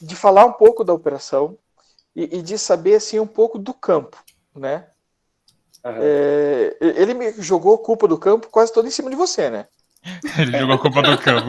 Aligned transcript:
de 0.00 0.16
falar 0.16 0.44
um 0.44 0.52
pouco 0.52 0.84
da 0.84 0.92
operação 0.92 1.56
e, 2.14 2.38
e 2.38 2.42
de 2.42 2.58
saber 2.58 2.96
assim 2.96 3.18
um 3.18 3.26
pouco 3.26 3.58
do 3.58 3.74
campo, 3.74 4.16
né? 4.54 4.86
Uhum. 5.84 5.92
É, 5.94 6.76
ele 6.80 7.14
me 7.14 7.32
jogou 7.38 7.74
a 7.74 7.78
culpa 7.78 8.08
do 8.08 8.18
campo 8.18 8.48
quase 8.48 8.72
todo 8.72 8.86
em 8.86 8.90
cima 8.90 9.10
de 9.10 9.16
você, 9.16 9.48
né? 9.48 9.66
ele 10.38 10.58
jogou 10.58 10.74
a 10.74 10.78
culpa 10.78 11.02
do 11.02 11.18
campo. 11.18 11.46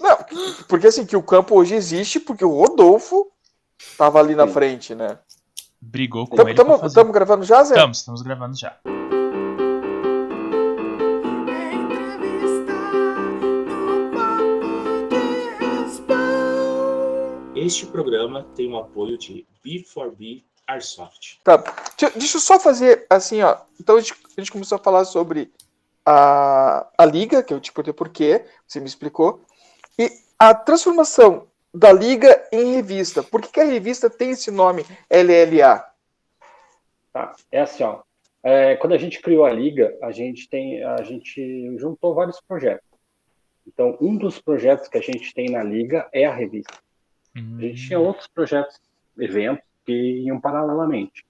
Não, 0.00 0.18
porque 0.68 0.86
assim, 0.86 1.06
que 1.06 1.16
o 1.16 1.22
campo 1.22 1.54
hoje 1.54 1.74
existe 1.74 2.18
porque 2.18 2.44
o 2.44 2.56
Rodolfo 2.56 3.30
tava 3.96 4.18
ali 4.18 4.34
na 4.34 4.46
frente, 4.46 4.94
né? 4.94 5.18
Brigou 5.80 6.26
com 6.26 6.36
tamo, 6.36 6.48
ele. 6.48 6.86
Estamos 6.86 7.12
gravando 7.12 7.44
já, 7.44 7.62
Zé? 7.64 7.74
Estamos, 7.74 7.98
estamos 7.98 8.22
gravando 8.22 8.56
já. 8.56 8.78
Este 17.64 17.86
programa 17.86 18.44
tem 18.56 18.72
o 18.72 18.76
apoio 18.76 19.16
de 19.16 19.46
B4B 19.64 20.42
Airsoft. 20.66 21.38
Tá, 21.44 21.62
deixa 22.16 22.36
eu 22.36 22.40
só 22.40 22.58
fazer 22.58 23.06
assim, 23.08 23.40
ó. 23.40 23.56
Então 23.80 23.96
a 23.96 24.00
gente, 24.00 24.14
a 24.36 24.40
gente 24.40 24.50
começou 24.50 24.74
a 24.74 24.82
falar 24.82 25.04
sobre 25.04 25.48
a, 26.04 26.88
a 26.98 27.04
liga, 27.04 27.40
que 27.40 27.54
eu 27.54 27.60
te 27.60 27.72
perguntei 27.72 27.92
por 27.92 28.08
quê, 28.08 28.44
você 28.66 28.80
me 28.80 28.86
explicou, 28.86 29.44
e 29.96 30.10
a 30.36 30.52
transformação 30.52 31.46
da 31.72 31.92
liga 31.92 32.44
em 32.50 32.74
revista. 32.74 33.22
Por 33.22 33.40
que, 33.40 33.52
que 33.52 33.60
a 33.60 33.64
revista 33.64 34.10
tem 34.10 34.30
esse 34.30 34.50
nome 34.50 34.84
LLA? 35.08 35.86
Tá, 37.12 37.36
é 37.52 37.60
assim, 37.60 37.84
ó. 37.84 38.02
É, 38.42 38.74
quando 38.74 38.94
a 38.94 38.98
gente 38.98 39.22
criou 39.22 39.44
a 39.44 39.52
liga, 39.52 39.96
a 40.02 40.10
gente 40.10 40.48
tem, 40.48 40.82
a 40.82 41.02
gente 41.04 41.76
juntou 41.78 42.12
vários 42.12 42.40
projetos. 42.40 42.88
Então, 43.64 43.96
um 44.00 44.16
dos 44.16 44.40
projetos 44.40 44.88
que 44.88 44.98
a 44.98 45.00
gente 45.00 45.32
tem 45.32 45.48
na 45.48 45.62
liga 45.62 46.08
é 46.12 46.26
a 46.26 46.34
revista. 46.34 46.82
Uhum. 47.36 47.58
A 47.58 47.60
gente 47.62 47.86
tinha 47.86 47.98
hum. 47.98 48.04
outros 48.04 48.26
projetos, 48.26 48.80
eventos, 49.18 49.64
que 49.84 49.92
iam 49.92 50.40
paralelamente. 50.40 51.24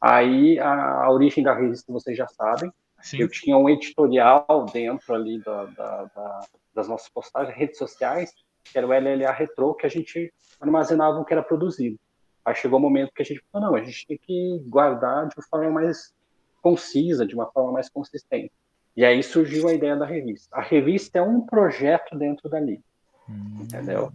Aí, 0.00 0.58
a, 0.58 1.04
a 1.04 1.10
origem 1.10 1.44
da 1.44 1.54
revista 1.54 1.92
vocês 1.92 2.16
já 2.16 2.26
sabem. 2.26 2.72
Sim. 3.02 3.20
Eu 3.22 3.28
tinha 3.28 3.56
um 3.56 3.68
editorial 3.68 4.66
dentro 4.72 5.14
ali 5.14 5.38
da, 5.42 5.64
da, 5.66 6.04
da, 6.04 6.40
das 6.74 6.88
nossas 6.88 7.08
postagens, 7.08 7.56
redes 7.56 7.78
sociais, 7.78 8.34
que 8.64 8.76
era 8.76 8.86
o 8.86 8.90
LLA 8.90 9.32
Retro, 9.32 9.74
que 9.74 9.86
a 9.86 9.88
gente 9.88 10.32
armazenava 10.60 11.18
o 11.18 11.24
que 11.24 11.32
era 11.32 11.42
produzido. 11.42 11.98
Aí 12.44 12.54
chegou 12.54 12.78
o 12.78 12.80
um 12.80 12.84
momento 12.84 13.12
que 13.14 13.22
a 13.22 13.24
gente 13.24 13.42
falou, 13.50 13.70
não, 13.70 13.76
a 13.76 13.84
gente 13.84 14.06
tem 14.06 14.18
que 14.18 14.62
guardar 14.66 15.28
de 15.28 15.34
uma 15.36 15.44
forma 15.48 15.70
mais 15.70 16.14
concisa, 16.62 17.26
de 17.26 17.34
uma 17.34 17.46
forma 17.50 17.72
mais 17.72 17.88
consistente. 17.88 18.52
E 18.96 19.04
aí 19.04 19.22
surgiu 19.22 19.68
a 19.68 19.72
ideia 19.72 19.96
da 19.96 20.04
revista. 20.04 20.54
A 20.56 20.60
revista 20.60 21.18
é 21.18 21.22
um 21.22 21.40
projeto 21.40 22.16
dentro 22.16 22.48
da 22.48 22.60
liga, 22.60 22.82
hum. 23.28 23.60
entendeu? 23.62 24.12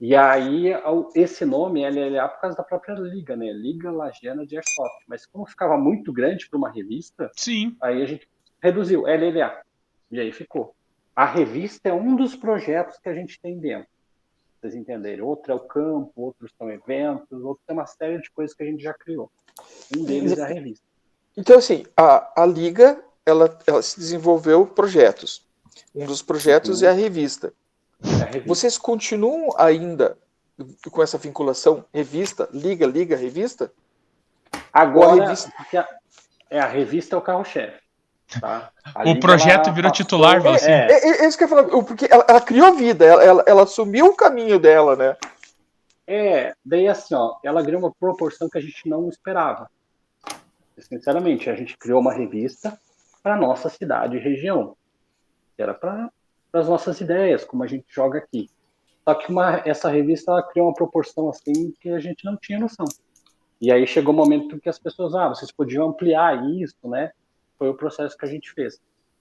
E 0.00 0.14
aí, 0.14 0.72
esse 1.14 1.44
nome 1.44 1.82
é 1.82 1.90
LLA 1.90 2.28
por 2.28 2.40
causa 2.40 2.56
da 2.56 2.62
própria 2.62 2.94
liga, 2.94 3.36
né? 3.36 3.52
Liga 3.52 3.90
Lagiana 3.90 4.44
de 4.44 4.56
Airsoft. 4.56 5.04
Mas 5.06 5.24
como 5.24 5.46
ficava 5.46 5.76
muito 5.76 6.12
grande 6.12 6.48
para 6.48 6.58
uma 6.58 6.70
revista, 6.70 7.30
Sim. 7.36 7.76
aí 7.80 8.02
a 8.02 8.06
gente 8.06 8.28
reduziu, 8.60 9.02
LLA. 9.02 9.62
E 10.10 10.20
aí 10.20 10.32
ficou. 10.32 10.74
A 11.14 11.24
revista 11.24 11.88
é 11.88 11.92
um 11.92 12.16
dos 12.16 12.34
projetos 12.34 12.98
que 12.98 13.08
a 13.08 13.14
gente 13.14 13.40
tem 13.40 13.58
dentro. 13.58 13.88
Vocês 14.60 14.74
entenderem. 14.74 15.22
Outro 15.22 15.52
é 15.52 15.54
o 15.54 15.60
campo, 15.60 16.12
outros 16.16 16.52
são 16.58 16.70
eventos, 16.70 17.44
outros 17.44 17.64
é 17.68 17.72
uma 17.72 17.86
série 17.86 18.20
de 18.20 18.30
coisas 18.30 18.54
que 18.54 18.62
a 18.62 18.66
gente 18.66 18.82
já 18.82 18.94
criou. 18.94 19.30
Um 19.96 20.04
deles 20.04 20.36
é 20.36 20.42
a 20.42 20.46
revista. 20.46 20.84
Então, 21.36 21.58
assim, 21.58 21.84
a, 21.96 22.42
a 22.42 22.46
Liga, 22.46 23.02
ela, 23.24 23.58
ela 23.66 23.82
se 23.82 23.98
desenvolveu 23.98 24.66
projetos. 24.66 25.46
Um 25.94 26.06
dos 26.06 26.22
projetos 26.22 26.82
é 26.82 26.88
a 26.88 26.92
revista. 26.92 27.52
É 28.02 28.40
Vocês 28.40 28.76
continuam 28.76 29.54
ainda 29.58 30.16
com 30.90 31.02
essa 31.02 31.18
vinculação 31.18 31.84
revista, 31.92 32.48
liga, 32.52 32.86
liga, 32.86 33.16
revista? 33.16 33.72
Agora, 34.72 35.22
a 35.22 35.26
revista... 35.26 35.52
É, 36.50 36.60
a 36.60 36.66
revista 36.66 37.16
é 37.16 37.18
o 37.18 37.22
carro-chefe. 37.22 37.82
Tá? 38.40 38.70
O 39.04 39.18
projeto 39.18 39.72
virou 39.72 39.90
titular, 39.90 40.40
você. 40.40 40.70
É, 40.70 40.92
é, 40.92 41.08
é, 41.22 41.26
isso 41.26 41.36
que 41.36 41.44
eu 41.44 41.48
ia 41.48 41.54
falar, 41.56 41.84
porque 41.84 42.06
ela, 42.10 42.24
ela 42.28 42.40
criou 42.40 42.74
vida, 42.74 43.04
ela, 43.04 43.24
ela, 43.24 43.44
ela, 43.46 43.62
assumiu 43.62 44.06
o 44.06 44.16
caminho 44.16 44.58
dela, 44.58 44.96
né? 44.96 45.16
É, 46.06 46.54
daí 46.64 46.86
assim, 46.86 47.14
ó, 47.14 47.36
ela 47.42 47.62
ganhou 47.62 47.80
uma 47.80 47.92
proporção 47.92 48.48
que 48.48 48.58
a 48.58 48.60
gente 48.60 48.88
não 48.88 49.08
esperava. 49.08 49.70
Sinceramente, 50.78 51.48
a 51.48 51.54
gente 51.54 51.76
criou 51.78 52.00
uma 52.00 52.12
revista 52.12 52.78
para 53.22 53.36
nossa 53.36 53.68
cidade 53.68 54.16
e 54.16 54.20
região. 54.20 54.76
Era 55.56 55.72
para 55.72 56.10
as 56.58 56.68
nossas 56.68 57.00
ideias, 57.00 57.44
como 57.44 57.62
a 57.62 57.66
gente 57.66 57.86
joga 57.88 58.18
aqui. 58.18 58.48
Só 59.06 59.14
que 59.14 59.30
uma, 59.30 59.62
essa 59.66 59.88
revista 59.88 60.30
ela 60.30 60.42
criou 60.42 60.68
uma 60.68 60.74
proporção 60.74 61.28
assim 61.28 61.72
que 61.80 61.90
a 61.90 61.98
gente 61.98 62.24
não 62.24 62.36
tinha 62.36 62.58
noção. 62.58 62.86
E 63.60 63.70
aí 63.70 63.86
chegou 63.86 64.14
o 64.14 64.16
um 64.16 64.20
momento 64.20 64.60
que 64.60 64.68
as 64.68 64.78
pessoas, 64.78 65.14
ah, 65.14 65.28
vocês 65.28 65.52
podiam 65.52 65.88
ampliar 65.88 66.44
isso, 66.50 66.76
né? 66.84 67.12
Foi 67.58 67.68
o 67.68 67.74
processo 67.74 68.16
que 68.16 68.24
a 68.24 68.28
gente 68.28 68.52
fez. 68.52 68.80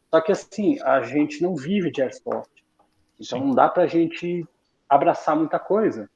Só 0.09 0.21
que 0.21 0.31
assim, 0.31 0.81
a 0.81 1.01
gente 1.01 1.41
não 1.41 1.55
vive 1.55 1.91
de 1.91 2.01
airsoft. 2.01 2.63
Então 3.19 3.39
Sim. 3.39 3.47
não 3.47 3.55
dá 3.55 3.67
para 3.69 3.83
a 3.83 3.87
gente 3.87 4.45
abraçar 4.87 5.35
muita 5.35 5.59
coisa. 5.59 6.09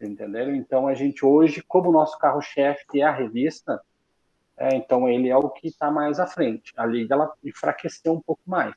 Entenderam? 0.00 0.54
Então 0.54 0.88
a 0.88 0.94
gente 0.94 1.24
hoje, 1.24 1.62
como 1.62 1.90
o 1.90 1.92
nosso 1.92 2.18
carro-chefe 2.18 3.00
é 3.00 3.02
a 3.02 3.12
revista, 3.12 3.80
é, 4.56 4.74
então 4.74 5.08
ele 5.08 5.28
é 5.28 5.36
o 5.36 5.48
que 5.48 5.68
está 5.68 5.90
mais 5.90 6.18
à 6.18 6.26
frente. 6.26 6.72
A 6.76 6.84
liga 6.84 7.14
ela 7.14 7.32
enfraqueceu 7.44 8.12
um 8.12 8.20
pouco 8.20 8.42
mais. 8.46 8.74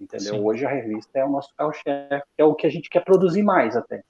Entendeu? 0.00 0.34
Sim. 0.34 0.40
Hoje 0.40 0.64
a 0.64 0.70
revista 0.70 1.18
é 1.18 1.24
o 1.24 1.30
nosso 1.30 1.54
carro-chefe, 1.54 2.24
é 2.38 2.44
o 2.44 2.54
que 2.54 2.66
a 2.66 2.70
gente 2.70 2.88
quer 2.88 3.04
produzir 3.04 3.42
mais 3.42 3.76
até. 3.76 4.02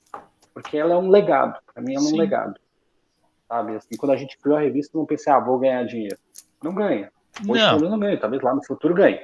Porque 0.55 0.79
ela 0.79 0.95
é 0.95 0.97
um 0.97 1.11
legado. 1.11 1.59
Para 1.73 1.83
mim, 1.83 1.95
é 1.95 1.99
um 1.99 2.03
Sim. 2.03 2.19
legado. 2.19 2.61
Sabe? 3.49 3.77
Assim, 3.77 3.97
quando 3.97 4.13
a 4.13 4.17
gente 4.17 4.39
criou 4.39 4.57
a 4.57 4.61
revista, 4.61 4.97
não 4.97 5.05
pensei, 5.05 5.33
ah, 5.33 5.41
vou 5.41 5.59
ganhar 5.59 5.85
dinheiro. 5.85 6.17
Não 6.63 6.73
ganha. 6.73 7.11
Hoje 7.49 7.63
não. 7.63 7.91
não 7.91 7.99
ganha, 7.99 8.19
talvez 8.19 8.43
lá 8.43 8.55
no 8.55 8.65
futuro 8.65 8.95
ganhe. 8.95 9.21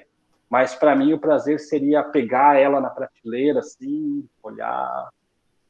Mas 0.48 0.74
para 0.74 0.94
mim 0.96 1.12
o 1.12 1.18
prazer 1.18 1.58
seria 1.60 2.02
pegar 2.02 2.58
ela 2.58 2.80
na 2.80 2.90
prateleira, 2.90 3.60
assim, 3.60 4.26
olhar. 4.42 5.08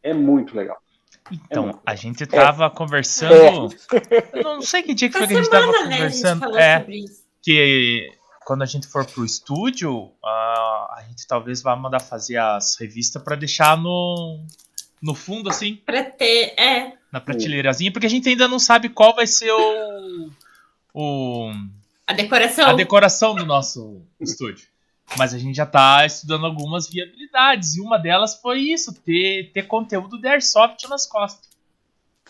É 0.03 0.15
muito 0.15 0.57
legal. 0.57 0.78
Então, 1.31 1.71
é 1.71 1.75
a 1.84 1.95
gente 1.95 2.27
tava 2.27 2.67
é. 2.67 2.71
conversando. 2.71 3.75
É. 4.33 4.43
Não 4.43 4.63
sei 4.63 4.83
que 4.83 4.95
dia 4.95 5.11
que 5.11 5.19
foi 5.19 5.27
que 5.27 5.34
a 5.34 5.37
gente 5.37 5.51
tava 5.51 5.73
conversando. 5.73 6.51
Né, 6.53 6.75
a 6.75 6.78
gente 6.81 7.11
é, 7.11 7.15
que 7.43 8.11
quando 8.47 8.62
a 8.62 8.67
gente 8.67 8.87
for 8.87 9.05
pro 9.05 9.25
estúdio, 9.25 9.93
uh, 9.93 10.93
a 10.93 11.05
gente 11.09 11.27
talvez 11.27 11.61
vá 11.62 11.75
mandar 11.75 11.99
fazer 11.99 12.37
as 12.37 12.77
revistas 12.77 13.21
para 13.21 13.34
deixar 13.34 13.77
no, 13.77 14.41
no 15.03 15.17
fundo, 15.17 15.51
assim. 15.51 15.75
Pra 15.84 16.05
ter, 16.05 16.55
é. 16.57 16.93
Na 17.11 17.21
prateleirazinha, 17.21 17.91
porque 17.91 18.07
a 18.07 18.11
gente 18.11 18.29
ainda 18.29 18.47
não 18.47 18.61
sabe 18.61 18.89
qual 18.89 19.17
vai 19.17 19.27
ser 19.27 19.51
o. 19.51 20.31
o 20.95 21.51
a 22.07 22.12
decoração. 22.12 22.69
A 22.69 22.73
decoração 22.73 23.34
do 23.34 23.45
nosso 23.45 24.01
estúdio. 24.21 24.69
Mas 25.19 25.34
a 25.34 25.39
gente 25.39 25.57
já 25.57 25.67
tá 25.67 26.07
estudando 26.07 26.47
algumas 26.47 26.89
viabilidades. 26.89 27.75
E 27.75 27.81
uma 27.81 27.99
delas 27.99 28.41
foi 28.41 28.61
isso: 28.61 28.95
ter, 29.03 29.51
ter 29.53 29.65
conteúdo 29.65 30.21
de 30.21 30.28
Airsoft 30.28 30.89
nas 30.89 31.05
costas. 31.05 31.51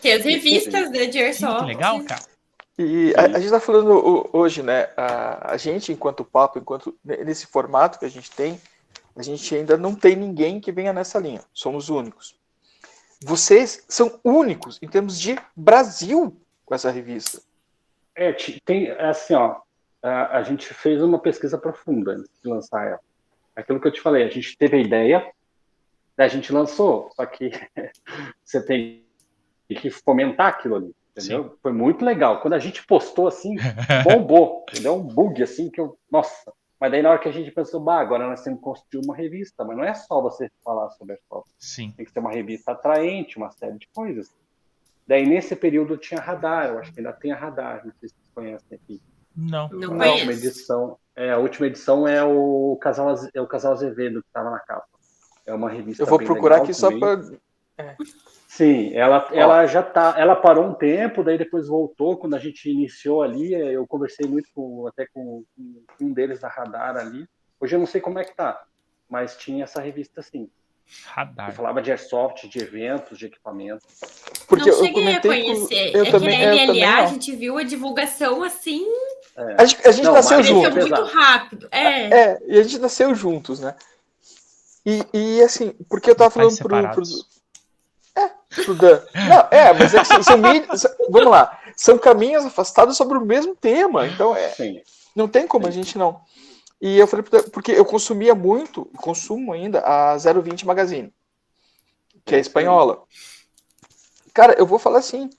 Ter 0.01 0.13
as 0.13 0.25
revistas 0.25 0.91
de 0.91 1.19
Airsoft. 1.19 1.59
Que 1.59 1.65
legal, 1.67 2.03
cara. 2.05 2.36
E 2.77 3.11
a, 3.17 3.21
a 3.21 3.27
gente 3.27 3.45
está 3.45 3.59
falando 3.59 4.29
hoje, 4.31 4.61
né? 4.61 4.89
A, 4.95 5.53
a, 5.53 5.57
gente, 5.57 5.91
enquanto 5.91 6.23
papo, 6.23 6.59
enquanto 6.59 6.95
nesse 7.03 7.47
formato 7.47 7.97
que 7.97 8.05
a 8.05 8.09
gente 8.09 8.29
tem, 8.29 8.61
a 9.15 9.23
gente 9.23 9.55
ainda 9.55 9.75
não 9.75 9.95
tem 9.95 10.15
ninguém 10.15 10.59
que 10.59 10.71
venha 10.71 10.93
nessa 10.93 11.17
linha. 11.17 11.41
Somos 11.51 11.89
únicos. 11.89 12.37
Vocês 13.23 13.83
são 13.89 14.19
únicos 14.23 14.77
em 14.79 14.87
termos 14.87 15.19
de 15.19 15.39
Brasil 15.55 16.39
com 16.63 16.75
essa 16.75 16.91
revista. 16.91 17.41
É, 18.15 18.31
tem 18.63 18.91
assim, 18.91 19.33
ó. 19.33 19.59
A, 20.03 20.37
a 20.37 20.43
gente 20.43 20.71
fez 20.71 21.01
uma 21.01 21.17
pesquisa 21.17 21.57
profunda 21.57 22.11
antes 22.11 22.29
de 22.43 22.47
lançar 22.47 22.85
ela. 22.85 22.99
Aquilo 23.55 23.81
que 23.81 23.87
eu 23.87 23.91
te 23.91 24.01
falei, 24.01 24.23
a 24.23 24.29
gente 24.29 24.55
teve 24.55 24.77
a 24.77 24.79
ideia, 24.79 25.31
a 26.15 26.27
gente 26.27 26.53
lançou, 26.53 27.09
só 27.15 27.25
que 27.25 27.49
você 28.45 28.63
tem 28.63 29.03
que 29.67 29.89
fomentar 29.89 30.49
aquilo 30.49 30.75
ali 30.75 30.95
entendeu? 31.17 31.43
Sim. 31.43 31.55
Foi 31.61 31.73
muito 31.73 32.05
legal. 32.05 32.41
Quando 32.41 32.53
a 32.53 32.59
gente 32.59 32.85
postou 32.85 33.27
assim, 33.27 33.55
bombou, 34.03 34.65
deu 34.81 34.95
um 34.95 35.03
bug 35.03 35.41
assim 35.41 35.69
que 35.69 35.81
eu, 35.81 35.97
nossa. 36.11 36.53
Mas 36.79 36.91
daí 36.91 37.01
na 37.01 37.09
hora 37.09 37.19
que 37.19 37.27
a 37.27 37.31
gente 37.31 37.51
pensou, 37.51 37.79
bah, 37.79 37.99
agora 37.99 38.27
nós 38.27 38.43
temos 38.43 38.59
que 38.59 38.65
construir 38.65 39.03
uma 39.03 39.15
revista, 39.15 39.65
mas 39.65 39.75
não 39.75 39.83
é 39.83 39.93
só 39.95 40.21
você 40.21 40.49
falar 40.63 40.89
sobre 40.91 41.13
airsoft. 41.13 41.49
Sim. 41.57 41.91
Tem 41.97 42.05
que 42.05 42.11
ser 42.11 42.19
uma 42.19 42.31
revista 42.31 42.71
atraente, 42.71 43.37
uma 43.37 43.51
série 43.51 43.77
de 43.77 43.87
coisas. 43.87 44.29
Daí 45.07 45.25
nesse 45.25 45.55
período 45.55 45.97
tinha 45.97 46.19
radar, 46.19 46.67
eu 46.67 46.79
acho 46.79 46.93
que 46.93 46.99
ainda 46.99 47.13
tem 47.13 47.31
a 47.31 47.35
radar, 47.35 47.85
não 47.85 47.93
sei 47.99 48.09
se 48.09 48.15
vocês 48.15 48.31
conhecem 48.35 48.77
aqui. 48.77 49.01
Não. 49.35 49.69
Não 49.69 50.01
a 50.01 50.11
última 50.11 50.33
edição, 50.33 50.97
é, 51.15 51.31
a 51.31 51.37
última 51.37 51.67
edição 51.67 52.07
é 52.07 52.23
o 52.23 52.77
casal 52.81 53.15
é 53.33 53.41
o 53.41 53.47
casal 53.47 53.73
Azevedo 53.73 54.21
que 54.21 54.27
estava 54.27 54.49
na 54.49 54.59
capa. 54.59 54.87
É 55.45 55.53
uma 55.53 55.69
revista. 55.69 56.03
Eu 56.03 56.07
vou 56.07 56.19
procurar 56.19 56.57
aqui 56.57 56.73
também. 56.73 56.99
só 56.99 56.99
para 56.99 57.37
é. 57.77 57.95
Sim, 58.47 58.93
ela, 58.93 59.27
ela 59.33 59.65
já 59.65 59.83
tá, 59.83 60.15
ela 60.17 60.33
parou 60.33 60.65
um 60.65 60.73
tempo, 60.73 61.21
daí 61.21 61.37
depois 61.37 61.67
voltou 61.67 62.15
quando 62.15 62.35
a 62.35 62.39
gente 62.39 62.69
iniciou 62.71 63.21
ali. 63.21 63.53
Eu 63.53 63.85
conversei 63.85 64.25
muito 64.25 64.47
com, 64.55 64.87
até 64.87 65.05
com, 65.05 65.43
com 65.55 66.05
um 66.05 66.13
deles 66.13 66.39
da 66.39 66.47
Radar 66.47 66.95
ali. 66.95 67.27
Hoje 67.59 67.75
eu 67.75 67.79
não 67.79 67.85
sei 67.85 67.99
como 67.99 68.19
é 68.19 68.23
que 68.23 68.33
tá, 68.33 68.63
mas 69.09 69.35
tinha 69.35 69.65
essa 69.65 69.81
revista 69.81 70.21
sim. 70.21 70.49
Radar. 71.07 71.49
Eu 71.49 71.53
falava 71.53 71.81
de 71.81 71.91
airsoft, 71.91 72.47
de 72.47 72.59
eventos, 72.59 73.17
de 73.17 73.25
equipamentos. 73.25 73.85
Porque 74.47 74.71
não 74.71 74.77
cheguei 74.77 75.15
a 75.15 75.21
conhecer. 75.21 75.91
Com... 75.91 75.97
Eu 75.97 76.05
é 76.05 76.11
também, 76.11 76.39
que 76.39 76.45
a 76.45 76.71
LLA, 76.71 77.03
a 77.03 77.05
gente 77.07 77.35
viu 77.35 77.57
a 77.57 77.63
divulgação 77.63 78.43
assim. 78.43 78.85
É. 79.35 79.55
A 79.61 79.65
gente, 79.65 79.87
a 79.87 79.91
gente 79.91 80.05
não, 80.05 80.13
nasceu 80.13 80.41
juntos. 80.41 80.73
muito 80.73 81.03
rápido. 81.03 81.67
É. 81.69 82.17
é, 82.17 82.39
e 82.47 82.57
a 82.57 82.63
gente 82.63 82.79
nasceu 82.79 83.13
juntos, 83.13 83.59
né? 83.59 83.75
E, 84.85 85.03
e 85.13 85.41
assim, 85.41 85.73
porque 85.89 86.09
eu 86.09 86.15
tava 86.15 86.31
falando 86.31 86.57
pro, 86.57 86.91
pro. 86.91 87.03
É. 88.17 88.31
Não, 89.27 89.47
é, 89.51 89.73
mas 89.73 89.93
é 89.93 90.03
são, 90.03 90.37
mídias, 90.37 90.87
Vamos 91.09 91.29
lá. 91.29 91.59
São 91.75 91.97
caminhos 91.97 92.45
afastados 92.45 92.97
sobre 92.97 93.17
o 93.17 93.25
mesmo 93.25 93.55
tema. 93.55 94.07
Então, 94.07 94.35
é, 94.35 94.53
não 95.15 95.27
tem 95.27 95.47
como 95.47 95.67
a 95.67 95.71
gente 95.71 95.97
não. 95.97 96.21
E 96.81 96.97
eu 96.97 97.07
falei, 97.07 97.25
porque 97.51 97.71
eu 97.71 97.85
consumia 97.85 98.35
muito, 98.35 98.85
consumo 98.97 99.51
ainda, 99.51 99.79
a 99.81 100.17
020 100.17 100.65
Magazine, 100.65 101.13
que 102.23 102.35
é 102.35 102.39
espanhola. 102.39 103.03
Cara, 104.33 104.53
eu 104.53 104.65
vou 104.65 104.77
falar 104.77 104.99
assim, 104.99 105.29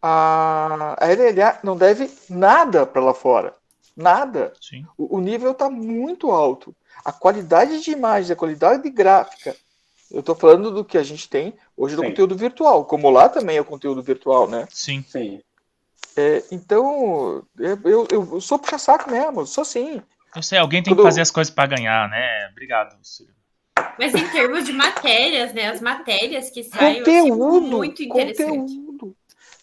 a, 0.00 0.96
a 0.98 1.06
LLA 1.06 1.60
não 1.62 1.76
deve 1.76 2.10
nada 2.28 2.86
para 2.86 3.02
lá 3.02 3.12
fora. 3.12 3.54
Nada. 3.94 4.54
O, 4.96 5.18
o, 5.18 5.20
nível 5.20 5.52
está 5.52 5.68
muito 5.68 6.30
alto. 6.30 6.74
A 7.04 7.12
qualidade 7.12 7.80
de 7.80 7.90
imagem, 7.90 8.32
a 8.32 8.36
qualidade 8.36 8.82
de 8.82 8.90
gráfica. 8.90 9.54
Eu 10.12 10.20
estou 10.20 10.34
falando 10.34 10.70
do 10.70 10.84
que 10.84 10.98
a 10.98 11.02
gente 11.02 11.28
tem 11.28 11.54
hoje 11.74 11.96
do 11.96 12.02
conteúdo 12.02 12.36
virtual, 12.36 12.84
como 12.84 13.08
lá 13.08 13.28
também 13.28 13.56
é 13.56 13.60
o 13.60 13.64
conteúdo 13.64 14.02
virtual, 14.02 14.46
né? 14.46 14.68
Sim. 14.70 15.02
Sim. 15.08 15.40
É, 16.14 16.44
então, 16.52 17.42
eu, 17.58 17.78
eu, 17.84 18.08
eu 18.10 18.40
sou 18.40 18.58
puxa-saco 18.58 19.10
mesmo, 19.10 19.46
sou 19.46 19.64
sim. 19.64 20.02
Eu 20.36 20.42
sei, 20.42 20.58
alguém 20.58 20.82
tem 20.82 20.92
Quando... 20.92 20.98
que 20.98 21.04
fazer 21.04 21.22
as 21.22 21.30
coisas 21.30 21.52
para 21.52 21.74
ganhar, 21.76 22.10
né? 22.10 22.48
Obrigado, 22.50 22.94
Silvio. 23.02 23.34
Mas 23.98 24.14
em 24.14 24.28
termos 24.28 24.64
de 24.64 24.72
matérias, 24.72 25.54
né? 25.54 25.68
As 25.68 25.80
matérias 25.80 26.50
que 26.50 26.62
saem 26.62 26.98
conteúdo, 26.98 27.60
muito 27.62 28.02
interessante. 28.02 28.74
Conteúdo. 28.74 29.16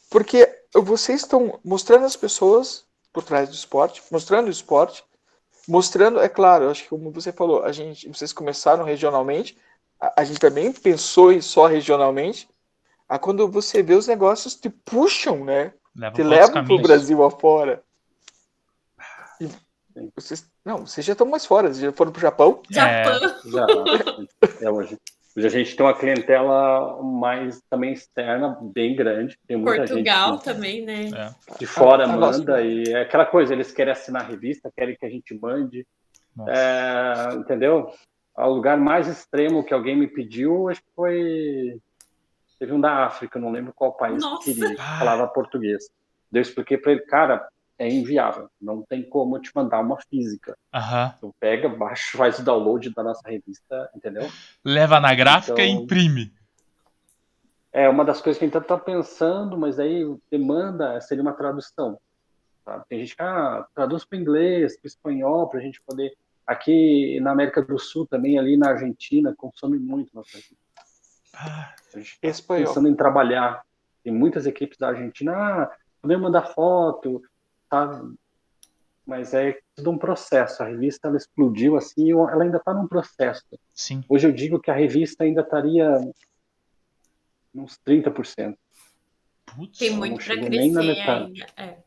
Porque 0.10 0.50
vocês 0.74 1.22
estão 1.22 1.60
mostrando 1.64 2.06
as 2.06 2.16
pessoas 2.16 2.86
por 3.14 3.24
trás 3.24 3.50
do 3.50 3.56
esporte, 3.56 4.02
mostrando 4.12 4.48
o 4.48 4.52
esporte, 4.52 5.04
mostrando, 5.68 6.20
é 6.20 6.28
claro, 6.28 6.70
acho 6.70 6.84
que 6.84 6.90
como 6.90 7.12
você 7.12 7.32
falou, 7.32 7.64
a 7.64 7.72
gente, 7.72 8.08
vocês 8.08 8.34
começaram 8.34 8.84
regionalmente, 8.84 9.56
a, 10.00 10.22
a 10.22 10.24
gente 10.24 10.40
também 10.40 10.72
pensou 10.72 11.32
em 11.32 11.42
só 11.42 11.68
regionalmente. 11.68 12.48
A 13.08 13.18
quando 13.18 13.48
você 13.48 13.82
vê 13.82 13.96
os 13.96 14.08
negócios 14.08 14.56
te 14.56 14.70
puxam, 14.70 15.44
né? 15.44 15.74
Leva 15.96 16.16
te 16.16 16.24
levam 16.24 16.64
para 16.64 16.74
o 16.74 16.82
Brasil 16.82 17.24
afora. 17.24 17.84
E 19.42 19.50
vocês, 20.16 20.46
não, 20.64 20.86
vocês 20.86 21.06
já 21.06 21.14
estão 21.14 21.28
mais 21.28 21.46
fora, 21.46 21.68
vocês 21.68 21.80
já 21.80 21.92
foram 21.92 22.12
para 22.12 22.20
o 22.20 22.22
Japão? 22.22 22.62
Japão. 22.70 23.14
É, 23.14 23.50
já, 23.50 23.68
é 24.62 24.72
hoje. 24.72 24.98
Hoje 25.36 25.48
a 25.48 25.50
gente 25.50 25.76
tem 25.76 25.86
uma 25.86 25.94
clientela 25.94 27.02
mais 27.02 27.62
também 27.70 27.94
externa, 27.94 28.58
bem 28.62 28.96
grande. 28.96 29.38
Tem 29.48 29.58
muita 29.58 29.86
Portugal 29.86 30.34
gente 30.34 30.44
também, 30.44 30.86
né? 30.86 31.10
É. 31.16 31.58
De 31.58 31.66
fora 31.66 32.06
ah, 32.06 32.08
manda, 32.08 32.62
e 32.62 32.92
é 32.92 33.02
aquela 33.02 33.26
coisa, 33.26 33.54
eles 33.54 33.72
querem 33.72 33.92
assinar 33.92 34.24
a 34.24 34.26
revista, 34.26 34.72
querem 34.76 34.96
que 34.96 35.06
a 35.06 35.10
gente 35.10 35.34
mande. 35.40 35.86
É, 36.48 37.36
entendeu? 37.36 37.92
O 38.48 38.54
lugar 38.54 38.78
mais 38.78 39.08
extremo 39.08 39.64
que 39.64 39.74
alguém 39.74 39.98
me 39.98 40.08
pediu, 40.08 40.70
acho 40.70 40.82
que 40.82 40.90
foi. 40.96 41.80
Teve 42.58 42.74
um 42.74 42.80
da 42.80 43.06
África, 43.06 43.40
não 43.40 43.52
lembro 43.52 43.74
qual 43.74 43.94
país 43.94 44.22
Nossa. 44.22 44.44
que 44.44 44.54
queria, 44.54 44.78
falava 44.78 45.28
português. 45.28 45.90
Eu 46.32 46.42
expliquei 46.42 46.78
para 46.78 46.92
ele, 46.92 47.02
cara, 47.02 47.48
é 47.78 47.90
inviável. 47.90 48.50
Não 48.62 48.82
tem 48.84 49.08
como 49.08 49.38
eu 49.38 49.42
te 49.42 49.52
mandar 49.56 49.80
uma 49.80 49.98
física. 50.10 50.58
Uhum. 50.74 51.14
Então 51.18 51.36
pega, 51.40 51.70
baixa, 51.70 52.18
faz 52.18 52.38
o 52.40 52.44
download 52.44 52.94
da 52.94 53.02
nossa 53.02 53.28
revista, 53.28 53.90
entendeu? 53.96 54.30
Leva 54.64 55.00
na 55.00 55.14
gráfica 55.16 55.64
então, 55.64 55.80
e 55.80 55.84
imprime. 55.84 56.34
É 57.72 57.88
uma 57.88 58.04
das 58.04 58.22
coisas 58.22 58.38
que 58.38 58.46
a 58.46 58.48
gente 58.48 58.58
está 58.58 58.78
pensando, 58.78 59.58
mas 59.58 59.80
aí 59.80 60.04
demanda 60.30 61.00
seria 61.02 61.22
uma 61.22 61.34
tradução. 61.34 62.00
Tá? 62.66 62.84
Tem 62.90 63.00
gente 63.00 63.16
que 63.16 63.22
ah, 63.22 63.66
traduz 63.74 64.04
para 64.04 64.20
inglês, 64.20 64.78
para 64.78 64.88
espanhol, 64.88 65.48
para 65.48 65.60
a 65.60 65.64
gente 65.64 65.82
poder. 65.82 66.14
Aqui 66.50 67.20
na 67.20 67.30
América 67.30 67.62
do 67.62 67.78
Sul 67.78 68.08
também, 68.08 68.40
ali 68.40 68.58
na 68.58 68.72
Argentina, 68.72 69.36
consome 69.38 69.78
muito 69.78 70.10
nossa. 70.16 70.40
Ah, 71.32 71.76
a 71.94 72.00
gente 72.00 72.20
tá 72.20 72.56
pensando 72.56 72.88
em 72.88 72.96
trabalhar. 72.96 73.64
Tem 74.04 74.12
muitas 74.12 74.48
equipes 74.48 74.76
da 74.76 74.88
Argentina, 74.88 75.32
ah, 75.32 75.72
podemos 76.02 76.24
mandar 76.24 76.48
foto, 76.48 77.22
tá, 77.70 78.02
mas 79.06 79.36
é 79.36 79.60
tudo 79.76 79.92
um 79.92 79.98
processo. 80.00 80.64
A 80.64 80.66
revista 80.66 81.08
ela 81.08 81.18
explodiu 81.18 81.78
assim, 81.78 82.12
ela 82.14 82.44
ainda 82.44 82.58
está 82.58 82.74
num 82.74 82.88
processo. 82.88 83.46
Sim. 83.72 84.04
Hoje 84.10 84.28
eu 84.28 84.32
digo 84.32 84.60
que 84.60 84.72
a 84.72 84.76
revista 84.76 85.26
ainda 85.26 85.42
estaria 85.42 86.02
uns 87.54 87.78
30%. 87.86 88.58
Putz, 89.46 89.78
Tem 89.78 89.96
muito 89.96 90.26
para 90.26 90.36
crescer 90.36 90.80
ainda. 90.80 91.46
É. 91.56 91.78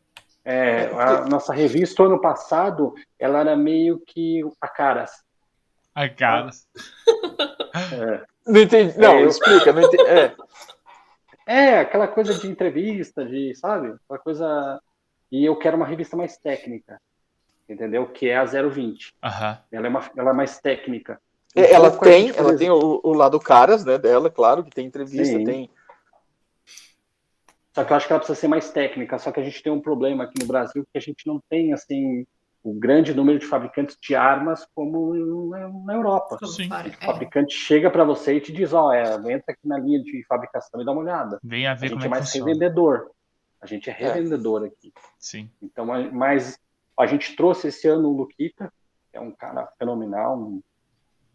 É, 0.44 0.86
a 0.86 1.24
nossa 1.26 1.52
revista 1.52 2.02
ano 2.02 2.20
passado, 2.20 2.94
ela 3.18 3.40
era 3.40 3.56
meio 3.56 4.00
que 4.04 4.42
a 4.60 4.68
caras. 4.68 5.22
A 5.94 6.08
caras. 6.08 6.66
É. 7.74 8.24
Não 8.46 8.60
entendi. 8.60 8.98
Não, 8.98 9.14
é, 9.14 9.22
eu... 9.22 9.28
explica. 9.28 9.72
Não 9.72 9.82
entendi. 9.82 10.02
É. 10.06 10.34
é, 11.46 11.78
aquela 11.80 12.06
coisa 12.06 12.34
de 12.34 12.46
entrevista, 12.46 13.24
de, 13.24 13.54
sabe? 13.54 13.94
Aquela 14.04 14.18
coisa 14.18 14.80
e 15.32 15.46
eu 15.46 15.56
quero 15.56 15.78
uma 15.78 15.86
revista 15.86 16.14
mais 16.14 16.36
técnica, 16.36 17.00
entendeu? 17.66 18.06
Que 18.06 18.28
é 18.28 18.36
a 18.36 18.44
020. 18.44 19.14
Uhum. 19.24 19.56
Ela, 19.72 19.86
é 19.86 19.88
uma, 19.88 20.10
ela 20.14 20.30
é 20.30 20.34
mais 20.34 20.60
técnica. 20.60 21.18
É, 21.56 21.72
ela 21.72 21.90
tem, 21.90 22.30
ela 22.36 22.54
tem 22.54 22.70
o, 22.70 23.00
o, 23.02 23.14
lado 23.14 23.40
caras, 23.40 23.82
né, 23.82 23.96
dela, 23.96 24.30
claro, 24.30 24.62
que 24.62 24.70
tem 24.70 24.86
entrevista, 24.86 25.38
Sim. 25.38 25.44
tem... 25.44 25.70
Só 27.74 27.84
que 27.84 27.92
eu 27.92 27.96
acho 27.96 28.06
que 28.06 28.12
ela 28.12 28.20
precisa 28.20 28.38
ser 28.38 28.48
mais 28.48 28.70
técnica, 28.70 29.18
só 29.18 29.32
que 29.32 29.40
a 29.40 29.42
gente 29.42 29.62
tem 29.62 29.72
um 29.72 29.80
problema 29.80 30.24
aqui 30.24 30.38
no 30.38 30.46
Brasil 30.46 30.86
que 30.92 30.98
a 30.98 31.00
gente 31.00 31.26
não 31.26 31.40
tem, 31.48 31.72
assim, 31.72 32.26
o 32.62 32.72
grande 32.72 33.14
número 33.14 33.38
de 33.38 33.46
fabricantes 33.46 33.96
de 34.00 34.14
armas 34.14 34.66
como 34.74 35.14
na 35.84 35.94
Europa. 35.94 36.38
Sim. 36.46 36.68
O 36.68 36.74
é. 36.74 36.92
fabricante 36.92 37.54
chega 37.54 37.90
para 37.90 38.04
você 38.04 38.34
e 38.34 38.40
te 38.40 38.52
diz, 38.52 38.72
ó, 38.72 38.88
oh, 38.88 38.92
é, 38.92 39.14
entra 39.14 39.52
aqui 39.52 39.66
na 39.66 39.78
linha 39.78 40.02
de 40.02 40.22
fabricação 40.24 40.80
e 40.80 40.84
dá 40.84 40.92
uma 40.92 41.00
olhada. 41.00 41.40
Vem 41.42 41.66
a 41.66 41.74
ver 41.74 41.86
a 41.86 41.88
gente 41.88 41.98
como 41.98 42.04
é, 42.04 42.06
é 42.06 42.10
mais 42.10 42.24
funciona. 42.26 42.46
revendedor. 42.46 43.10
A 43.60 43.66
gente 43.66 43.90
é, 43.90 43.92
é. 43.92 43.96
revendedor 43.96 44.64
é. 44.64 44.66
aqui. 44.66 44.92
Sim. 45.18 45.50
Então, 45.60 45.86
mas 46.12 46.58
a 46.98 47.06
gente 47.06 47.34
trouxe 47.34 47.68
esse 47.68 47.88
ano 47.88 48.08
o 48.08 48.16
Luquita, 48.16 48.72
que 49.10 49.16
é 49.16 49.20
um 49.20 49.32
cara 49.32 49.66
fenomenal, 49.78 50.38
um, 50.38 50.62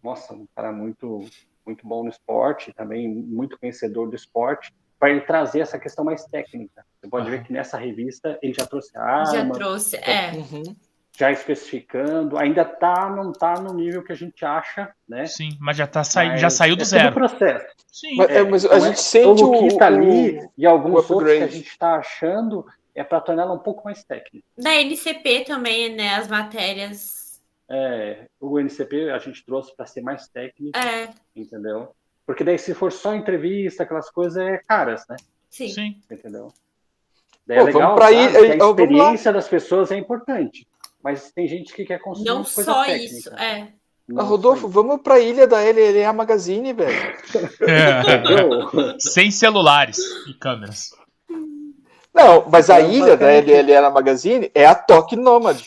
nossa, 0.02 0.34
um 0.34 0.48
cara 0.56 0.72
muito, 0.72 1.26
muito 1.66 1.86
bom 1.86 2.04
no 2.04 2.10
esporte, 2.10 2.72
também 2.74 3.08
muito 3.08 3.60
conhecedor 3.60 4.10
do 4.10 4.16
esporte, 4.16 4.74
para 5.00 5.12
ele 5.12 5.22
trazer 5.22 5.60
essa 5.60 5.78
questão 5.78 6.04
mais 6.04 6.26
técnica. 6.26 6.84
Você 7.00 7.10
pode 7.10 7.30
ver 7.30 7.44
que 7.44 7.54
nessa 7.54 7.78
revista 7.78 8.38
ele 8.42 8.54
já 8.54 8.66
trouxe 8.66 8.98
a 8.98 9.02
arma. 9.02 9.34
Já 9.34 9.50
trouxe, 9.50 9.96
é. 9.98 10.32
Uhum 10.32 10.76
já 11.18 11.32
especificando, 11.32 12.38
ainda 12.38 12.64
tá, 12.64 13.10
não 13.10 13.34
tá 13.34 13.60
no 13.60 13.74
nível 13.74 14.04
que 14.04 14.12
a 14.12 14.16
gente 14.16 14.46
acha, 14.46 14.94
né? 15.10 15.26
Sim, 15.26 15.50
mas 15.60 15.76
já 15.76 15.88
tá 15.88 16.04
saindo, 16.04 16.38
já 16.38 16.50
saiu 16.52 16.76
do 16.76 16.84
é 16.84 16.86
zero. 16.86 17.12
processo. 17.12 17.66
Sim. 17.88 18.16
Mas, 18.16 18.30
é, 18.30 18.44
mas 18.44 18.66
a 18.66 18.68
então, 18.68 18.82
gente 18.82 19.02
sente 19.02 19.44
o 19.44 19.52
que 19.68 19.78
tá 19.78 19.88
ali 19.88 20.38
o, 20.38 20.52
e 20.56 20.64
alguns 20.64 21.10
outros 21.10 21.32
que 21.32 21.44
a 21.44 21.48
gente 21.48 21.68
está 21.68 21.96
achando 21.96 22.64
é 22.94 23.04
para 23.04 23.20
torná-la 23.20 23.52
um 23.52 23.60
pouco 23.60 23.84
mais 23.84 24.04
técnica. 24.04 24.46
Da 24.56 24.76
NCP 24.76 25.46
também, 25.46 25.96
né? 25.96 26.14
As 26.14 26.28
matérias. 26.28 27.42
É, 27.68 28.28
o 28.40 28.60
NCP 28.60 29.10
a 29.10 29.18
gente 29.18 29.44
trouxe 29.44 29.76
para 29.76 29.88
ser 29.88 30.02
mais 30.02 30.28
técnico, 30.28 30.78
é. 30.78 31.10
entendeu? 31.36 31.96
Porque 32.28 32.44
daí 32.44 32.60
se 32.60 32.74
for 32.74 32.92
só 32.92 33.16
entrevista, 33.16 33.84
aquelas 33.84 34.12
coisas 34.12 34.38
é 34.38 34.58
caras, 34.58 35.06
né? 35.10 35.16
Sim. 35.50 35.70
Sim. 35.70 36.02
Entendeu? 36.12 36.54
Daí 37.48 37.60
é 37.60 37.62
Pô, 37.62 37.70
é 37.70 37.72
legal, 37.72 37.96
pra 37.96 38.12
ir, 38.12 38.36
a 38.36 38.68
experiência 38.70 39.32
das 39.32 39.48
pessoas 39.48 39.92
é 39.92 39.98
importante. 39.98 40.68
Mas 41.02 41.32
tem 41.32 41.48
gente 41.48 41.74
que 41.74 41.86
quer 41.86 42.00
consumir 42.00 42.28
Não 42.28 42.44
coisa 42.44 42.64
só 42.64 42.84
técnica. 42.84 43.06
isso, 43.06 43.34
é. 43.36 43.70
Não, 44.06 44.24
ah, 44.24 44.26
Rodolfo, 44.26 44.68
vamos 44.68 45.02
pra 45.02 45.20
ilha 45.20 45.48
da 45.48 45.60
LLA 45.62 46.12
Magazine, 46.12 46.74
velho. 46.74 47.18
É. 47.62 49.00
Sem 49.00 49.32
celulares 49.32 49.98
e 50.28 50.34
câmeras. 50.34 50.92
Não, 52.14 52.50
mas 52.50 52.70
a 52.70 52.82
ilha 52.82 53.16
da 53.16 53.28
LLA 53.28 53.90
Magazine 53.90 54.52
é 54.54 54.66
a 54.66 54.76
Tok 54.76 55.16
Nomad. 55.16 55.62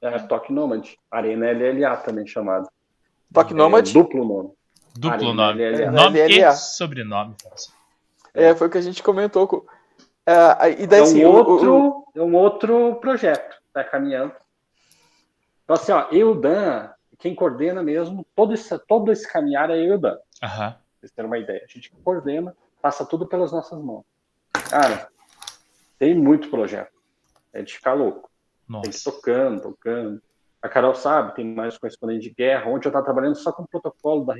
É 0.00 0.08
a 0.08 0.20
Tok 0.20 0.52
Nomad. 0.52 0.88
Arena 1.10 1.50
LLA 1.50 1.96
também 1.96 2.26
chamada. 2.26 2.68
Nomad? 3.52 3.88
É, 3.88 3.92
duplo 3.92 4.24
nome. 4.24 4.59
Duplo 4.96 5.32
nome. 5.34 5.70
LLA. 5.70 5.90
Nome 5.90 6.20
LLA. 6.20 6.52
e 6.52 6.56
sobrenome. 6.56 7.36
É, 8.34 8.54
foi 8.54 8.68
o 8.68 8.70
que 8.70 8.78
a 8.78 8.82
gente 8.82 9.02
comentou. 9.02 9.46
Com... 9.46 9.56
Uh, 9.56 9.66
e 10.78 10.86
daí, 10.86 11.00
é, 11.00 11.02
um 11.02 11.04
assim, 11.04 11.24
outro, 11.24 11.72
o, 11.72 11.88
o... 11.88 12.04
é 12.14 12.22
um 12.22 12.34
outro 12.34 12.96
projeto 12.96 13.60
está 13.70 13.84
caminhando. 13.84 14.32
Então, 15.64 15.74
assim, 15.74 15.92
ó, 15.92 16.08
eu 16.10 16.18
e 16.18 16.24
o 16.24 16.34
Dan, 16.34 16.90
quem 17.18 17.34
coordena 17.34 17.82
mesmo, 17.82 18.26
todo 18.34 18.52
esse, 18.52 18.76
todo 18.86 19.10
esse 19.10 19.30
caminhar 19.30 19.70
é 19.70 19.78
eu 19.78 19.84
e 19.84 19.92
o 19.92 19.98
Dan. 19.98 20.18
Uhum. 20.42 20.74
vocês 20.98 21.12
terem 21.12 21.30
uma 21.30 21.38
ideia. 21.38 21.62
A 21.64 21.72
gente 21.72 21.92
coordena, 22.04 22.56
passa 22.82 23.04
tudo 23.04 23.26
pelas 23.26 23.52
nossas 23.52 23.80
mãos. 23.80 24.04
Cara, 24.68 25.08
tem 25.98 26.14
muito 26.14 26.50
projeto. 26.50 26.92
É 27.52 27.62
de 27.62 27.72
ficar 27.72 27.94
louco. 27.94 28.30
Nossa. 28.68 28.82
Tem 28.82 28.92
que 28.92 29.04
tocando, 29.04 29.62
tocando. 29.62 30.22
A 30.62 30.68
Carol 30.68 30.94
sabe, 30.94 31.34
tem 31.34 31.44
mais 31.44 31.78
correspondente 31.78 32.28
de 32.28 32.34
guerra, 32.34 32.70
onde 32.70 32.86
eu 32.86 32.90
estava 32.90 33.04
trabalhando 33.04 33.36
só 33.36 33.50
com 33.50 33.62
o 33.62 33.68
protocolo 33.68 34.24
da 34.24 34.34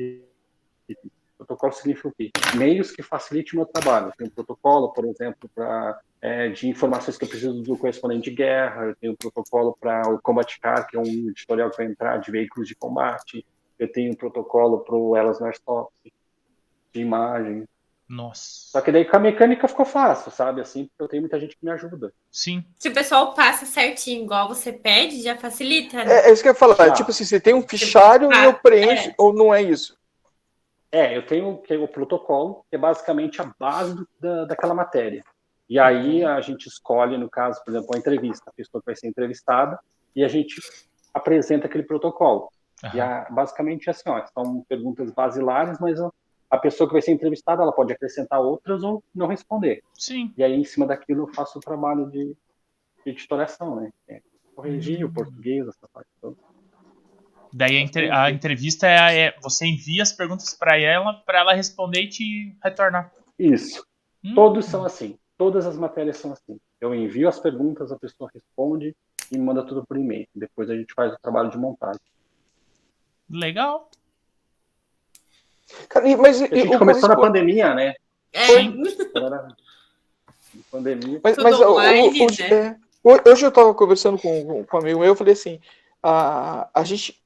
Protocolo 1.37 1.73
significa 1.73 2.09
o 2.09 2.13
quê? 2.13 2.31
Meios 2.55 2.91
que 2.91 3.03
facilitem 3.03 3.55
o 3.55 3.57
meu 3.57 3.67
trabalho. 3.67 4.13
Tem 4.17 4.27
um 4.27 4.31
protocolo, 4.31 4.93
por 4.93 5.07
exemplo, 5.07 5.51
para 5.55 5.99
é, 6.21 6.49
de 6.51 6.69
informações 6.69 7.17
que 7.17 7.25
eu 7.25 7.29
preciso 7.29 7.63
do 7.63 7.79
correspondente 7.79 8.29
de 8.29 8.37
guerra, 8.37 8.87
eu 8.87 8.97
tenho 8.97 9.13
um 9.15 9.17
protocolo 9.17 9.77
para 9.81 10.03
o 10.13 10.21
Combat 10.21 10.61
Car, 10.61 10.87
que 10.87 10.97
é 10.97 11.01
um 11.01 11.31
editorial 11.31 11.71
que 11.71 11.79
vai 11.79 11.87
entrar 11.87 12.19
de 12.19 12.31
veículos 12.31 12.69
de 12.69 12.75
combate, 12.75 13.45
eu 13.79 13.91
tenho 13.91 14.13
um 14.13 14.15
protocolo 14.15 14.81
para 14.81 14.95
o 14.95 15.17
Elas 15.17 15.41
Stop, 15.55 15.91
de 16.93 17.01
imagem. 17.01 17.65
Nossa. 18.07 18.43
Só 18.73 18.81
que 18.81 18.91
daí 18.91 19.05
com 19.05 19.17
a 19.17 19.21
mecânica 19.21 19.69
ficou 19.69 19.87
fácil, 19.87 20.31
sabe? 20.33 20.61
Assim, 20.61 20.87
porque 20.87 21.03
eu 21.05 21.09
tenho 21.09 21.23
muita 21.23 21.39
gente 21.41 21.57
que 21.57 21.65
me 21.65 21.71
ajuda. 21.71 22.13
Sim. 22.31 22.65
Se 22.77 22.89
o 22.89 22.93
pessoal 22.93 23.33
passa 23.35 23.65
certinho, 23.65 24.25
igual 24.25 24.49
você 24.49 24.73
pede, 24.73 25.23
já 25.23 25.37
facilita, 25.37 26.05
né? 26.05 26.13
É, 26.13 26.29
é 26.29 26.33
isso 26.33 26.43
que 26.43 26.49
eu 26.49 26.53
ia 26.53 26.59
falar. 26.59 26.75
Ah. 26.79 26.93
Tipo 26.93 27.13
assim, 27.13 27.25
você 27.25 27.41
tem 27.41 27.55
um 27.55 27.63
fichário 27.63 28.31
e 28.31 28.45
eu 28.45 28.55
preencho, 28.55 29.11
é. 29.11 29.15
ou 29.17 29.33
não 29.33 29.55
é 29.55 29.63
isso? 29.63 30.00
É, 30.93 31.17
eu 31.17 31.25
tenho, 31.25 31.63
o 31.83 31.89
protocolo, 31.89 32.65
que 32.69 32.77
é 32.77 32.79
basicamente 32.79 33.41
a 33.41 33.55
base 33.59 33.95
do, 33.95 34.09
da, 34.19 34.45
daquela 34.47 34.75
matéria. 34.75 35.23
E 35.69 35.79
aí 35.79 36.25
a 36.25 36.41
gente 36.41 36.67
escolhe, 36.67 37.17
no 37.17 37.31
caso, 37.31 37.63
por 37.65 37.71
exemplo, 37.71 37.89
uma 37.93 37.99
entrevista, 37.99 38.51
a 38.51 38.53
pessoa 38.53 38.83
que 38.83 38.87
vai 38.87 38.97
ser 38.97 39.07
entrevistada, 39.07 39.79
e 40.17 40.25
a 40.25 40.29
gente 40.29 40.61
apresenta 41.15 41.67
aquele 41.67 41.85
protocolo. 41.85 42.49
Uhum. 42.83 42.91
E 42.95 43.01
a, 43.01 43.29
basicamente 43.31 43.87
é 43.87 43.93
assim, 43.93 44.09
ó, 44.11 44.25
são 44.27 44.65
perguntas 44.69 45.13
basilares, 45.13 45.79
mas 45.79 46.01
a 46.51 46.59
pessoa 46.59 46.89
que 46.89 46.95
vai 46.95 47.03
ser 47.03 47.13
entrevistada, 47.13 47.63
ela 47.63 47.73
pode 47.73 47.93
acrescentar 47.93 48.41
outras 48.41 48.83
ou 48.83 49.05
não 49.15 49.29
responder. 49.29 49.85
Sim. 49.95 50.35
E 50.37 50.43
aí, 50.43 50.55
em 50.55 50.65
cima 50.65 50.87
daquilo, 50.87 51.23
eu 51.23 51.35
faço 51.35 51.59
o 51.59 51.63
trabalho 51.63 52.11
de, 52.11 52.35
de 53.05 53.11
editoração, 53.11 53.77
né? 53.77 53.91
É 54.09 54.21
corrigir 54.57 55.05
uhum. 55.05 55.11
o 55.11 55.15
português, 55.15 55.69
essa 55.69 55.89
parte. 55.93 56.10
Daí 57.53 57.77
a, 57.77 57.81
entre, 57.81 58.11
a 58.11 58.31
entrevista 58.31 58.87
é, 58.87 59.19
é, 59.19 59.35
você 59.43 59.67
envia 59.67 60.03
as 60.03 60.13
perguntas 60.13 60.55
para 60.55 60.79
ela, 60.79 61.15
para 61.15 61.41
ela 61.41 61.55
responder 61.55 62.03
e 62.03 62.09
te 62.09 62.57
retornar. 62.63 63.13
Isso. 63.39 63.85
Hum. 64.25 64.35
Todos 64.35 64.67
são 64.67 64.85
assim. 64.85 65.19
Todas 65.37 65.67
as 65.67 65.77
matérias 65.77 66.19
são 66.19 66.33
assim. 66.33 66.61
Eu 66.81 66.95
envio 66.95 67.29
as 67.29 67.41
perguntas, 67.41 67.91
a 67.91 67.99
pessoa 67.99 68.31
responde 68.33 68.95
e 69.33 69.39
manda 69.39 69.65
tudo 69.65 69.85
por 69.87 69.97
e-mail. 69.97 70.29
Depois 70.35 70.71
a 70.71 70.77
gente 70.77 70.93
faz 70.95 71.13
o 71.13 71.19
trabalho 71.21 71.51
de 71.51 71.59
montagem. 71.59 72.01
Legal. 73.29 73.91
Cara, 75.89 76.17
mas, 76.17 76.43
a 76.43 76.47
gente 76.47 76.79
começou 76.79 77.09
na 77.09 77.17
pandemia, 77.17 77.75
né? 77.75 77.95
É. 78.33 78.47
pandemia. 80.71 81.21
Mas, 81.23 81.37
mas 81.37 81.61
online, 81.61 82.23
o, 82.23 82.27
o, 82.27 82.31
né? 82.31 82.77
é, 83.05 83.29
hoje 83.31 83.45
eu 83.45 83.49
estava 83.49 83.75
conversando 83.75 84.19
com, 84.19 84.65
com 84.65 84.77
um 84.77 84.81
amigo 84.81 85.01
meu, 85.01 85.09
eu 85.09 85.17
falei 85.17 85.35
assim, 85.35 85.61
a, 86.03 86.69
a 86.75 86.85
gente 86.85 87.20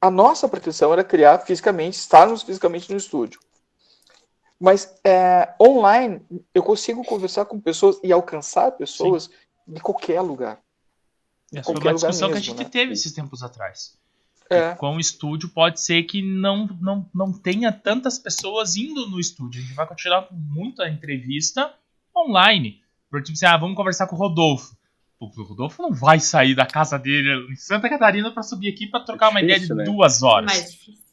a 0.00 0.10
nossa 0.10 0.48
pretensão 0.48 0.92
era 0.92 1.04
criar 1.04 1.38
fisicamente, 1.40 1.94
estarmos 1.94 2.42
fisicamente 2.42 2.90
no 2.90 2.96
estúdio. 2.96 3.38
Mas 4.58 4.94
é, 5.04 5.54
online, 5.60 6.20
eu 6.54 6.62
consigo 6.62 7.04
conversar 7.04 7.44
com 7.46 7.60
pessoas 7.60 7.98
e 8.02 8.12
alcançar 8.12 8.72
pessoas 8.72 9.24
Sim. 9.24 9.74
de 9.74 9.80
qualquer 9.80 10.20
lugar. 10.20 10.60
Essa 11.52 11.64
foi 11.64 11.80
uma 11.80 11.94
discussão 11.94 12.28
mesmo, 12.28 12.32
que 12.42 12.50
a 12.50 12.54
gente 12.54 12.64
né? 12.64 12.70
teve 12.70 12.92
esses 12.92 13.12
tempos 13.12 13.42
atrás. 13.42 13.98
É. 14.50 14.74
Com 14.74 14.96
o 14.96 15.00
estúdio 15.00 15.48
pode 15.48 15.80
ser 15.80 16.02
que 16.02 16.20
não, 16.20 16.66
não, 16.80 17.08
não 17.14 17.32
tenha 17.32 17.72
tantas 17.72 18.18
pessoas 18.18 18.76
indo 18.76 19.08
no 19.08 19.20
estúdio. 19.20 19.60
A 19.60 19.64
gente 19.64 19.74
vai 19.74 19.86
continuar 19.86 20.22
com 20.22 20.34
muita 20.34 20.88
entrevista 20.88 21.72
online. 22.16 22.82
Porque, 23.08 23.26
tipo 23.26 23.36
assim, 23.36 23.46
ah, 23.46 23.56
vamos 23.56 23.76
conversar 23.76 24.06
com 24.08 24.16
o 24.16 24.18
Rodolfo. 24.18 24.76
O 25.20 25.26
Rodolfo 25.26 25.82
não 25.82 25.92
vai 25.92 26.18
sair 26.18 26.54
da 26.54 26.64
casa 26.64 26.98
dele 26.98 27.52
em 27.52 27.54
Santa 27.54 27.90
Catarina 27.90 28.30
para 28.32 28.42
subir 28.42 28.72
aqui 28.72 28.86
para 28.86 29.00
trocar 29.00 29.26
é 29.26 29.28
difícil, 29.28 29.44
uma 29.44 29.52
ideia 29.52 29.60
de 29.60 29.74
né? 29.74 29.84
duas 29.84 30.22
horas. 30.22 30.46
Mais 30.46 30.72
difícil. 30.72 31.04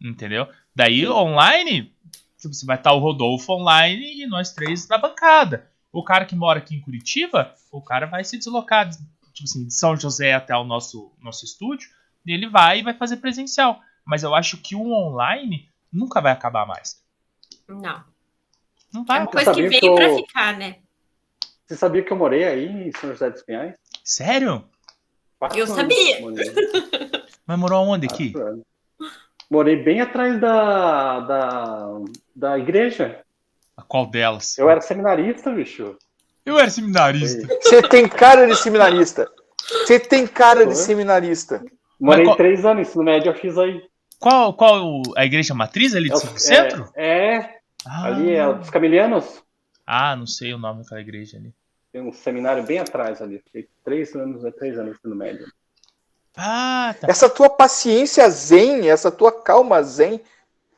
Entendeu? 0.00 0.48
Daí, 0.72 1.00
Sim. 1.00 1.08
online, 1.08 1.92
você 2.36 2.64
vai 2.64 2.76
estar 2.76 2.92
o 2.92 3.00
Rodolfo 3.00 3.52
online 3.52 4.22
e 4.22 4.26
nós 4.28 4.52
três 4.52 4.86
na 4.86 4.96
bancada. 4.96 5.68
O 5.92 6.04
cara 6.04 6.24
que 6.24 6.36
mora 6.36 6.60
aqui 6.60 6.76
em 6.76 6.80
Curitiba, 6.80 7.54
o 7.72 7.82
cara 7.82 8.06
vai 8.06 8.22
se 8.22 8.38
deslocar, 8.38 8.88
tipo 8.88 9.42
assim, 9.42 9.66
de 9.66 9.74
São 9.74 9.96
José 9.96 10.32
até 10.32 10.54
o 10.56 10.62
nosso, 10.62 11.12
nosso 11.20 11.44
estúdio, 11.44 11.88
e 12.24 12.32
ele 12.32 12.48
vai 12.48 12.78
e 12.78 12.82
vai 12.84 12.94
fazer 12.94 13.16
presencial. 13.16 13.80
Mas 14.04 14.22
eu 14.22 14.32
acho 14.32 14.58
que 14.58 14.76
o 14.76 14.92
online 14.92 15.68
nunca 15.92 16.20
vai 16.20 16.30
acabar 16.30 16.66
mais. 16.66 17.02
Não. 17.66 18.04
Não 18.92 19.04
vai. 19.04 19.18
É 19.18 19.20
uma 19.22 19.26
coisa 19.26 19.52
que 19.52 19.68
veio 19.68 19.94
pra 19.96 20.14
ficar, 20.14 20.56
né? 20.56 20.76
Você 21.66 21.76
sabia 21.76 22.02
que 22.02 22.12
eu 22.12 22.16
morei 22.16 22.44
aí 22.44 22.88
em 22.88 22.92
São 22.92 23.10
José 23.10 23.28
dos 23.28 23.42
Pinhais? 23.42 23.74
Sério? 24.04 24.64
Quatro 25.38 25.58
eu 25.58 25.66
sabia. 25.66 26.18
Mas 27.44 27.58
morou 27.58 27.88
onde 27.88 28.06
aqui? 28.06 28.32
Morei 29.50 29.76
bem 29.76 30.00
atrás 30.00 30.40
da, 30.40 31.20
da, 31.20 31.88
da 32.34 32.58
igreja. 32.58 33.20
A 33.76 33.82
qual 33.82 34.06
delas? 34.06 34.56
Eu 34.56 34.70
era 34.70 34.80
seminarista, 34.80 35.50
bicho. 35.50 35.96
Eu 36.44 36.56
era 36.58 36.70
seminarista. 36.70 37.46
Você 37.60 37.82
tem 37.82 38.08
cara 38.08 38.46
de 38.46 38.54
seminarista. 38.56 39.28
Você 39.58 39.98
tem 39.98 40.24
cara 40.26 40.64
de 40.66 40.76
seminarista. 40.76 41.64
Morei 41.98 42.24
qual... 42.24 42.36
três 42.36 42.64
anos, 42.64 42.88
ensino 42.88 43.02
médio 43.02 43.30
eu 43.30 43.34
fiz 43.34 43.58
aí. 43.58 43.82
Qual, 44.20 44.54
qual 44.54 45.02
a 45.16 45.24
igreja 45.24 45.52
matriz 45.52 45.94
ali 45.94 46.08
do 46.08 46.16
é, 46.16 46.38
centro? 46.38 46.88
É, 46.94 47.36
é 47.36 47.58
ah. 47.84 48.06
ali 48.06 48.30
é 48.34 48.54
dos 48.54 48.70
Camilianos. 48.70 49.42
Ah, 49.86 50.16
não 50.16 50.26
sei 50.26 50.52
o 50.52 50.58
nome 50.58 50.82
daquela 50.82 51.00
igreja 51.00 51.36
ali. 51.36 51.54
Tem 51.92 52.02
um 52.02 52.12
seminário 52.12 52.62
bem 52.64 52.78
atrás 52.78 53.22
ali. 53.22 53.38
Fiquei 53.38 53.68
três 53.84 54.14
anos, 54.14 54.44
é 54.44 54.50
três 54.50 54.78
anos 54.78 54.98
no 55.04 55.14
médio. 55.14 55.46
Ah, 56.36 56.94
tá. 57.00 57.06
Essa 57.08 57.30
tua 57.30 57.48
paciência 57.48 58.28
zen, 58.28 58.90
essa 58.90 59.10
tua 59.10 59.32
calma 59.32 59.82
zen, 59.82 60.20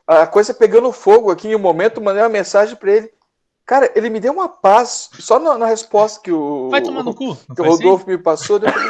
a 0.07 0.27
coisa 0.27 0.55
pegando 0.55 0.93
fogo 0.93 1.31
aqui 1.31 1.49
em 1.49 1.57
um 1.57 1.59
momento, 1.59 2.01
mandei 2.01 2.23
uma 2.23 2.29
mensagem 2.29 2.77
para 2.77 2.93
ele. 2.93 3.13
Cara, 3.69 3.93
ele 3.95 4.09
me 4.09 4.19
deu 4.19 4.33
uma 4.33 4.49
paz 4.49 5.11
só 5.19 5.39
na, 5.39 5.59
na 5.59 5.67
resposta 5.67 6.23
que 6.25 6.33
o, 6.33 6.71
Vai 6.71 6.81
tomar 6.81 7.03
no 7.03 7.15
cu, 7.15 7.37
que 7.55 7.61
o 7.61 7.65
Rodolfo 7.67 8.05
assim? 8.05 8.13
me 8.13 8.17
passou. 8.17 8.59
Depois... 8.59 8.83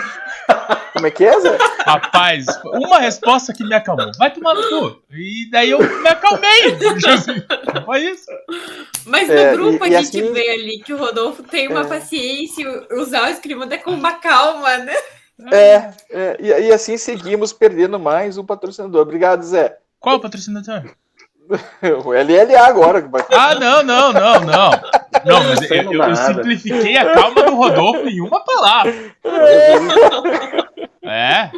Como 0.92 1.04
é 1.04 1.10
que 1.10 1.24
é, 1.24 1.40
Zé? 1.40 1.58
Rapaz, 1.80 2.46
uma 2.64 3.00
resposta 3.00 3.52
que 3.52 3.64
me 3.64 3.74
acalmou. 3.74 4.12
Vai 4.16 4.32
tomar 4.32 4.54
no 4.54 4.62
cu. 4.68 5.02
E 5.10 5.50
daí 5.50 5.70
eu 5.70 5.80
me 5.80 6.08
acalmei. 6.08 6.78
Foi 7.84 8.00
isso. 8.02 8.30
Mas 9.04 9.26
no 9.26 9.34
é, 9.34 9.52
grupo 9.52 9.84
e, 9.84 9.96
a 9.96 10.00
gente 10.00 10.20
assim... 10.20 10.32
vê 10.32 10.48
ali 10.48 10.78
que 10.78 10.94
o 10.94 10.96
Rodolfo 10.96 11.42
tem 11.42 11.66
uma 11.66 11.80
é. 11.80 11.84
paciência, 11.84 12.64
usar 12.92 13.24
o 13.24 13.32
escrivanda 13.32 13.76
com 13.78 13.90
uma 13.90 14.12
calma, 14.12 14.78
né? 14.78 14.94
É, 15.50 15.92
é 16.10 16.36
e, 16.38 16.68
e, 16.68 16.72
assim 16.72 16.96
seguimos 16.96 17.52
perdendo 17.52 17.98
mais 17.98 18.38
um 18.38 18.46
patrocinador. 18.46 19.02
Obrigado, 19.02 19.42
Zé. 19.42 19.76
Qual 19.98 20.16
o 20.16 20.20
patrocinador? 20.20 20.84
O 22.04 22.12
LLA 22.12 22.66
agora. 22.66 23.08
Ah, 23.30 23.54
não, 23.54 23.82
não, 23.82 24.12
não, 24.12 24.40
não. 24.40 24.70
Não, 25.24 25.44
mas 25.44 25.70
eu, 25.70 25.92
eu, 25.92 26.02
eu 26.02 26.16
simplifiquei 26.16 26.96
a 26.96 27.12
calma 27.14 27.42
do 27.42 27.54
Rodolfo 27.54 28.08
em 28.08 28.20
uma 28.20 28.44
palavra. 28.44 29.14
É. 31.02 31.50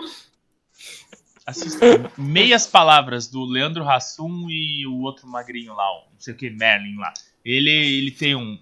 Assista 1.45 2.11
meias 2.17 2.67
palavras 2.67 3.27
do 3.27 3.45
Leandro 3.45 3.89
Hassum 3.89 4.47
e 4.49 4.87
o 4.87 5.01
outro 5.01 5.27
magrinho 5.27 5.75
lá, 5.75 5.85
não 6.13 6.21
sei 6.21 6.33
o 6.33 6.37
que, 6.37 6.49
Merlin 6.49 6.97
lá. 6.97 7.13
Ele, 7.45 7.71
ele 7.71 8.13
tem 8.13 8.37
um, 8.37 8.57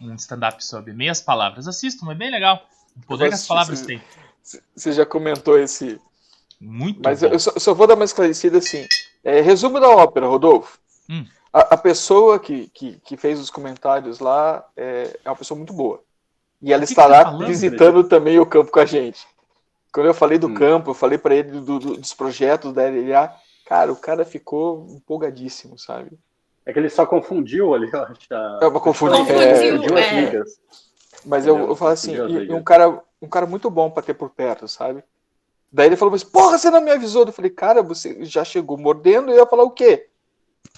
um 0.00 0.14
stand-up 0.14 0.64
sobre 0.64 0.94
meias 0.94 1.20
palavras. 1.20 1.68
Assistam, 1.68 2.10
é 2.10 2.14
bem 2.14 2.30
legal. 2.30 2.66
O 2.96 3.06
poder 3.06 3.28
que 3.28 3.34
as 3.34 3.46
palavras 3.46 3.82
têm. 3.82 4.00
Você 4.74 4.92
já 4.92 5.04
comentou 5.04 5.58
esse. 5.58 6.00
Muito 6.62 7.00
Mas 7.04 7.20
bom. 7.20 7.26
eu 7.26 7.38
só, 7.40 7.52
só, 7.56 7.74
vou 7.74 7.88
dar 7.88 7.94
uma 7.94 8.04
esclarecida 8.04 8.58
assim. 8.58 8.86
É, 9.24 9.40
resumo 9.40 9.80
da 9.80 9.90
ópera, 9.90 10.28
Rodolfo. 10.28 10.78
Hum. 11.10 11.26
A, 11.52 11.74
a, 11.74 11.76
pessoa 11.76 12.38
que, 12.38 12.68
que, 12.68 13.00
que, 13.04 13.16
fez 13.16 13.40
os 13.40 13.50
comentários 13.50 14.20
lá 14.20 14.64
é, 14.76 15.18
é 15.24 15.28
uma 15.28 15.34
pessoa 15.36 15.58
muito 15.58 15.72
boa. 15.72 16.00
E 16.62 16.72
ela 16.72 16.84
estará 16.84 17.24
tá 17.24 17.30
falando, 17.32 17.48
visitando 17.48 18.04
também 18.04 18.38
o 18.38 18.46
campo 18.46 18.70
com 18.70 18.78
a 18.78 18.86
gente. 18.86 19.26
Quando 19.92 20.06
eu 20.06 20.14
falei 20.14 20.38
do 20.38 20.46
hum. 20.46 20.54
campo, 20.54 20.90
eu 20.90 20.94
falei 20.94 21.18
para 21.18 21.34
ele 21.34 21.50
do, 21.50 21.80
do, 21.80 21.96
dos 21.96 22.14
projetos 22.14 22.72
da 22.72 22.88
LLA, 22.88 23.34
cara, 23.66 23.92
o 23.92 23.96
cara 23.96 24.24
ficou 24.24 24.86
empolgadíssimo, 24.90 25.76
sabe? 25.76 26.16
É 26.64 26.72
que 26.72 26.78
ele 26.78 26.88
só 26.88 27.04
confundiu 27.04 27.74
ali, 27.74 27.90
ó. 27.92 28.06
Já... 28.30 28.60
É, 28.62 28.70
confundiu, 28.70 29.18
confundiu 29.18 29.98
é... 29.98 30.00
as 30.00 30.12
ligas. 30.12 30.60
Mas 31.24 31.44
eu, 31.44 31.58
eu 31.58 31.74
falo 31.74 31.90
assim, 31.90 32.14
e, 32.14 32.52
um, 32.52 32.62
cara, 32.62 33.02
um 33.20 33.28
cara 33.28 33.46
muito 33.46 33.68
bom 33.68 33.90
para 33.90 34.02
ter 34.04 34.14
por 34.14 34.30
perto, 34.30 34.68
sabe? 34.68 35.02
Daí 35.72 35.86
ele 35.86 35.96
falou, 35.96 36.12
mas 36.12 36.22
porra, 36.22 36.58
você 36.58 36.70
não 36.70 36.82
me 36.82 36.90
avisou? 36.90 37.24
Eu 37.24 37.32
falei, 37.32 37.50
cara, 37.50 37.82
você 37.82 38.24
já 38.24 38.44
chegou 38.44 38.76
mordendo 38.76 39.30
e 39.30 39.32
eu 39.32 39.38
ia 39.38 39.46
falar 39.46 39.64
o 39.64 39.70
quê? 39.70 40.08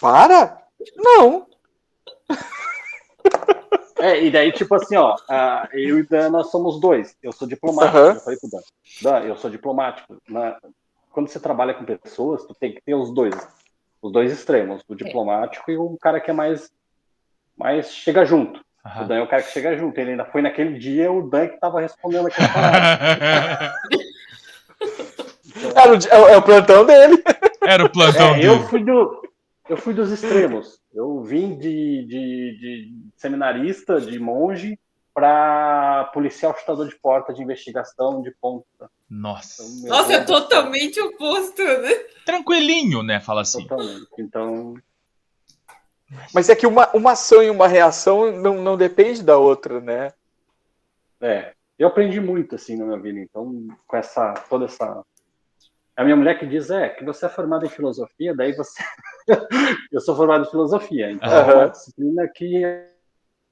Para? 0.01 0.63
Não. 0.97 1.47
É, 3.99 4.23
e 4.23 4.31
daí, 4.31 4.53
tipo 4.53 4.75
assim, 4.75 4.97
ó, 4.97 5.17
eu 5.73 5.99
e 5.99 6.01
o 6.03 6.09
Dan, 6.09 6.31
nós 6.31 6.51
somos 6.51 6.79
dois. 6.79 7.17
Eu 7.23 7.33
sou 7.33 7.49
diplomático, 7.49 7.99
uhum. 7.99 8.11
eu 8.11 8.21
falei 8.21 8.39
pro 8.39 8.51
Dan. 8.51 8.61
Dan, 9.03 9.21
eu 9.25 9.37
sou 9.37 9.51
diplomático. 9.51 10.17
Na, 10.29 10.59
quando 11.11 11.29
você 11.29 11.41
trabalha 11.41 11.75
com 11.75 11.85
pessoas, 11.85 12.45
tu 12.45 12.55
tem 12.55 12.73
que 12.73 12.83
ter 12.83 12.95
os 12.95 13.11
dois. 13.13 13.35
Os 14.03 14.13
dois 14.13 14.31
extremos, 14.31 14.85
o 14.87 14.95
diplomático 14.95 15.71
e 15.71 15.77
o 15.77 15.97
cara 15.97 16.21
que 16.21 16.31
é 16.31 16.35
mais, 16.35 16.71
mais 17.57 17.91
chega 17.93 18.25
junto. 18.25 18.61
Uhum. 18.85 19.03
O 19.03 19.09
Dan 19.09 19.17
é 19.17 19.23
o 19.23 19.29
cara 19.29 19.43
que 19.43 19.53
chega 19.53 19.77
junto. 19.77 19.99
Ele 19.99 20.11
ainda 20.11 20.27
foi 20.27 20.43
naquele 20.43 20.79
dia 20.79 21.11
o 21.11 21.29
Dan 21.29 21.49
que 21.49 21.59
tava 21.59 21.81
respondendo 21.81 22.27
aquela 22.27 22.49
parada. 22.49 23.75
então, 25.57 25.71
é, 26.11 26.19
o, 26.19 26.29
é, 26.29 26.37
o 26.37 26.43
plantão 26.43 26.85
dele. 26.85 27.23
Era 27.63 27.85
o 27.85 27.91
plantão 27.91 28.35
é, 28.35 28.35
dele. 28.35 28.49
Eu 28.49 28.69
fui 28.69 28.85
do, 28.85 29.23
eu 29.69 29.77
fui 29.77 29.95
dos 29.95 30.11
extremos. 30.11 30.79
Eu 30.95 31.23
vim 31.23 31.57
de, 31.59 32.05
de, 32.07 32.59
de 32.59 32.95
seminarista, 33.17 34.01
de 34.01 34.19
monge, 34.19 34.79
para 35.15 36.11
policial 36.13 36.57
chutador 36.59 36.89
de 36.89 36.97
porta 36.97 37.33
de 37.33 37.41
investigação 37.41 38.21
de 38.21 38.33
ponta. 38.33 38.91
Nossa. 39.09 39.63
Então, 39.63 39.97
Nossa, 39.97 40.13
é 40.13 40.25
totalmente 40.25 41.01
oposto, 41.01 41.63
né? 41.63 41.95
Tranquilinho, 42.27 43.03
né? 43.03 43.21
Fala 43.21 43.43
assim. 43.43 43.63
Totalmente. 43.67 44.09
Então. 44.19 44.75
Mas 46.33 46.49
é 46.49 46.57
que 46.57 46.67
uma, 46.67 46.91
uma 46.93 47.13
ação 47.13 47.43
e 47.43 47.49
uma 47.49 47.69
reação 47.69 48.33
não, 48.33 48.61
não 48.61 48.77
depende 48.77 49.23
da 49.23 49.39
outra, 49.39 49.81
né? 49.81 50.13
É. 51.21 51.55
Eu 51.79 51.89
aprendi 51.89 52.21
muito 52.21 52.55
assim 52.55 52.77
na 52.77 52.85
minha 52.85 53.01
vida, 53.01 53.19
então, 53.19 53.67
com 53.87 53.97
essa 53.97 54.35
toda 54.49 54.67
essa 54.67 55.05
a 55.97 56.03
minha 56.03 56.17
mulher 56.17 56.39
que 56.39 56.47
diz 56.47 56.71
é 56.71 56.89
que 56.89 57.05
você 57.05 57.27
é 57.27 57.29
formado 57.29 57.65
em 57.65 57.69
filosofia, 57.69 58.35
daí 58.35 58.53
você. 58.53 58.83
eu 59.93 60.01
sou 60.01 60.17
formado 60.17 60.45
em 60.45 60.51
filosofia, 60.51 61.11
então 61.11 61.29
uhum. 61.29 61.51
é 61.51 61.55
uma 61.55 61.69
disciplina 61.69 62.29
que 62.35 62.63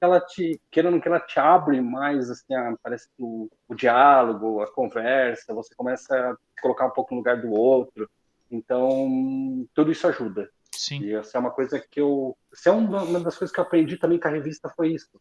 ela 0.01 0.21
te, 0.21 0.61
querendo 0.69 1.01
que 1.01 1.07
ela 1.07 1.21
te 1.21 1.39
abre 1.39 1.81
mais, 1.81 2.29
assim, 2.29 2.53
a, 2.55 2.75
parece 2.83 3.07
que 3.09 3.23
o, 3.23 3.49
o, 3.69 3.75
diálogo, 3.75 4.61
a 4.61 4.71
conversa, 4.73 5.55
você 5.55 5.73
começa 5.77 6.13
a 6.15 6.37
colocar 6.61 6.87
um 6.87 6.91
pouco 6.91 7.15
no 7.15 7.19
lugar 7.19 7.41
do 7.41 7.53
outro. 7.53 8.11
Então, 8.51 9.65
tudo 9.73 9.93
isso 9.93 10.07
ajuda. 10.09 10.51
Sim. 10.73 11.01
E 11.03 11.15
essa 11.15 11.39
é 11.39 11.41
uma 11.41 11.53
coisa 11.53 11.79
que 11.79 12.01
eu. 12.01 12.37
Essa 12.53 12.71
é 12.71 12.73
uma 12.73 13.21
das 13.21 13.39
coisas 13.39 13.55
que 13.55 13.61
eu 13.61 13.65
aprendi 13.65 13.97
também 13.97 14.19
com 14.19 14.27
a 14.27 14.33
revista 14.33 14.69
foi 14.69 14.89
isso. 14.89 15.21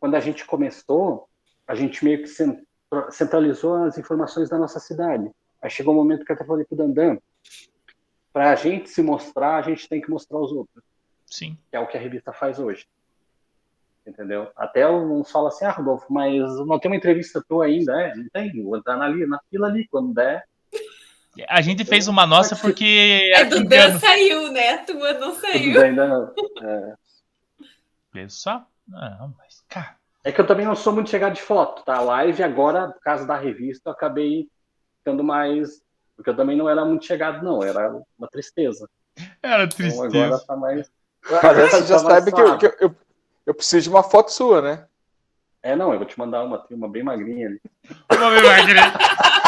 Quando 0.00 0.16
a 0.16 0.20
gente 0.20 0.44
começou, 0.44 1.28
a 1.66 1.74
gente 1.74 2.04
meio 2.04 2.22
que 2.22 2.28
centralizou 3.10 3.74
as 3.84 3.98
informações 3.98 4.48
da 4.48 4.58
nossa 4.58 4.78
cidade. 4.78 5.30
Aí 5.60 5.70
chegou 5.70 5.92
um 5.94 5.96
momento 5.96 6.24
que 6.24 6.32
eu 6.32 6.36
até 6.36 6.44
falei 6.44 6.64
pro 6.64 6.76
Dandan, 6.76 7.18
para 8.32 8.50
a 8.50 8.54
gente 8.54 8.90
se 8.90 9.02
mostrar, 9.02 9.56
a 9.56 9.62
gente 9.62 9.88
tem 9.88 10.00
que 10.00 10.10
mostrar 10.10 10.38
os 10.38 10.52
outros. 10.52 10.84
Sim. 11.26 11.56
Que 11.70 11.76
é 11.76 11.80
o 11.80 11.86
que 11.86 11.96
a 11.96 12.00
revista 12.00 12.32
faz 12.32 12.58
hoje. 12.58 12.86
Entendeu? 14.06 14.48
Até 14.54 14.88
uns 14.88 15.30
falam 15.30 15.48
assim, 15.48 15.64
ah, 15.64 15.70
Rodolfo, 15.70 16.12
mas 16.12 16.36
não 16.66 16.78
tem 16.78 16.90
uma 16.90 16.96
entrevista 16.96 17.42
tua 17.48 17.64
ainda, 17.64 18.00
é? 18.00 18.14
Não 18.14 18.28
tem, 18.32 18.62
vou 18.62 18.76
entrar 18.76 18.96
na, 18.96 19.08
na 19.08 19.40
fila 19.50 19.66
ali, 19.66 19.88
quando 19.88 20.14
der. 20.14 20.44
A 21.48 21.60
gente 21.60 21.84
fez 21.84 22.08
uma 22.08 22.26
nossa 22.26 22.54
porque. 22.56 23.32
A 23.36 23.42
do 23.44 23.64
Dan 23.64 23.98
saiu, 23.98 24.52
né? 24.52 24.70
A 24.70 24.84
tua 24.84 25.12
não 25.14 25.34
saiu. 25.34 25.80
Ainda 25.82 26.06
não. 26.06 26.34
É. 26.62 26.94
Pessoal, 28.12 28.70
não. 28.86 29.34
É 30.26 30.32
que 30.32 30.40
eu 30.40 30.46
também 30.46 30.66
não 30.66 30.74
sou 30.74 30.92
muito 30.92 31.08
chegado 31.08 31.34
de 31.34 31.40
foto, 31.40 31.84
tá? 31.84 32.00
Live 32.00 32.42
agora, 32.42 32.88
por 32.88 33.00
causa 33.00 33.24
da 33.24 33.36
revista, 33.36 33.90
eu 33.90 33.92
acabei 33.92 34.48
ficando 34.98 35.22
mais. 35.22 35.80
Porque 36.16 36.28
eu 36.28 36.34
também 36.34 36.56
não 36.56 36.68
era 36.68 36.84
muito 36.84 37.04
chegado, 37.04 37.44
não, 37.44 37.62
era 37.62 37.96
uma 38.18 38.26
tristeza. 38.26 38.90
Era 39.40 39.68
tristeza. 39.68 40.08
Então 40.08 40.24
agora 40.24 40.42
tá 40.44 40.56
mais. 40.56 40.90
Mas 41.30 41.70
você 41.70 41.86
já 41.86 42.02
tá 42.02 42.10
sabe 42.10 42.32
que, 42.32 42.40
eu, 42.40 42.58
que 42.58 42.66
eu, 42.66 42.96
eu, 43.46 43.54
preciso 43.54 43.84
de 43.84 43.88
uma 43.88 44.02
foto 44.02 44.32
sua, 44.32 44.60
né? 44.60 44.86
É, 45.62 45.76
não, 45.76 45.92
eu 45.92 45.98
vou 45.98 46.08
te 46.08 46.18
mandar 46.18 46.42
uma, 46.42 46.58
tem 46.58 46.76
uma 46.76 46.88
bem 46.88 47.04
magrinha 47.04 47.46
ali. 47.46 47.60
Uma 48.10 48.30
bem 48.30 48.42
magrinha. 48.42 48.92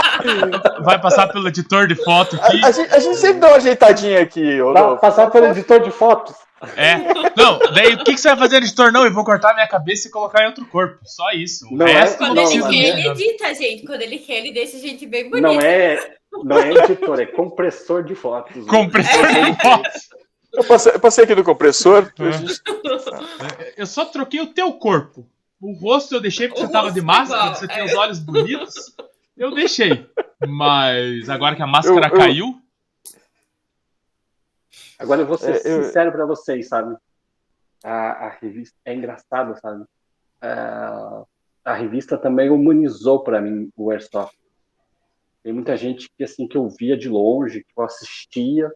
Vai 0.83 1.01
passar 1.01 1.29
pelo 1.29 1.49
editor 1.49 1.87
de 1.87 1.95
foto 1.95 2.37
aqui. 2.37 2.65
A, 2.65 2.69
a, 2.69 2.71
gente, 2.71 2.95
a 2.95 2.99
gente, 2.99 3.17
sempre 3.17 3.41
dá 3.41 3.49
uma 3.49 3.57
ajeitadinha 3.57 4.21
aqui. 4.21 4.61
Vai 4.61 4.99
passar 4.99 5.31
pelo 5.31 5.47
editor 5.47 5.81
de 5.81 5.91
fotos. 5.91 6.35
É. 6.77 6.97
Não, 7.37 7.59
daí 7.73 7.95
o 7.95 7.99
que, 7.99 8.15
que 8.15 8.19
você 8.19 8.29
vai 8.29 8.39
fazer, 8.39 8.57
editor? 8.57 8.91
Não, 8.93 9.05
eu 9.05 9.13
vou 9.13 9.25
cortar 9.25 9.55
minha 9.55 9.69
cabeça 9.69 10.09
e 10.09 10.11
colocar 10.11 10.43
em 10.43 10.47
outro 10.47 10.67
corpo. 10.67 10.99
Só 11.05 11.31
isso. 11.31 11.67
O 11.71 11.77
não 11.77 11.87
é, 11.87 12.11
quando 12.15 12.35
não, 12.35 12.51
ele 12.51 12.63
quer, 12.63 12.99
ele 12.99 13.09
edita, 13.09 13.55
gente. 13.55 13.87
Quando 13.87 14.03
ele 14.03 14.19
quer, 14.19 14.39
ele 14.39 14.53
deixa 14.53 14.77
a 14.77 14.81
gente 14.81 15.07
bem 15.07 15.31
bonita. 15.31 15.53
Não 15.53 15.61
é, 15.61 16.17
não 16.43 16.59
é 16.59 16.73
editor, 16.73 17.21
é 17.21 17.27
compressor 17.27 18.03
de 18.03 18.15
fotos. 18.15 18.67
Compressor 18.67 19.25
é. 19.25 19.51
de 19.51 19.63
fotos. 19.63 20.09
Eu 20.53 20.65
passei, 20.65 20.93
eu 20.93 21.01
passei 21.01 21.25
aqui 21.25 21.35
no 21.35 21.45
compressor. 21.45 22.13
É. 22.19 23.75
Eu 23.77 23.87
só 23.87 24.05
troquei 24.05 24.41
o 24.41 24.47
teu 24.47 24.73
corpo. 24.73 25.27
O 25.61 25.73
rosto 25.73 26.15
eu 26.15 26.21
deixei 26.21 26.49
porque 26.49 26.63
o 26.63 26.67
você 26.67 26.73
tava 26.73 26.91
de 26.91 27.01
máscara, 27.01 27.43
igual. 27.43 27.55
você 27.55 27.69
tem 27.69 27.85
os 27.85 27.95
olhos 27.95 28.19
bonitos. 28.19 28.75
Eu 29.39 29.55
deixei. 29.55 30.11
Mas 30.47 31.29
agora 31.29 31.55
que 31.55 31.63
a 31.63 31.67
máscara 31.67 32.09
eu, 32.09 32.13
eu... 32.13 32.19
caiu. 32.19 32.63
Agora 34.99 35.23
eu 35.23 35.27
vou 35.27 35.39
ser 35.39 35.53
é, 35.53 35.59
sincero 35.59 36.09
eu... 36.09 36.13
para 36.13 36.27
vocês, 36.27 36.69
sabe? 36.69 36.97
A, 37.85 38.27
a, 38.27 38.29
revista 38.31 38.77
é 38.85 38.95
engraçado, 38.95 39.59
sabe? 39.61 39.85
A, 40.41 41.23
a 41.65 41.75
revista 41.75 42.19
também 42.19 42.51
humanizou 42.51 43.23
para 43.23 43.41
mim 43.41 43.71
o 43.77 43.91
Airsoft. 43.93 44.37
Tem 45.45 45.53
muita 45.53 45.77
gente 45.77 46.11
que 46.17 46.25
assim 46.25 46.49
que 46.49 46.57
eu 46.57 46.69
via 46.69 46.97
de 46.97 47.09
longe, 47.09 47.63
que 47.63 47.73
eu 47.77 47.85
assistia 47.85 48.71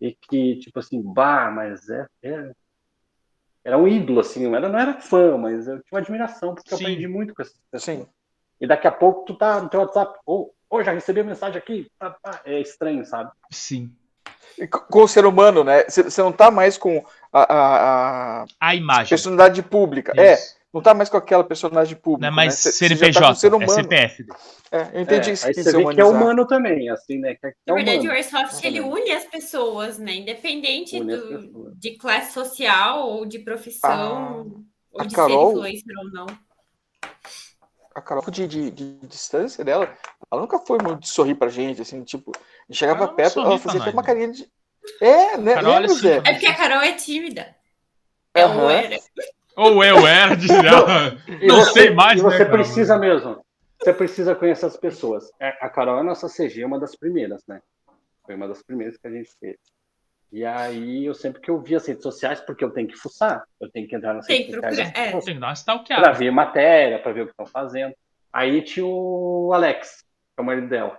e 0.00 0.14
que 0.14 0.56
tipo 0.60 0.78
assim, 0.78 1.02
bah, 1.02 1.50
mas 1.50 1.88
é, 1.88 2.06
é 2.22 2.52
era 3.64 3.76
um 3.76 3.88
ídolo 3.88 4.20
assim, 4.20 4.46
não 4.46 4.54
era, 4.54 4.68
não 4.68 4.78
era 4.78 5.00
fã, 5.00 5.36
mas 5.36 5.66
eu 5.66 5.82
tinha 5.82 5.84
uma 5.90 5.98
admiração 5.98 6.54
porque 6.54 6.68
Sim. 6.68 6.76
eu 6.76 6.88
aprendi 6.88 7.08
muito 7.08 7.34
com 7.34 7.42
essas 7.42 7.60
pessoas. 7.68 7.98
Sim. 7.98 8.06
E 8.60 8.66
daqui 8.66 8.86
a 8.86 8.92
pouco 8.92 9.24
tu 9.24 9.34
tá 9.34 9.60
no 9.60 9.68
teu 9.68 9.80
WhatsApp, 9.80 10.18
ou 10.24 10.54
oh, 10.70 10.76
oh, 10.76 10.82
já 10.82 10.92
recebi 10.92 11.20
a 11.20 11.24
mensagem 11.24 11.58
aqui, 11.58 11.86
é 12.44 12.60
estranho, 12.60 13.04
sabe? 13.04 13.30
Sim 13.50 13.90
com 14.68 15.02
o 15.02 15.08
ser 15.08 15.26
humano, 15.26 15.62
né? 15.62 15.84
Você 15.84 16.22
não 16.22 16.32
tá 16.32 16.50
mais 16.50 16.78
com 16.78 17.04
a, 17.32 17.42
a, 17.42 18.42
a, 18.42 18.44
a 18.58 18.74
imagem. 18.74 19.10
personalidade 19.10 19.62
pública. 19.62 20.12
É, 20.16 20.34
Isso. 20.34 20.54
É, 20.54 20.56
não 20.72 20.82
tá 20.82 20.94
mais 20.94 21.08
com 21.08 21.16
aquela 21.16 21.44
personagem 21.44 21.96
pública. 21.96 22.22
Não 22.22 22.32
é 22.32 22.36
mais 22.36 22.64
né? 22.64 22.72
CNPJ, 22.72 23.20
tá 23.20 23.34
ser 23.34 23.46
é 23.46 23.54
humano. 23.54 23.72
é 23.72 23.74
CPF. 23.74 24.26
É, 24.70 24.90
eu 24.94 25.00
entendi 25.02 25.30
é, 25.30 25.32
isso. 25.32 25.46
Aí 25.46 25.54
você 25.54 25.72
vê 25.72 25.94
que 25.94 26.00
é 26.00 26.04
humano 26.04 26.46
também, 26.46 26.88
assim, 26.90 27.18
né? 27.18 27.34
Que 27.34 27.46
é 27.48 27.52
Na 27.66 27.74
verdade, 27.74 27.98
humano. 27.98 28.12
o 28.12 28.14
Airsoft 28.14 28.64
ele 28.64 28.80
une 28.80 29.10
as 29.10 29.24
pessoas, 29.24 29.98
né? 29.98 30.14
Independente 30.16 31.02
do, 31.02 31.72
de 31.74 31.96
classe 31.96 32.32
social 32.32 33.08
ou 33.08 33.24
de 33.24 33.38
profissão, 33.38 34.64
ah, 34.94 35.00
ou 35.00 35.06
de 35.06 35.14
Carol... 35.14 35.50
ser 35.50 35.56
influencer 35.56 35.98
ou 35.98 36.10
não 36.10 36.26
a 37.96 38.02
Carol 38.02 38.22
de, 38.30 38.46
de, 38.46 38.70
de, 38.70 39.06
distância 39.06 39.64
dela, 39.64 39.96
ela 40.30 40.42
nunca 40.42 40.58
foi 40.58 40.78
muito 40.82 41.00
de 41.00 41.08
sorrir 41.08 41.34
pra 41.34 41.48
gente, 41.48 41.80
assim, 41.80 42.04
tipo, 42.04 42.30
chegava 42.70 43.04
ela 43.04 43.14
perto, 43.14 43.40
ela 43.40 43.58
fazia 43.58 43.80
até 43.80 43.90
uma 43.90 44.02
né? 44.02 44.06
carinha 44.06 44.30
de. 44.30 44.46
É, 45.00 45.38
né? 45.38 45.54
Carol 45.54 45.72
Lembra, 45.72 45.88
Zé? 45.94 46.16
É 46.18 46.32
porque 46.32 46.46
a 46.46 46.54
Carol 46.54 46.82
é 46.82 46.92
tímida. 46.92 47.56
É 48.34 48.44
uhum. 48.44 48.64
ou 48.64 48.70
era. 48.70 48.96
Ou 49.56 49.82
eu 49.82 50.06
era, 50.06 50.36
de... 50.36 50.46
não, 50.46 51.48
não 51.48 51.64
você, 51.64 51.72
sei 51.72 51.90
mais. 51.90 52.20
E 52.20 52.22
você 52.22 52.44
né, 52.44 52.50
precisa 52.50 52.98
mesmo. 52.98 53.42
Você 53.80 53.94
precisa 53.94 54.34
conhecer 54.34 54.66
as 54.66 54.76
pessoas. 54.76 55.30
É, 55.40 55.48
a 55.62 55.70
Carol 55.70 55.98
é 55.98 56.02
nossa 56.02 56.28
CG, 56.28 56.62
uma 56.66 56.78
das 56.78 56.94
primeiras, 56.94 57.42
né? 57.48 57.62
Foi 58.26 58.34
uma 58.34 58.46
das 58.46 58.62
primeiras 58.62 58.98
que 58.98 59.06
a 59.06 59.10
gente 59.10 59.30
fez. 59.40 59.56
E 60.32 60.44
aí 60.44 61.06
eu 61.06 61.14
sempre 61.14 61.40
que 61.40 61.50
eu 61.50 61.60
via 61.60 61.76
as 61.76 61.86
redes 61.86 62.02
sociais, 62.02 62.40
porque 62.40 62.64
eu 62.64 62.70
tenho 62.70 62.88
que 62.88 62.96
fuçar, 62.96 63.44
eu 63.60 63.70
tenho 63.70 63.86
que 63.88 63.94
entrar 63.94 64.14
nas 64.14 64.26
redes 64.28 64.54
sociais. 64.54 64.78
É. 64.78 64.82
Tem 64.84 64.92
que 65.34 65.40
dar 65.40 65.46
uma 65.46 65.52
Pra 66.02 66.12
ver 66.12 66.30
matéria, 66.30 66.98
pra 66.98 67.12
ver 67.12 67.22
o 67.22 67.24
que 67.26 67.32
estão 67.32 67.46
fazendo. 67.46 67.94
Aí 68.32 68.62
tinha 68.62 68.84
o 68.84 69.52
Alex, 69.54 70.00
que 70.00 70.40
é 70.40 70.42
o 70.42 70.44
marido 70.44 70.68
dela. 70.68 70.98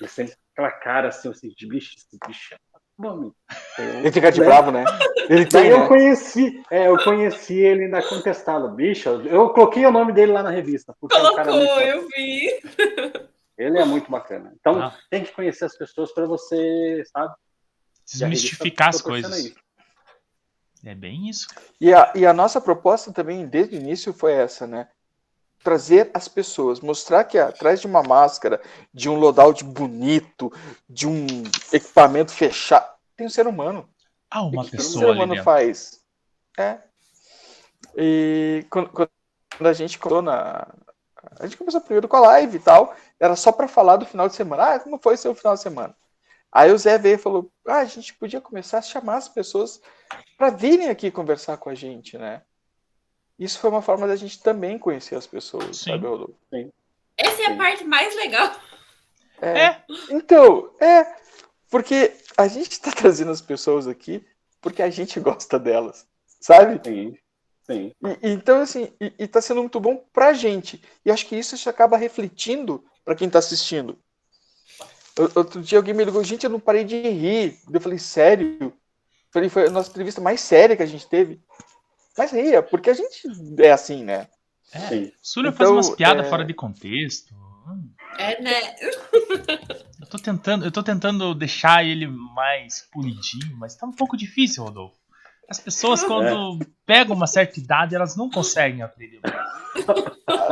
Ele 0.00 0.08
sempre 0.08 0.34
aquela 0.52 0.70
cara 0.72 1.08
assim, 1.08 1.28
assim 1.28 1.48
de 1.48 1.66
bicho, 1.66 1.94
bicho. 2.26 2.54
Bom, 2.96 3.30
ele 3.78 4.10
fica 4.10 4.32
de 4.32 4.40
bravo, 4.40 4.72
né? 4.72 4.84
Ele 5.30 5.46
tem, 5.46 5.68
eu 5.68 5.80
né? 5.80 5.86
conheci, 5.86 6.62
é, 6.68 6.88
eu 6.88 6.96
conheci 7.04 7.54
ele 7.54 7.84
ainda 7.84 8.02
contestado. 8.02 8.68
Bicho, 8.70 9.08
eu 9.08 9.50
coloquei 9.50 9.86
o 9.86 9.92
nome 9.92 10.12
dele 10.12 10.32
lá 10.32 10.42
na 10.42 10.50
revista. 10.50 10.92
Colocou, 10.98 11.80
é 11.80 11.92
eu 11.92 12.08
vi. 12.08 12.60
Ele 13.56 13.78
é 13.78 13.84
muito 13.84 14.10
bacana. 14.10 14.52
Então 14.58 14.80
ah. 14.80 14.96
tem 15.10 15.22
que 15.22 15.32
conhecer 15.32 15.66
as 15.66 15.76
pessoas 15.76 16.12
para 16.12 16.26
você, 16.26 17.02
sabe? 17.12 17.34
Desmistificar 18.12 18.88
as 18.88 19.02
coisas. 19.02 19.52
É 20.84 20.94
bem 20.94 21.28
isso. 21.28 21.48
E 21.80 21.92
a, 21.92 22.12
e 22.14 22.24
a 22.24 22.32
nossa 22.32 22.60
proposta 22.60 23.12
também, 23.12 23.46
desde 23.46 23.76
o 23.76 23.78
início, 23.78 24.12
foi 24.12 24.32
essa, 24.32 24.66
né? 24.66 24.88
Trazer 25.62 26.10
as 26.14 26.28
pessoas, 26.28 26.80
mostrar 26.80 27.24
que 27.24 27.36
atrás 27.36 27.80
de 27.80 27.86
uma 27.86 28.02
máscara, 28.02 28.60
de 28.94 29.08
um 29.08 29.16
loadout 29.16 29.64
bonito, 29.64 30.52
de 30.88 31.06
um 31.06 31.26
equipamento 31.72 32.32
fechado, 32.32 32.88
tem 33.16 33.26
um 33.26 33.30
ser 33.30 33.46
humano. 33.46 33.88
Ah, 34.30 34.42
uma 34.42 34.64
pessoa. 34.64 35.04
O 35.04 35.06
ser 35.06 35.10
humano 35.10 35.42
faz. 35.42 36.00
É. 36.56 36.78
E 37.96 38.64
quando, 38.70 38.90
quando 38.90 39.10
a 39.66 39.72
gente 39.72 39.98
começou 39.98 40.22
na. 40.22 40.68
A 41.40 41.46
gente 41.46 41.56
começou 41.56 41.80
primeiro 41.80 42.08
com 42.08 42.16
a 42.16 42.20
live 42.20 42.56
e 42.56 42.60
tal, 42.60 42.94
era 43.18 43.34
só 43.36 43.50
para 43.50 43.68
falar 43.68 43.96
do 43.96 44.06
final 44.06 44.28
de 44.28 44.34
semana. 44.34 44.74
Ah, 44.74 44.80
como 44.80 44.98
foi 44.98 45.16
seu 45.16 45.34
final 45.34 45.54
de 45.54 45.60
semana? 45.60 45.94
Aí 46.50 46.72
o 46.72 46.78
Zé 46.78 46.98
veio 46.98 47.14
e 47.16 47.18
falou: 47.18 47.50
ah, 47.66 47.78
a 47.78 47.84
gente 47.84 48.14
podia 48.14 48.40
começar 48.40 48.78
a 48.78 48.82
chamar 48.82 49.16
as 49.16 49.28
pessoas 49.28 49.80
para 50.36 50.50
virem 50.50 50.88
aqui 50.88 51.10
conversar 51.10 51.56
com 51.58 51.68
a 51.70 51.74
gente, 51.74 52.16
né? 52.16 52.42
Isso 53.38 53.58
foi 53.58 53.70
uma 53.70 53.82
forma 53.82 54.06
da 54.06 54.16
gente 54.16 54.42
também 54.42 54.78
conhecer 54.78 55.14
as 55.14 55.26
pessoas, 55.26 55.78
Sim. 55.78 55.90
sabe, 55.90 56.06
Rodolfo? 56.06 56.34
Sim. 56.50 56.72
Essa 57.16 57.42
é 57.42 57.46
a 57.46 57.56
parte 57.56 57.84
mais 57.84 58.14
legal. 58.16 58.52
É. 59.40 59.58
é. 59.60 59.84
Então, 60.10 60.74
é. 60.80 61.16
Porque 61.70 62.12
a 62.36 62.48
gente 62.48 62.72
está 62.72 62.90
trazendo 62.90 63.30
as 63.30 63.40
pessoas 63.40 63.86
aqui 63.86 64.24
porque 64.60 64.82
a 64.82 64.90
gente 64.90 65.20
gosta 65.20 65.58
delas, 65.58 66.06
sabe? 66.40 66.80
Sim. 66.84 67.16
Sim. 67.62 67.92
E, 68.02 68.30
então, 68.30 68.62
assim, 68.62 68.90
e, 68.98 69.12
e 69.18 69.26
tá 69.28 69.42
sendo 69.42 69.60
muito 69.60 69.78
bom 69.78 70.02
pra 70.12 70.32
gente. 70.32 70.82
E 71.04 71.10
acho 71.10 71.26
que 71.26 71.36
isso 71.36 71.68
acaba 71.68 71.98
refletindo 71.98 72.82
para 73.04 73.14
quem 73.14 73.26
está 73.26 73.38
assistindo. 73.38 73.98
Outro 75.34 75.60
dia 75.60 75.78
alguém 75.78 75.94
me 75.94 76.04
ligou, 76.04 76.22
gente, 76.22 76.44
eu 76.44 76.50
não 76.50 76.60
parei 76.60 76.84
de 76.84 77.00
rir. 77.00 77.58
Eu 77.70 77.80
falei, 77.80 77.98
sério? 77.98 78.72
Foi, 79.30 79.48
foi 79.48 79.66
a 79.66 79.70
nossa 79.70 79.90
entrevista 79.90 80.20
mais 80.20 80.40
séria 80.40 80.76
que 80.76 80.82
a 80.82 80.86
gente 80.86 81.06
teve. 81.06 81.40
Mas 82.16 82.32
ria, 82.32 82.62
porque 82.62 82.90
a 82.90 82.94
gente 82.94 83.22
é 83.58 83.70
assim, 83.70 84.04
né? 84.04 84.28
É, 84.72 84.80
Sim. 84.88 85.12
Súlio 85.22 85.50
então, 85.50 85.58
faz 85.58 85.70
umas 85.70 85.96
piadas 85.96 86.26
é... 86.26 86.30
fora 86.30 86.44
de 86.44 86.54
contexto. 86.54 87.34
É, 88.18 88.40
né? 88.40 88.76
eu 90.00 90.06
tô 90.08 90.18
tentando, 90.18 90.64
eu 90.64 90.72
tô 90.72 90.82
tentando 90.82 91.34
deixar 91.34 91.84
ele 91.84 92.06
mais 92.06 92.82
polidinho, 92.92 93.56
mas 93.56 93.76
tá 93.76 93.86
um 93.86 93.92
pouco 93.92 94.16
difícil, 94.16 94.64
Rodolfo. 94.64 94.96
As 95.48 95.58
pessoas, 95.58 96.04
quando 96.04 96.62
é. 96.62 96.66
pegam 96.84 97.16
uma 97.16 97.26
certa 97.26 97.58
idade, 97.58 97.94
elas 97.94 98.14
não 98.14 98.28
conseguem 98.28 98.82
aprender. 98.82 99.20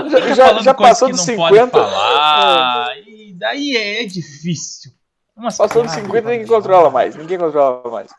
já, 0.08 0.34
já, 0.34 0.62
já 0.62 0.74
passou 0.74 1.10
dos 1.10 1.20
50. 1.20 1.70
Falar, 1.70 2.96
é. 2.96 3.02
E 3.02 3.34
daí 3.34 3.76
é, 3.76 4.02
é 4.02 4.06
difícil. 4.06 4.92
Umas 5.36 5.58
passou 5.58 5.82
dos 5.82 5.92
50, 5.92 6.30
ninguém 6.30 6.46
controla 6.46 6.88
mais. 6.88 7.14
Ninguém 7.14 7.36
controla 7.36 7.90
mais. 7.90 8.10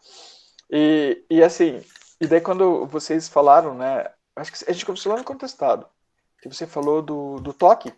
E, 0.70 1.24
e 1.32 1.42
assim, 1.42 1.82
e 2.22 2.28
daí 2.28 2.42
quando 2.42 2.86
vocês 2.86 3.28
falaram, 3.28 3.74
né? 3.74 4.06
Acho 4.36 4.52
que 4.52 4.70
a 4.70 4.72
gente 4.72 4.86
começou 4.86 5.12
lá 5.12 5.18
no 5.18 5.24
contestado. 5.24 5.88
Que 6.40 6.48
você 6.48 6.68
falou 6.68 7.02
do, 7.02 7.40
do 7.40 7.54
toque. 7.54 7.92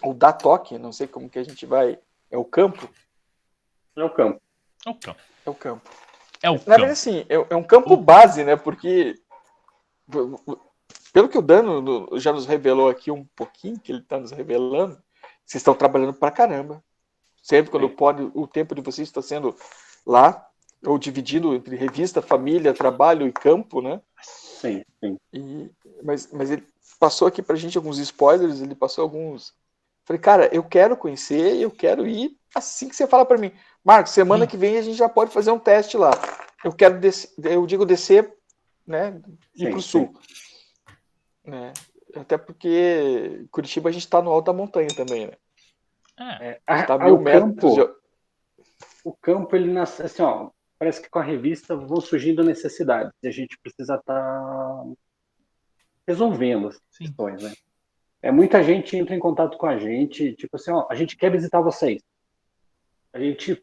Ou 0.00 0.14
da 0.14 0.32
toque, 0.32 0.78
não 0.78 0.90
sei 0.90 1.06
como 1.06 1.28
que 1.28 1.38
a 1.38 1.44
gente 1.44 1.66
vai. 1.66 1.98
É 2.30 2.38
o 2.38 2.44
campo? 2.46 2.88
É 3.94 4.02
o 4.02 4.08
campo. 4.08 4.40
É 4.86 4.90
o 4.90 4.94
campo. 4.94 5.20
É 5.44 5.50
o 5.50 5.54
campo. 5.54 6.07
É 6.42 6.50
o 6.50 6.54
Na 6.54 6.58
verdade, 6.58 6.92
assim, 6.92 7.24
é, 7.28 7.34
é 7.50 7.56
um 7.56 7.62
campo 7.62 7.96
base, 7.96 8.44
né? 8.44 8.56
Porque 8.56 9.14
pelo 11.12 11.28
que 11.28 11.38
o 11.38 11.42
Dano 11.42 12.08
já 12.14 12.32
nos 12.32 12.46
revelou 12.46 12.88
aqui 12.88 13.10
um 13.10 13.24
pouquinho, 13.36 13.78
que 13.78 13.92
ele 13.92 14.00
está 14.00 14.18
nos 14.18 14.30
revelando, 14.30 14.94
vocês 15.44 15.60
estão 15.60 15.74
trabalhando 15.74 16.14
pra 16.14 16.30
caramba. 16.30 16.82
Sempre 17.42 17.70
quando 17.70 17.88
pode, 17.88 18.30
o 18.34 18.46
tempo 18.46 18.74
de 18.74 18.82
vocês 18.82 19.08
está 19.08 19.22
sendo 19.22 19.54
lá, 20.06 20.46
ou 20.84 20.98
dividido 20.98 21.54
entre 21.54 21.76
revista, 21.76 22.22
família, 22.22 22.74
trabalho 22.74 23.26
e 23.26 23.32
campo, 23.32 23.80
né? 23.80 24.00
Sim, 24.22 24.84
sim. 25.00 25.18
E, 25.32 25.70
mas, 26.02 26.30
mas 26.32 26.50
ele 26.50 26.64
passou 27.00 27.26
aqui 27.26 27.42
pra 27.42 27.56
gente 27.56 27.76
alguns 27.76 27.98
spoilers, 27.98 28.60
ele 28.60 28.74
passou 28.74 29.02
alguns. 29.02 29.54
Falei, 30.04 30.20
cara, 30.20 30.48
eu 30.52 30.62
quero 30.62 30.96
conhecer, 30.96 31.56
eu 31.56 31.70
quero 31.70 32.06
ir 32.06 32.36
assim 32.58 32.88
que 32.88 32.96
você 32.96 33.06
fala 33.06 33.24
para 33.24 33.38
mim. 33.38 33.52
Marcos, 33.84 34.12
semana 34.12 34.44
sim. 34.44 34.50
que 34.50 34.56
vem 34.56 34.76
a 34.76 34.82
gente 34.82 34.96
já 34.96 35.08
pode 35.08 35.32
fazer 35.32 35.50
um 35.50 35.58
teste 35.58 35.96
lá. 35.96 36.10
Eu 36.64 36.72
quero 36.72 36.98
descer, 37.00 37.30
eu 37.44 37.66
digo 37.66 37.86
descer, 37.86 38.32
né? 38.86 39.20
Ir 39.54 39.66
sim, 39.66 39.70
pro 39.70 39.82
sul. 39.82 40.14
Né? 41.44 41.72
Até 42.14 42.36
porque 42.36 43.46
Curitiba 43.50 43.88
a 43.88 43.92
gente 43.92 44.04
está 44.04 44.20
no 44.20 44.30
alto 44.30 44.46
da 44.46 44.52
montanha 44.52 44.88
também, 44.88 45.26
né? 45.26 45.32
É, 46.40 46.60
é 46.66 46.82
tá 46.82 46.98
mil 46.98 47.18
metros. 47.18 47.76
Campo, 47.76 47.96
O 49.04 49.12
campo, 49.12 49.56
ele 49.56 49.72
nasce 49.72 50.02
assim, 50.02 50.22
ó. 50.22 50.50
Parece 50.78 51.02
que 51.02 51.10
com 51.10 51.18
a 51.18 51.24
revista 51.24 51.76
vão 51.76 52.00
surgindo 52.00 52.44
necessidades 52.44 53.12
e 53.22 53.28
a 53.28 53.32
gente 53.32 53.58
precisa 53.58 53.96
estar 53.96 54.14
tá 54.14 54.84
resolvendo 56.06 56.68
as 56.68 56.80
questões, 56.96 57.42
né? 57.42 57.52
É, 58.22 58.32
muita 58.32 58.62
gente 58.62 58.96
entra 58.96 59.14
em 59.14 59.18
contato 59.20 59.56
com 59.58 59.66
a 59.66 59.78
gente, 59.78 60.34
tipo 60.34 60.56
assim, 60.56 60.72
ó, 60.72 60.86
a 60.90 60.94
gente 60.94 61.16
quer 61.16 61.30
visitar 61.30 61.60
vocês. 61.60 62.02
A 63.12 63.18
gente 63.18 63.62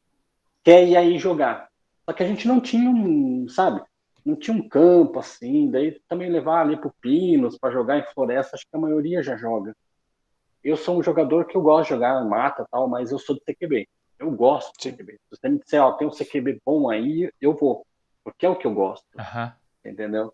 quer 0.63 0.86
ir 0.88 0.97
aí 0.97 1.17
jogar. 1.17 1.69
Só 2.05 2.13
que 2.13 2.23
a 2.23 2.27
gente 2.27 2.47
não 2.47 2.60
tinha 2.60 2.89
um, 2.89 3.47
sabe? 3.49 3.81
Não 4.23 4.36
tinha 4.36 4.55
um 4.55 4.67
campo 4.67 5.19
assim, 5.19 5.69
daí 5.69 5.99
também 6.08 6.31
levar 6.31 6.62
ali 6.62 6.77
pro 6.77 6.93
Pinos 6.99 7.58
para 7.58 7.71
jogar 7.71 7.99
em 7.99 8.13
floresta, 8.13 8.55
acho 8.55 8.65
que 8.67 8.75
a 8.75 8.79
maioria 8.79 9.21
já 9.21 9.36
joga. 9.36 9.75
Eu 10.63 10.75
sou 10.75 10.97
um 10.97 11.03
jogador 11.03 11.45
que 11.45 11.55
eu 11.55 11.62
gosto 11.62 11.89
de 11.89 11.89
jogar 11.95 12.23
mata 12.25 12.65
tal, 12.71 12.88
mas 12.88 13.12
eu 13.12 13.19
sou 13.19 13.36
do 13.36 13.41
CQB. 13.41 13.88
Eu 14.17 14.31
gosto 14.31 14.73
do 14.73 14.81
CQB. 14.81 15.13
Se 15.13 15.19
você 15.29 15.49
me 15.49 15.60
disser, 15.60 15.81
ó, 15.81 15.91
tem 15.91 16.08
um 16.08 16.12
CQB 16.12 16.60
bom 16.65 16.89
aí, 16.89 17.31
eu 17.39 17.53
vou. 17.53 17.86
Porque 18.23 18.45
é 18.45 18.49
o 18.49 18.55
que 18.55 18.65
eu 18.65 18.73
gosto. 18.73 19.05
Uhum. 19.15 19.51
Entendeu? 19.86 20.34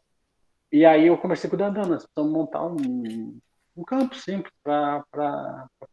E 0.72 0.86
aí 0.86 1.08
eu 1.08 1.18
conversei 1.18 1.50
com 1.50 1.58
o 1.58 1.60
Dandan, 1.60 1.86
nós 1.86 2.06
precisamos 2.06 2.32
montar 2.32 2.66
um, 2.66 3.38
um 3.76 3.84
campo 3.84 4.16
simples 4.16 4.54
para 4.64 5.04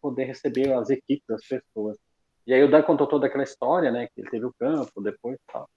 poder 0.01 0.25
receber 0.25 0.73
as 0.73 0.89
equipes 0.89 1.27
das 1.27 1.45
pessoas. 1.45 1.99
E 2.49 2.55
aí 2.55 2.65
o 2.65 2.71
Dan 2.71 2.81
contou 2.81 3.07
toda 3.07 3.27
aquela 3.27 3.45
história, 3.45 3.91
né? 3.91 4.07
Que 4.07 4.23
ele 4.23 4.31
teve 4.31 4.47
o 4.47 4.55
campo, 4.59 5.03
depois 5.03 5.39
tal. 5.53 5.69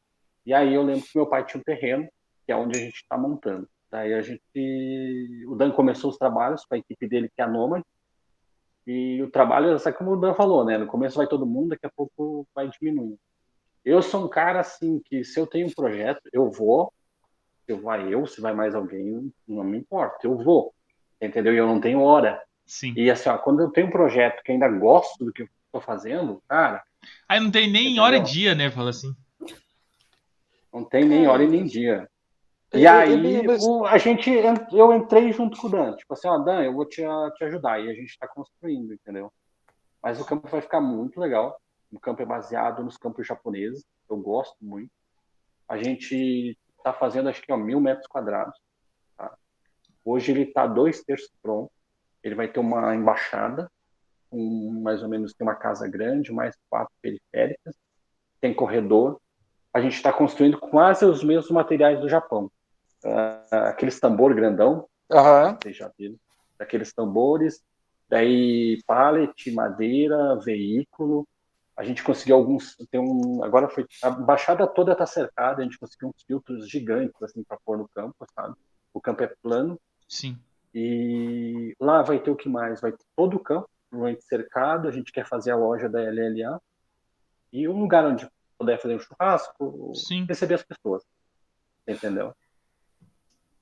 E 0.46 0.54
aí 0.54 0.74
eu 0.74 0.82
lembro 0.82 1.02
que 1.02 1.18
meu 1.18 1.28
pai 1.28 1.46
tinha 1.46 1.60
um 1.60 1.64
terreno, 1.64 2.08
que 2.46 2.52
é 2.54 2.56
onde 2.56 2.80
a 2.80 2.82
gente 2.82 2.96
está 2.96 3.18
montando. 3.18 3.68
Daí 3.92 4.14
a 4.14 4.22
gente. 4.22 4.42
O 5.50 5.56
Dan 5.56 5.72
começou 5.72 6.10
os 6.10 6.18
trabalhos 6.18 6.64
com 6.64 6.74
a 6.74 6.78
equipe 6.78 7.10
dele, 7.10 7.28
que 7.28 7.42
é 7.42 7.44
a 7.44 7.48
Nomad. 7.50 7.84
E 8.88 9.22
o 9.22 9.30
trabalho, 9.30 9.78
sabe 9.80 9.98
como 9.98 10.12
o 10.12 10.16
Dan 10.16 10.34
falou, 10.34 10.64
né? 10.64 10.78
No 10.78 10.88
começo 10.88 11.18
vai 11.18 11.28
todo 11.28 11.46
mundo, 11.46 11.72
daqui 11.72 11.86
a 11.86 11.92
pouco 11.94 12.48
vai 12.56 12.70
diminuindo. 12.70 13.20
Eu 13.84 14.02
sou 14.02 14.24
um 14.24 14.30
cara 14.30 14.62
assim 14.62 15.02
que 15.04 15.26
se 15.26 15.38
eu 15.38 15.46
tenho 15.46 15.68
um 15.68 15.74
projeto, 15.74 16.22
eu 16.32 16.50
vou. 16.50 16.94
Se 17.66 17.74
vai 17.74 18.14
eu, 18.14 18.26
se 18.26 18.40
vai 18.40 18.54
mais 18.54 18.74
alguém, 18.74 19.30
não 19.46 19.66
me 19.66 19.78
importa, 19.78 20.26
eu 20.26 20.38
vou. 20.38 20.74
Entendeu? 21.22 21.54
E 21.54 21.58
eu 21.58 21.68
não 21.68 21.82
tenho 21.82 22.02
hora. 22.02 22.42
Sim. 22.66 22.94
E 22.96 23.12
assim, 23.12 23.28
ó, 23.28 23.38
quando 23.38 23.60
eu 23.60 23.70
tenho 23.70 23.88
um 23.88 23.92
projeto 23.92 24.42
que 24.42 24.54
ainda 24.54 24.70
gosto 24.70 25.26
do 25.26 25.34
que 25.34 25.42
eu 25.42 25.50
tô 25.72 25.82
fazendo, 25.82 26.42
cara. 26.48 26.84
Aí 27.28 27.40
não 27.40 27.52
tem 27.52 27.70
nem 27.72 27.88
entendeu? 27.88 28.04
hora 28.04 28.18
e 28.18 28.24
dia, 28.24 28.54
né? 28.54 28.70
Fala 28.70 28.90
assim. 28.90 29.16
Não 30.72 30.84
tem 30.84 31.06
nem 31.06 31.28
hora 31.28 31.44
e 31.44 31.48
nem 31.48 31.66
dia. 31.66 32.10
E 32.74 32.88
aí, 32.88 33.46
o, 33.62 33.86
a 33.86 33.98
gente, 33.98 34.32
eu 34.72 34.94
entrei 34.94 35.34
junto 35.34 35.60
com 35.60 35.68
o 35.68 35.70
Dan, 35.70 35.94
tipo 35.98 36.14
assim, 36.14 36.30
ó, 36.30 36.38
Dan, 36.38 36.64
eu 36.64 36.74
vou 36.74 36.86
te, 36.86 37.02
te 37.36 37.44
ajudar, 37.44 37.82
e 37.82 37.90
a 37.90 37.94
gente 37.94 38.12
está 38.12 38.26
construindo, 38.26 38.94
entendeu? 38.94 39.32
Mas 40.02 40.22
o 40.22 40.26
campo 40.26 40.48
vai 40.48 40.62
ficar 40.62 40.80
muito 40.80 41.20
legal, 41.20 41.60
o 41.92 42.00
campo 42.00 42.22
é 42.22 42.26
baseado 42.26 42.82
nos 42.82 42.96
campos 42.96 43.28
japoneses, 43.28 43.86
eu 44.10 44.16
gosto 44.16 44.56
muito. 44.62 44.90
A 45.68 45.78
gente 45.78 46.58
está 46.78 46.94
fazendo, 46.94 47.28
acho 47.28 47.42
que, 47.42 47.52
ó, 47.52 47.58
mil 47.58 47.82
metros 47.82 48.08
quadrados, 48.08 48.58
tá? 49.18 49.36
Hoje 50.06 50.32
ele 50.32 50.44
está 50.44 50.66
dois 50.66 51.04
terços 51.04 51.32
pronto, 51.42 51.72
ele 52.24 52.36
vai 52.36 52.48
ter 52.48 52.62
uma 52.62 52.96
embaixada, 52.96 53.70
um, 54.32 54.82
mais 54.82 55.04
ou 55.04 55.10
menos, 55.10 55.34
tem 55.34 55.46
uma 55.46 55.56
casa 55.56 55.88
grande, 55.88 56.32
mais 56.32 56.56
quatro 56.70 56.94
periféricas, 57.02 57.76
tem 58.40 58.54
corredor, 58.54 59.20
a 59.74 59.80
gente 59.80 59.96
está 59.96 60.12
construindo 60.12 60.58
quase 60.58 61.06
os 61.06 61.24
mesmos 61.24 61.52
materiais 61.52 62.00
do 62.00 62.10
Japão 62.10 62.52
uh, 63.04 63.56
aqueles 63.68 64.00
tambor 64.00 64.34
grandão, 64.34 64.88
uhum. 65.10 65.58
vocês 65.62 65.76
já 65.76 65.92
viram, 65.98 66.16
aqueles 66.60 66.94
tambores, 66.94 67.62
daí 68.10 68.82
pallet, 68.86 69.52
madeira, 69.52 70.36
veículo, 70.38 71.28
a 71.76 71.84
gente 71.84 72.04
conseguiu 72.04 72.36
alguns, 72.36 72.76
tem 72.92 73.00
um, 73.00 73.44
agora 73.44 73.68
foi, 73.70 73.86
a 74.04 74.10
baixada 74.10 74.68
toda 74.68 74.92
está 74.92 75.06
cercada, 75.06 75.62
a 75.62 75.64
gente 75.64 75.80
conseguiu 75.80 76.10
uns 76.10 76.24
filtros 76.24 76.70
gigantes, 76.70 77.22
assim, 77.24 77.44
para 77.44 77.58
pôr 77.66 77.78
no 77.78 77.88
campo, 77.88 78.16
sabe? 78.36 78.56
O 78.94 79.02
campo 79.02 79.24
é 79.24 79.34
plano. 79.42 79.80
Sim. 80.08 80.38
E 80.76 81.74
lá 81.80 82.02
vai 82.02 82.20
ter 82.20 82.30
o 82.30 82.36
que 82.36 82.48
mais? 82.48 82.82
Vai 82.82 82.92
ter 82.92 83.04
todo 83.16 83.36
o 83.38 83.40
campo, 83.40 83.70
provavelmente 83.92 84.24
cercado, 84.24 84.88
a 84.88 84.92
gente 84.92 85.12
quer 85.12 85.28
fazer 85.28 85.52
a 85.52 85.56
loja 85.56 85.90
da 85.90 86.00
LLA, 86.00 86.60
e 87.52 87.68
um 87.68 87.78
lugar 87.78 88.06
onde 88.06 88.28
puder 88.58 88.80
fazer 88.80 88.96
um 88.96 89.00
churrasco, 89.00 89.92
Sim. 89.94 90.26
receber 90.28 90.56
as 90.56 90.64
pessoas, 90.64 91.04
entendeu? 91.86 92.34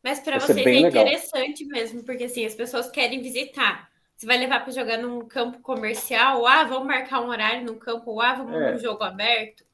Mas 0.03 0.19
para 0.19 0.39
vocês 0.39 0.65
é 0.65 0.73
interessante 0.75 1.65
mesmo, 1.65 2.03
porque 2.03 2.25
assim, 2.25 2.45
as 2.45 2.55
pessoas 2.55 2.89
querem 2.89 3.21
visitar. 3.21 3.89
Você 4.15 4.25
vai 4.25 4.37
levar 4.37 4.61
para 4.61 4.71
jogar 4.71 4.97
num 4.97 5.27
campo 5.27 5.59
comercial, 5.59 6.45
ah, 6.45 6.63
vamos 6.63 6.87
marcar 6.87 7.21
um 7.21 7.29
horário 7.29 7.65
no 7.65 7.77
campo, 7.77 8.21
ah, 8.21 8.35
vamos 8.35 8.53
é. 8.53 8.71
num 8.71 8.77
jogo 8.77 9.03
aberto. 9.03 9.65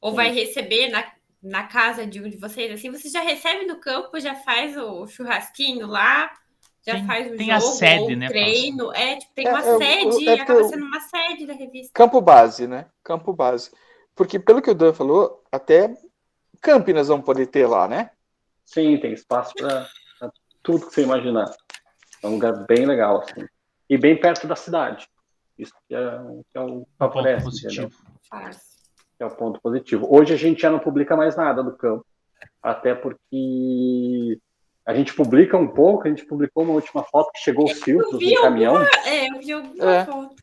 Ou 0.00 0.14
vai 0.14 0.30
receber 0.30 0.88
na, 0.88 1.12
na 1.42 1.66
casa 1.66 2.06
de 2.06 2.20
um 2.20 2.28
de 2.28 2.36
vocês, 2.36 2.70
assim, 2.70 2.90
você 2.90 3.08
já 3.08 3.22
recebe 3.22 3.66
no 3.66 3.80
campo, 3.80 4.20
já 4.20 4.34
faz 4.34 4.76
o 4.76 5.06
churrasquinho 5.06 5.86
lá, 5.86 6.30
já 6.86 6.94
tem, 6.94 7.06
faz 7.06 7.32
o 7.32 7.36
tem 7.36 7.46
jogo, 7.46 7.56
a 7.56 7.60
sede, 7.60 8.16
né, 8.16 8.28
treino. 8.28 8.92
É, 8.94 9.16
tipo, 9.16 9.32
tem 9.34 9.46
é, 9.46 9.50
uma 9.50 9.60
é, 9.60 9.76
sede, 9.78 10.28
é, 10.28 10.40
acaba 10.40 10.64
sendo 10.64 10.84
uma 10.84 11.00
sede 11.00 11.46
da 11.46 11.54
revista. 11.54 11.90
Campo 11.94 12.20
base, 12.20 12.66
né? 12.66 12.86
Campo 13.02 13.32
base. 13.32 13.70
Porque 14.14 14.38
pelo 14.38 14.60
que 14.60 14.70
o 14.70 14.74
Dan 14.74 14.92
falou, 14.92 15.42
até 15.50 15.96
Campinas 16.60 17.08
vão 17.08 17.22
poder 17.22 17.46
ter 17.46 17.66
lá, 17.66 17.88
né? 17.88 18.10
Sim, 18.64 18.98
tem 18.98 19.12
espaço 19.12 19.54
para 19.54 19.88
tudo 20.62 20.86
que 20.86 20.94
você 20.94 21.02
imaginar. 21.02 21.50
É 22.22 22.26
um 22.26 22.32
lugar 22.32 22.64
bem 22.66 22.86
legal, 22.86 23.20
assim. 23.20 23.46
E 23.88 23.98
bem 23.98 24.18
perto 24.18 24.46
da 24.46 24.56
cidade. 24.56 25.06
Isso 25.58 25.72
que 25.88 25.94
é, 25.94 26.00
que 26.50 26.58
é 26.58 26.60
o 26.60 26.80
que 26.80 26.86
aparece, 26.98 27.44
positivo. 27.44 27.90
É 29.18 29.24
o 29.24 29.30
ponto 29.30 29.60
positivo. 29.60 30.06
Hoje 30.10 30.34
a 30.34 30.36
gente 30.36 30.62
já 30.62 30.70
não 30.70 30.78
publica 30.78 31.16
mais 31.16 31.36
nada 31.36 31.62
do 31.62 31.76
campo. 31.76 32.04
Até 32.62 32.94
porque 32.94 34.38
a 34.86 34.94
gente 34.94 35.14
publica 35.14 35.56
um 35.56 35.68
pouco, 35.68 36.06
a 36.06 36.10
gente 36.10 36.26
publicou 36.26 36.64
uma 36.64 36.74
última 36.74 37.02
foto 37.04 37.30
que 37.32 37.40
chegou 37.40 37.64
os 37.64 37.82
filtros 37.82 38.20
no 38.20 38.42
caminhão. 38.42 38.82
é, 39.06 39.28
eu 39.28 39.38
vi 39.38 39.52
alguma 39.52 39.94
é. 39.94 40.04
foto. 40.04 40.34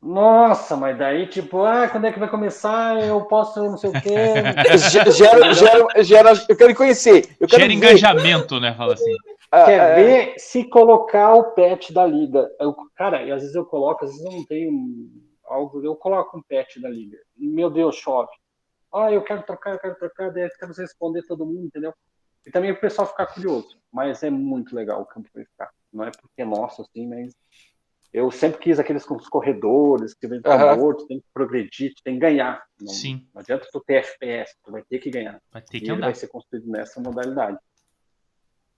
Nossa, 0.00 0.76
mas 0.76 0.98
daí, 0.98 1.26
tipo, 1.26 1.62
ah, 1.62 1.88
quando 1.88 2.06
é 2.06 2.12
que 2.12 2.18
vai 2.18 2.28
começar? 2.28 3.02
Eu 3.02 3.22
posso, 3.22 3.62
não 3.62 3.78
sei 3.78 3.88
o 3.88 3.92
quê. 3.94 4.14
gera, 5.10 5.54
gera, 5.54 6.02
gera, 6.02 6.32
eu 6.46 6.56
quero 6.56 6.74
conhecer. 6.74 7.34
Eu 7.40 7.48
quero 7.48 7.62
gera 7.62 7.68
ver. 7.68 7.74
engajamento, 7.74 8.60
né? 8.60 8.74
Fala 8.74 8.92
assim. 8.92 9.14
Ah, 9.50 9.64
Quer 9.64 9.78
é... 9.78 9.94
ver 9.94 10.34
se 10.36 10.64
colocar 10.64 11.34
o 11.34 11.52
pet 11.52 11.92
da 11.92 12.04
liga. 12.04 12.50
Eu, 12.60 12.74
cara, 12.96 13.20
às 13.20 13.40
vezes 13.40 13.54
eu 13.54 13.64
coloco, 13.64 14.04
às 14.04 14.10
vezes 14.10 14.26
eu 14.26 14.32
não 14.32 14.44
tenho 14.44 14.72
algo, 15.46 15.82
eu 15.82 15.94
coloco 15.96 16.36
um 16.36 16.42
pet 16.42 16.80
da 16.82 16.88
liga. 16.88 17.16
Meu 17.36 17.70
Deus, 17.70 17.96
chove. 17.96 18.28
ah, 18.92 19.10
eu 19.10 19.22
quero 19.22 19.42
trocar, 19.44 19.72
eu 19.72 19.78
quero 19.78 19.94
trocar, 19.94 20.30
daí 20.32 20.50
quero 20.58 20.72
responder 20.72 21.22
todo 21.22 21.46
mundo, 21.46 21.66
entendeu? 21.66 21.94
E 22.46 22.50
também 22.50 22.70
o 22.70 22.80
pessoal 22.80 23.08
ficar 23.08 23.26
curioso. 23.26 23.78
Mas 23.92 24.22
é 24.22 24.30
muito 24.30 24.74
legal 24.74 25.00
o 25.00 25.06
campo 25.06 25.28
ficar. 25.32 25.70
Não 25.92 26.04
é 26.04 26.10
porque 26.10 26.42
é 26.42 26.44
nosso, 26.44 26.82
assim, 26.82 27.06
mas 27.06 27.34
eu 28.12 28.30
sempre 28.30 28.60
quis 28.60 28.78
aqueles 28.78 29.04
com 29.04 29.16
os 29.16 29.28
corredores, 29.28 30.14
que 30.14 30.26
vem 30.26 30.40
com 30.40 30.50
uhum. 30.50 30.76
morto, 30.76 31.06
tem 31.06 31.18
que 31.18 31.26
progredir, 31.32 31.92
tem 32.04 32.14
que 32.14 32.20
ganhar. 32.20 32.64
Não, 32.80 32.92
Sim. 32.92 33.26
não 33.34 33.40
adianta 33.40 33.66
tu 33.72 33.80
ter 33.80 33.94
FPS, 33.94 34.54
tu 34.62 34.70
vai 34.70 34.82
ter 34.82 34.98
que 34.98 35.10
ganhar. 35.10 35.40
Vai 35.52 35.62
ter 35.62 35.80
que 35.80 35.86
e 35.86 35.90
andar. 35.90 36.06
vai 36.06 36.14
ser 36.14 36.28
construído 36.28 36.68
nessa 36.68 37.00
modalidade. 37.00 37.58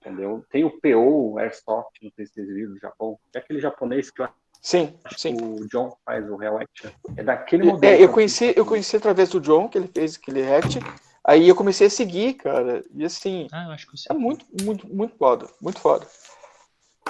Entendeu? 0.01 0.45
Tem 0.49 0.63
o 0.63 0.71
PO, 0.79 1.33
o 1.33 1.37
Airsoft, 1.37 2.01
não 2.01 2.11
sei 2.15 2.25
se 2.25 2.33
vocês 2.33 2.47
viram 2.47 2.73
do 2.73 2.79
Japão. 2.79 3.19
É 3.35 3.39
aquele 3.39 3.59
japonês 3.59 4.09
que 4.09 4.21
eu 4.21 4.29
Sim, 4.61 4.93
sim. 5.15 5.35
O 5.39 5.67
John 5.67 5.95
faz 6.03 6.29
o 6.29 6.35
Real 6.35 6.57
Action. 6.57 6.91
É 7.15 7.23
daquele 7.23 7.63
é, 7.63 7.71
modelo. 7.71 7.95
É, 7.95 8.03
eu 8.03 8.11
conheci, 8.11 8.53
eu 8.55 8.65
conheci 8.65 8.97
através 8.97 9.29
do 9.29 9.39
John, 9.39 9.69
que 9.69 9.77
ele 9.77 9.87
fez 9.87 10.15
aquele 10.15 10.41
React. 10.41 10.79
Aí 11.27 11.49
eu 11.49 11.55
comecei 11.55 11.87
a 11.87 11.89
seguir, 11.89 12.35
cara. 12.35 12.83
E 12.93 13.03
assim. 13.03 13.47
Ah, 13.51 13.65
eu 13.65 13.71
acho 13.71 13.85
que 13.85 13.93
eu 13.93 13.97
sei. 13.97 14.15
É 14.15 14.17
muito, 14.17 14.45
muito, 14.63 14.87
muito 14.87 15.15
foda. 15.17 15.47
Muito 15.61 15.79
foda. 15.79 16.07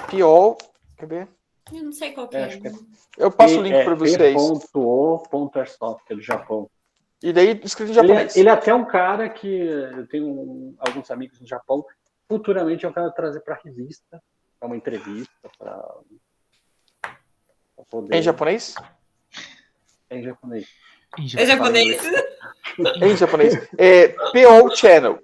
Pior. 0.08 0.56
Quer 0.96 1.06
ver? 1.06 1.28
Eu 1.72 1.84
não 1.84 1.92
sei 1.92 2.12
qual 2.12 2.28
que 2.28 2.36
é. 2.36 2.54
é. 2.54 2.72
Eu 3.16 3.30
passo 3.30 3.58
o 3.58 3.62
link 3.62 3.74
é, 3.74 3.84
para 3.84 3.94
vocês. 3.94 4.18
P.O.Airsoft, 4.72 6.04
que 6.04 6.12
é 6.12 6.16
do 6.16 6.22
Japão. 6.22 6.68
E 7.22 7.32
daí 7.32 7.60
escrito 7.62 7.92
em 7.92 7.94
japonês. 7.94 8.34
Ele, 8.34 8.42
ele 8.42 8.48
é 8.48 8.52
até 8.52 8.74
um 8.74 8.84
cara 8.84 9.28
que 9.28 9.46
eu 9.46 10.06
tenho 10.08 10.26
um, 10.26 10.74
alguns 10.78 11.10
amigos 11.10 11.40
no 11.40 11.46
Japão. 11.46 11.84
Futuramente 12.28 12.84
é 12.84 12.88
um 12.88 12.92
cara 12.92 13.10
trazer 13.10 13.40
para 13.40 13.60
revista, 13.64 14.22
para 14.58 14.66
uma 14.66 14.76
entrevista, 14.76 15.50
para 15.58 15.94
Poder... 17.90 18.16
Em 18.16 18.22
japonês? 18.22 18.74
Em 20.10 20.22
japonês. 20.22 20.68
Em 21.18 21.46
japonês. 21.46 22.02
em 22.78 23.16
japonês. 23.16 23.54
É 23.76 24.08
PO 24.08 24.76
Channel. 24.76 25.18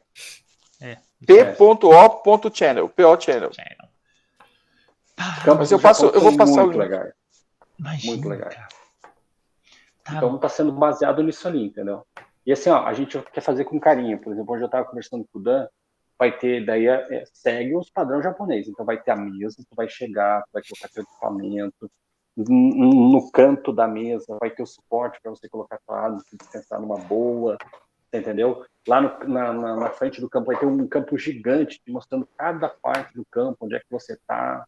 É. 0.80 0.96
P.O.channel. 1.24 2.88
PO 2.88 3.20
Channel. 3.20 3.50
Mas 5.56 5.72
eu, 5.72 5.80
passo, 5.80 6.06
eu 6.06 6.20
vou 6.20 6.36
passar 6.36 6.64
o 6.64 6.70
link. 6.70 6.78
Legal. 6.78 7.04
Imagina, 7.78 8.12
muito 8.12 8.28
legal. 8.28 8.50
Tá. 8.50 10.16
Então 10.16 10.38
tá 10.38 10.48
sendo 10.48 10.72
baseado 10.72 11.22
nisso 11.22 11.46
ali, 11.48 11.64
entendeu? 11.64 12.06
E 12.44 12.52
assim, 12.52 12.68
ó, 12.68 12.84
a 12.84 12.92
gente 12.92 13.18
quer 13.32 13.40
fazer 13.40 13.64
com 13.64 13.80
carinho. 13.80 14.20
Por 14.20 14.32
exemplo, 14.32 14.54
hoje 14.54 14.64
eu 14.64 14.68
tava 14.68 14.84
conversando 14.84 15.26
com 15.32 15.38
o 15.38 15.42
Dan, 15.42 15.66
vai 16.18 16.36
ter, 16.36 16.64
daí 16.64 16.86
é 16.86 17.24
segue 17.32 17.74
os 17.74 17.90
padrões 17.90 18.22
japoneses. 18.22 18.68
Então 18.68 18.84
vai 18.84 19.00
ter 19.00 19.12
a 19.12 19.16
mesa, 19.16 19.56
tu 19.58 19.74
vai 19.74 19.88
chegar, 19.88 20.42
tu 20.42 20.50
vai 20.52 20.62
colocar 20.62 20.88
teu 20.88 21.02
equipamento, 21.02 21.90
no 22.36 23.30
canto 23.30 23.72
da 23.72 23.86
mesa 23.86 24.36
vai 24.40 24.50
ter 24.50 24.62
o 24.62 24.66
suporte 24.66 25.20
para 25.22 25.30
você 25.30 25.48
colocar 25.48 25.78
a 25.88 25.94
arma, 25.94 26.22
descansar 26.32 26.80
numa 26.80 26.98
boa, 26.98 27.56
entendeu? 28.12 28.64
Lá 28.86 29.00
no, 29.00 29.28
na, 29.28 29.52
na, 29.52 29.76
na, 29.76 29.90
frente 29.90 30.20
do 30.20 30.28
campo 30.28 30.46
vai 30.46 30.56
ter 30.58 30.66
um 30.66 30.86
campo 30.86 31.16
gigante 31.16 31.80
mostrando 31.88 32.28
cada 32.36 32.68
parte 32.68 33.14
do 33.14 33.24
campo, 33.30 33.58
onde 33.62 33.76
é 33.76 33.78
que 33.78 33.86
você 33.90 34.14
está. 34.14 34.66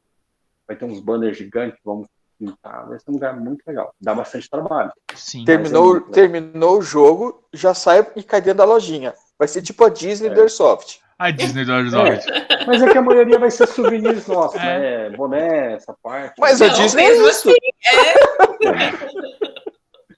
Vai 0.66 0.76
ter 0.76 0.84
uns 0.84 1.00
banners 1.00 1.36
gigantes 1.36 1.78
que 1.78 1.84
vão 1.84 2.06
pintar. 2.38 2.88
Vai 2.88 2.98
ser 2.98 3.10
um 3.10 3.14
lugar 3.14 3.38
muito 3.38 3.62
legal. 3.66 3.92
Dá 4.00 4.14
bastante 4.14 4.48
trabalho. 4.48 4.92
Sim, 5.14 5.44
terminou, 5.44 5.96
é 5.96 6.00
terminou 6.12 6.78
o 6.78 6.82
jogo, 6.82 7.44
já 7.52 7.74
sai 7.74 8.06
e 8.16 8.22
cai 8.22 8.40
dentro 8.40 8.58
da 8.58 8.64
lojinha. 8.64 9.14
Vai 9.38 9.48
ser 9.48 9.62
tipo 9.62 9.84
a 9.84 9.88
Disney 9.88 10.28
é. 10.28 10.34
do 10.34 10.40
Airsoft. 10.40 11.00
A 11.18 11.30
Disney 11.30 11.64
do 11.64 11.72
Airsoft. 11.72 12.30
É, 12.30 12.66
mas 12.66 12.82
é 12.82 12.92
que 12.92 12.98
a 12.98 13.02
maioria 13.02 13.38
vai 13.38 13.50
ser 13.50 13.66
souvenirs 13.66 14.26
nossos, 14.26 14.60
é. 14.60 15.08
né? 15.08 15.16
Boné, 15.16 15.72
essa 15.74 15.96
parte. 16.02 16.38
Mas 16.38 16.60
a 16.60 16.68
Disney 16.68 17.04
é 17.04 17.28
isso. 17.28 17.50
É. 17.50 17.54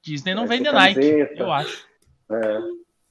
Disney 0.02 0.34
não 0.34 0.46
vai 0.46 0.58
vende 0.58 0.72
Nike, 0.72 1.28
eu 1.37 1.52
acho. 1.52 1.87
É. 2.30 2.61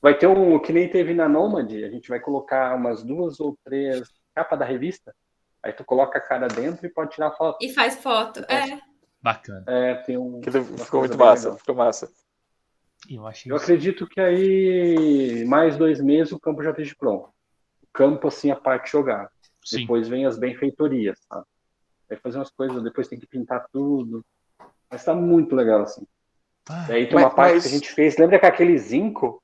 Vai 0.02 0.18
ter 0.18 0.28
um, 0.28 0.60
que 0.60 0.74
nem 0.74 0.90
teve 0.90 1.14
na 1.14 1.30
Nomad, 1.30 1.72
a 1.72 1.90
gente 1.90 2.10
vai 2.10 2.20
colocar 2.20 2.76
umas 2.76 3.04
duas 3.04 3.40
ou 3.40 3.58
três 3.64 4.04
capas 4.36 4.60
da 4.60 4.66
revista. 4.66 5.16
Aí 5.64 5.72
tu 5.72 5.86
coloca 5.86 6.18
a 6.18 6.22
cara 6.22 6.48
dentro 6.48 6.86
e 6.86 6.90
pode 6.90 7.12
tirar 7.12 7.32
foto. 7.32 7.58
E 7.62 7.74
faz 7.74 7.96
foto, 7.96 8.40
é. 8.50 8.80
Bacana. 9.22 9.64
É, 9.68 9.96
tem 9.96 10.18
um. 10.18 10.42
Ficou 10.78 11.00
muito 11.02 11.18
massa, 11.18 11.56
ficou 11.56 11.76
massa. 11.76 12.12
Eu, 13.10 13.24
eu 13.46 13.56
acredito 13.56 14.08
que 14.08 14.20
aí, 14.20 15.46
mais 15.46 15.78
dois 15.78 16.02
meses, 16.02 16.34
o 16.34 16.40
campo 16.40 16.62
já 16.62 16.72
esteja 16.72 16.94
pronto 16.98 17.37
campo, 17.98 18.28
assim, 18.28 18.52
a 18.52 18.56
parte 18.56 18.92
jogar. 18.92 19.30
Sim. 19.66 19.82
Depois 19.82 20.08
vem 20.08 20.26
as 20.26 20.38
benfeitorias, 20.38 21.20
sabe? 21.28 21.46
Aí 22.10 22.18
fazer 22.18 22.38
umas 22.38 22.52
coisas, 22.52 22.82
depois 22.84 23.08
tem 23.08 23.20
que 23.20 23.28
pintar 23.28 23.66
tudo. 23.74 24.24
Mas 24.90 25.04
tá 25.04 25.14
muito 25.14 25.56
legal, 25.56 25.82
assim. 25.82 26.06
Ah, 26.70 26.86
e 26.90 26.94
aí 26.94 27.06
tem 27.06 27.16
mas, 27.16 27.24
uma 27.24 27.34
parte 27.34 27.56
mas... 27.56 27.64
que 27.64 27.70
a 27.70 27.72
gente 27.72 27.92
fez, 27.92 28.18
lembra 28.18 28.40
que 28.40 28.46
aquele 28.46 28.78
zinco? 28.78 29.44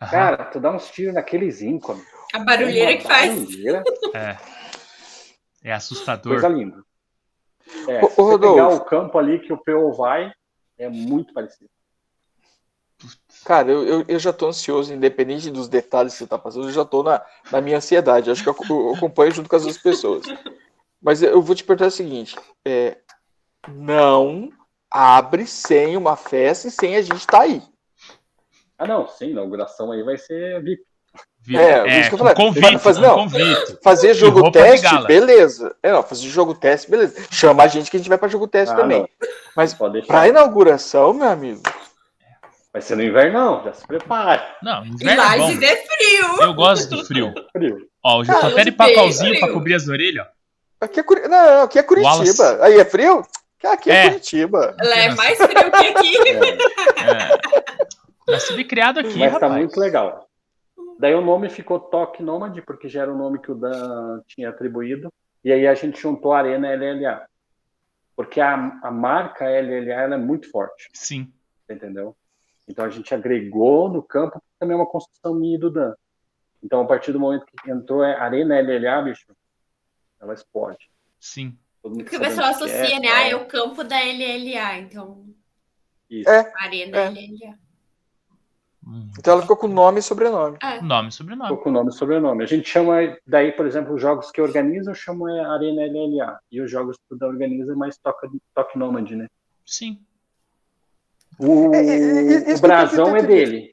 Aham. 0.00 0.10
Cara, 0.10 0.44
tu 0.44 0.60
dá 0.60 0.70
uns 0.70 0.90
tiros 0.90 1.14
naquele 1.14 1.50
zinco. 1.50 2.00
A 2.32 2.38
barulheira 2.38 2.96
que 2.96 3.06
barulheira. 3.06 3.82
faz. 3.84 4.14
É. 4.14 4.36
É 5.62 5.72
assustador. 5.72 6.32
Coisa 6.32 6.48
linda. 6.48 6.84
É, 7.88 8.06
se 8.06 8.16
você 8.16 8.38
pegar 8.38 8.68
o 8.68 8.84
campo 8.84 9.18
ali 9.18 9.40
que 9.40 9.52
o 9.52 9.58
PO 9.58 9.92
vai, 9.94 10.30
é 10.78 10.88
muito 10.88 11.32
parecido. 11.32 11.70
Cara, 13.44 13.70
eu, 13.70 13.86
eu, 13.86 14.04
eu, 14.08 14.18
já 14.18 14.32
tô 14.32 14.46
ansioso, 14.46 14.92
independente 14.92 15.50
dos 15.50 15.68
detalhes 15.68 16.14
que 16.14 16.20
você 16.20 16.26
tá 16.26 16.38
passando, 16.38 16.68
eu 16.68 16.72
já 16.72 16.84
tô 16.84 17.02
na, 17.02 17.22
na 17.52 17.60
minha 17.60 17.76
ansiedade. 17.76 18.30
Acho 18.30 18.42
que 18.42 18.48
eu, 18.48 18.56
eu 18.70 18.94
acompanho 18.94 19.32
junto 19.32 19.50
com 19.50 19.56
as 19.56 19.62
outras 19.62 19.82
pessoas. 19.82 20.24
Mas 21.02 21.22
eu 21.22 21.42
vou 21.42 21.54
te 21.54 21.62
perguntar 21.62 21.88
o 21.88 21.90
seguinte: 21.90 22.34
é, 22.64 22.96
não 23.68 24.48
abre 24.90 25.46
sem 25.46 25.96
uma 25.96 26.16
festa 26.16 26.68
e 26.68 26.70
sem 26.70 26.96
a 26.96 27.02
gente 27.02 27.18
estar 27.18 27.38
tá 27.38 27.42
aí. 27.42 27.62
Ah, 28.78 28.86
não, 28.86 29.06
sim, 29.08 29.26
a 29.26 29.30
inauguração 29.30 29.92
aí 29.92 30.02
vai 30.02 30.16
ser 30.16 30.62
VIP. 30.62 30.82
É, 31.50 31.80
é 31.80 32.00
isso 32.00 32.08
que 32.08 32.14
eu 32.14 32.18
falei. 32.18 32.34
Convite, 32.34 32.78
fazer, 32.78 33.00
não, 33.02 33.14
convite. 33.16 33.78
fazer 33.82 34.14
jogo 34.14 34.50
teste, 34.50 35.02
beleza. 35.06 35.76
É, 35.82 35.92
não, 35.92 36.02
fazer 36.02 36.28
jogo 36.28 36.54
teste, 36.54 36.90
beleza. 36.90 37.22
Chama 37.30 37.64
a 37.64 37.66
gente 37.66 37.90
que 37.90 37.98
a 37.98 38.00
gente 38.00 38.08
vai 38.08 38.16
para 38.16 38.28
jogo 38.28 38.48
teste 38.48 38.72
ah, 38.72 38.78
também. 38.78 39.00
Não. 39.00 39.08
Mas 39.54 39.74
para 40.06 40.28
inauguração, 40.28 41.12
meu 41.12 41.28
amigo, 41.28 41.60
Vai 42.74 42.82
ser 42.82 42.96
no 42.96 43.04
inverno, 43.04 43.38
não. 43.38 43.64
Já 43.64 43.72
se 43.72 43.86
prepara. 43.86 44.44
Não, 44.60 44.84
inverno 44.84 45.52
e 45.52 45.64
é, 45.64 45.72
é 45.72 45.76
frio. 45.76 46.42
Eu 46.42 46.54
gosto 46.54 46.90
do 46.90 47.04
frio. 47.04 47.32
frio. 47.56 47.88
Ó, 48.02 48.18
hoje 48.18 48.32
eu 48.32 48.40
tô 48.40 48.46
até 48.48 48.64
de 48.64 48.72
papelzinho 48.72 49.38
pra 49.38 49.52
cobrir 49.52 49.74
as 49.74 49.86
orelhas, 49.86 50.26
ó. 50.26 50.84
Aqui 50.84 50.98
é, 50.98 51.02
Curi... 51.04 51.28
não, 51.28 51.62
aqui 51.62 51.78
é 51.78 51.84
Curitiba. 51.84 52.10
Wallace. 52.10 52.42
Aí 52.60 52.80
é 52.80 52.84
frio? 52.84 53.22
Aqui 53.64 53.92
é, 53.92 53.94
é. 53.94 54.08
Curitiba. 54.08 54.76
Ela 54.80 54.98
é 54.98 55.14
mais 55.14 55.38
frio 55.38 55.70
que 55.70 55.86
aqui. 55.86 56.14
É. 58.26 58.32
Nascido 58.32 58.58
e 58.58 58.64
criado 58.64 58.98
aqui, 58.98 59.18
Mas 59.18 59.28
tá 59.28 59.34
rapaz. 59.34 59.52
tá 59.52 59.58
muito 59.58 59.78
legal. 59.78 60.26
Daí 60.98 61.14
o 61.14 61.20
nome 61.20 61.50
ficou 61.50 61.78
Toque 61.78 62.22
Nômade, 62.22 62.62
porque 62.62 62.88
já 62.88 63.02
era 63.02 63.12
o 63.12 63.16
nome 63.16 63.38
que 63.38 63.52
o 63.52 63.54
Dan 63.54 64.22
tinha 64.26 64.48
atribuído. 64.48 65.12
E 65.44 65.52
aí 65.52 65.66
a 65.66 65.74
gente 65.74 66.00
juntou 66.00 66.32
a 66.32 66.38
Arena 66.38 66.74
LLA. 66.74 67.26
Porque 68.16 68.40
a, 68.40 68.54
a 68.82 68.90
marca 68.90 69.44
LLA 69.44 69.92
ela 69.92 70.14
é 70.14 70.18
muito 70.18 70.50
forte. 70.50 70.88
Sim. 70.92 71.30
Entendeu? 71.68 72.16
Então 72.66 72.84
a 72.84 72.90
gente 72.90 73.14
agregou 73.14 73.88
no 73.88 74.02
campo, 74.02 74.42
também 74.58 74.76
é 74.76 74.80
uma 74.80 74.86
construção 74.86 75.34
minha 75.34 75.58
do 75.58 75.70
Dan. 75.70 75.94
Então 76.62 76.80
a 76.80 76.86
partir 76.86 77.12
do 77.12 77.20
momento 77.20 77.46
que 77.46 77.70
entrou 77.70 78.02
a 78.02 78.22
Arena 78.22 78.60
LLA, 78.60 79.02
bicho, 79.02 79.26
ela 80.20 80.34
explode. 80.34 80.90
Sim. 81.20 81.56
Porque 81.82 82.16
o 82.16 82.20
pessoal 82.20 82.48
associa, 82.48 82.96
é, 82.96 83.00
né? 83.00 83.08
Ah, 83.08 83.28
é 83.28 83.36
o 83.36 83.46
campo 83.46 83.84
da 83.84 83.96
LLA, 83.96 84.78
então. 84.78 85.26
Isso. 86.08 86.28
É, 86.28 86.52
Arena 86.58 86.96
é. 86.96 87.08
LLA. 87.10 87.58
Hum. 88.86 89.10
Então 89.18 89.32
ela 89.32 89.42
ficou 89.42 89.56
com 89.56 89.68
nome 89.68 89.98
e 89.98 90.02
sobrenome. 90.02 90.58
É. 90.62 90.80
Nome 90.80 91.08
e 91.08 91.12
sobrenome. 91.12 91.48
Ficou 91.48 91.64
com 91.64 91.70
nome 91.70 91.90
e 91.90 91.92
sobrenome. 91.92 92.42
A 92.42 92.46
gente 92.46 92.68
chama, 92.68 92.96
daí, 93.26 93.52
por 93.52 93.66
exemplo, 93.66 93.94
os 93.94 94.00
jogos 94.00 94.30
que 94.30 94.40
organizam, 94.40 94.92
eu 94.92 94.96
chamo 94.96 95.28
é 95.28 95.40
Arena 95.44 95.82
LLA. 95.86 96.38
E 96.50 96.60
os 96.60 96.70
jogos 96.70 96.96
que 96.96 97.14
o 97.14 97.26
organiza 97.26 97.72
é 97.72 97.76
mais 97.76 97.96
Toque, 97.98 98.28
toque 98.54 98.78
Nômade, 98.78 99.16
né? 99.16 99.26
Sim. 99.64 100.00
O, 101.38 101.74
é, 101.74 101.78
é, 101.78 102.50
é 102.50 102.54
o 102.54 102.60
brasão 102.60 103.16
é 103.16 103.22
dele. 103.22 103.70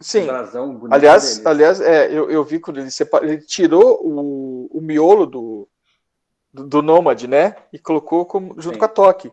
Sim. 0.00 0.26
Brasão, 0.26 0.86
aliás, 0.90 1.38
dele. 1.38 1.48
aliás 1.48 1.80
é, 1.80 2.06
eu, 2.12 2.30
eu 2.30 2.44
vi 2.44 2.60
quando 2.60 2.78
ele, 2.78 2.90
separa, 2.90 3.26
ele 3.26 3.38
tirou 3.38 4.00
o, 4.00 4.70
o 4.72 4.80
miolo 4.80 5.26
do, 5.26 5.68
do, 6.52 6.66
do 6.66 6.82
Nomad, 6.82 7.24
né? 7.24 7.56
E 7.72 7.78
colocou 7.78 8.24
como, 8.24 8.54
junto 8.60 8.74
Sim. 8.74 8.78
com 8.78 8.84
a 8.84 8.88
Toque. 8.88 9.32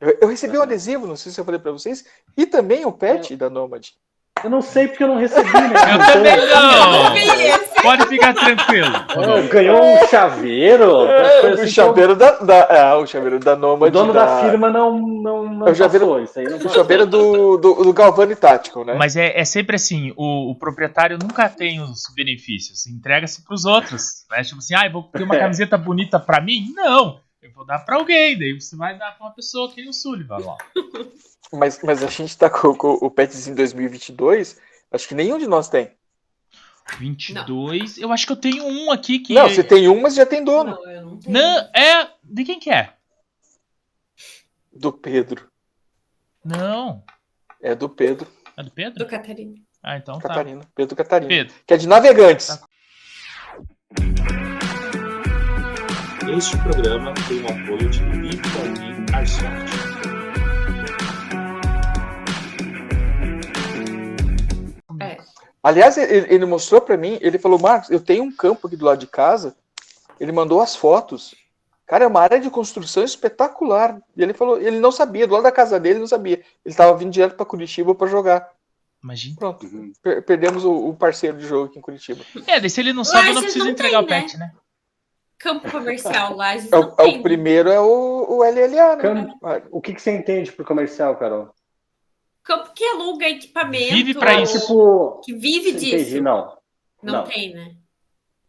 Eu, 0.00 0.18
eu 0.20 0.28
recebi 0.28 0.58
um 0.58 0.62
adesivo, 0.62 1.06
não 1.06 1.16
sei 1.16 1.32
se 1.32 1.40
eu 1.40 1.44
falei 1.44 1.60
para 1.60 1.72
vocês, 1.72 2.04
e 2.36 2.46
também 2.46 2.84
o 2.84 2.92
pet 2.92 3.34
da 3.36 3.48
Nomad. 3.48 3.88
Eu 4.42 4.50
não 4.50 4.62
sei 4.62 4.88
porque 4.88 5.02
eu 5.02 5.08
não 5.08 5.18
recebi, 5.18 5.50
né? 5.50 5.94
Eu 5.94 6.14
também 6.14 6.36
não. 6.36 7.59
Pode 7.82 8.06
ficar 8.06 8.34
tranquilo. 8.34 8.90
Oh, 9.16 9.48
ganhou 9.48 9.82
um 9.82 10.06
chaveiro. 10.08 11.06
É, 11.06 11.52
o 11.52 11.68
chaveiro 11.68 12.14
da, 12.14 12.38
da 12.38 12.54
é, 12.70 12.94
o 12.94 13.06
chaveiro 13.06 13.38
da 13.38 13.56
Nomad. 13.56 13.88
O 13.88 13.92
dono 13.92 14.12
da, 14.12 14.24
da 14.24 14.50
firma 14.50 14.70
não 14.70 14.98
não, 14.98 15.48
não 15.48 15.68
é 15.68 15.70
o 15.70 15.74
chaveiro, 15.74 16.22
isso 16.22 16.38
aí. 16.38 16.46
Não 16.46 16.58
o 16.58 16.68
chaveiro 16.68 17.06
do, 17.06 17.56
do, 17.56 17.74
do 17.74 17.92
Galvani 17.92 18.36
Tático, 18.36 18.84
né? 18.84 18.94
Mas 18.94 19.16
é, 19.16 19.38
é 19.38 19.44
sempre 19.44 19.76
assim, 19.76 20.12
o, 20.16 20.50
o 20.50 20.54
proprietário 20.54 21.18
nunca 21.18 21.48
tem 21.48 21.80
os 21.80 22.02
benefícios, 22.14 22.86
entrega-se 22.86 23.44
para 23.44 23.54
os 23.54 23.64
outros. 23.64 24.26
Né? 24.30 24.42
Tipo 24.42 24.58
assim, 24.58 24.74
ah, 24.74 24.86
eu 24.86 24.92
vou 24.92 25.02
ter 25.04 25.22
uma 25.22 25.36
é. 25.36 25.40
camiseta 25.40 25.76
bonita 25.76 26.18
para 26.18 26.40
mim? 26.40 26.72
Não. 26.74 27.20
Eu 27.42 27.50
vou 27.52 27.64
dar 27.64 27.78
para 27.80 27.96
alguém, 27.96 28.38
daí 28.38 28.52
você 28.52 28.76
vai 28.76 28.98
dar 28.98 29.12
para 29.12 29.26
uma 29.26 29.34
pessoa 29.34 29.70
que 29.70 29.80
nem 29.80 29.88
o 29.88 29.92
Sullivan 29.94 30.38
lá. 30.38 30.56
Mas, 31.52 31.80
mas 31.82 32.02
a 32.02 32.06
gente 32.06 32.36
tá 32.38 32.48
com, 32.48 32.74
com 32.74 32.92
o 33.00 33.10
Pets 33.10 33.48
em 33.48 33.54
2022, 33.54 34.56
Acho 34.92 35.06
que 35.06 35.14
nenhum 35.14 35.38
de 35.38 35.46
nós 35.46 35.68
tem. 35.68 35.90
22. 36.98 37.96
Não. 37.96 38.02
Eu 38.04 38.12
acho 38.12 38.26
que 38.26 38.32
eu 38.32 38.36
tenho 38.36 38.64
um 38.64 38.90
aqui 38.90 39.18
que. 39.18 39.34
Não, 39.34 39.48
você 39.48 39.62
tem 39.64 39.88
um, 39.88 40.00
mas 40.00 40.14
já 40.14 40.26
tem 40.26 40.44
dono. 40.44 40.72
Não, 40.72 40.90
eu 40.90 41.02
não 41.06 41.16
tenho. 41.18 41.32
Não, 41.32 41.58
é. 41.74 42.10
De 42.22 42.44
quem 42.44 42.58
que 42.58 42.70
é? 42.70 42.94
Do 44.72 44.92
Pedro. 44.92 45.48
Não. 46.44 47.02
É 47.62 47.74
do 47.74 47.88
Pedro. 47.88 48.26
É 48.56 48.62
do 48.62 48.70
Pedro? 48.70 49.04
Do 49.04 49.06
Catarina. 49.10 49.54
Ah, 49.82 49.96
então 49.96 50.18
Catarina. 50.18 50.62
tá. 50.62 50.68
Pedro 50.74 50.96
Catarina. 50.96 51.28
Pedro. 51.28 51.54
Que 51.66 51.74
é 51.74 51.76
de 51.76 51.88
Navegantes. 51.88 52.46
Tá. 52.46 52.66
Este 56.36 56.56
programa 56.58 57.12
tem 57.28 57.40
o 57.42 57.46
apoio 57.46 57.90
de 57.90 59.14
Arsoft. 59.14 59.89
Aliás, 65.62 65.98
ele, 65.98 66.34
ele 66.34 66.46
mostrou 66.46 66.80
para 66.80 66.96
mim, 66.96 67.18
ele 67.20 67.38
falou, 67.38 67.58
Marcos, 67.58 67.90
eu 67.90 68.00
tenho 68.00 68.24
um 68.24 68.32
campo 68.32 68.66
aqui 68.66 68.76
do 68.76 68.84
lado 68.84 68.98
de 68.98 69.06
casa. 69.06 69.54
Ele 70.18 70.32
mandou 70.32 70.60
as 70.60 70.74
fotos. 70.74 71.34
Cara, 71.86 72.04
é 72.04 72.06
uma 72.06 72.20
área 72.20 72.40
de 72.40 72.48
construção 72.50 73.02
espetacular. 73.02 74.00
E 74.16 74.22
ele 74.22 74.32
falou, 74.32 74.60
ele 74.60 74.78
não 74.78 74.92
sabia, 74.92 75.26
do 75.26 75.34
lado 75.34 75.42
da 75.42 75.52
casa 75.52 75.78
dele, 75.78 75.98
não 75.98 76.06
sabia. 76.06 76.36
Ele 76.36 76.44
estava 76.72 76.96
vindo 76.96 77.10
direto 77.10 77.36
para 77.36 77.44
Curitiba 77.44 77.94
para 77.94 78.06
jogar. 78.06 78.48
Imagina. 79.02 79.36
Pronto. 79.36 79.66
Per 80.02 80.22
perdemos 80.24 80.64
o, 80.64 80.88
o, 80.88 80.94
parceiro 80.94 81.36
de 81.38 81.46
jogo 81.46 81.66
aqui 81.66 81.78
em 81.78 81.82
Curitiba. 81.82 82.22
É, 82.46 82.60
daí 82.60 82.70
se 82.70 82.80
ele 82.80 82.92
não 82.92 83.02
sabe, 83.02 83.30
eu 83.30 83.34
não 83.34 83.42
preciso 83.42 83.68
entregar 83.68 84.04
tem, 84.04 84.04
o 84.04 84.06
pet, 84.06 84.36
né? 84.38 84.46
né? 84.46 84.52
Campo 85.38 85.70
comercial 85.70 86.36
lá. 86.36 86.54
É, 86.54 86.58
o, 86.58 86.94
é 86.98 87.04
o 87.04 87.22
primeiro 87.22 87.70
é 87.70 87.80
o, 87.80 88.26
o 88.28 88.44
LLA, 88.44 88.96
né? 88.96 89.02
Campo, 89.02 89.38
o 89.70 89.80
que, 89.80 89.94
que 89.94 90.02
você 90.02 90.10
entende 90.10 90.52
por 90.52 90.66
comercial, 90.66 91.16
Carol? 91.16 91.52
Campo 92.42 92.72
que 92.72 92.84
aluga 92.84 93.28
equipamento. 93.28 93.94
Vive 93.94 94.14
para 94.14 94.40
isso. 94.40 94.60
Tipo, 94.60 95.20
que 95.24 95.34
vive 95.34 95.72
disso. 95.72 95.96
Entendi, 95.96 96.20
não. 96.20 96.56
não. 97.02 97.12
Não 97.12 97.24
tem, 97.24 97.54
né? 97.54 97.76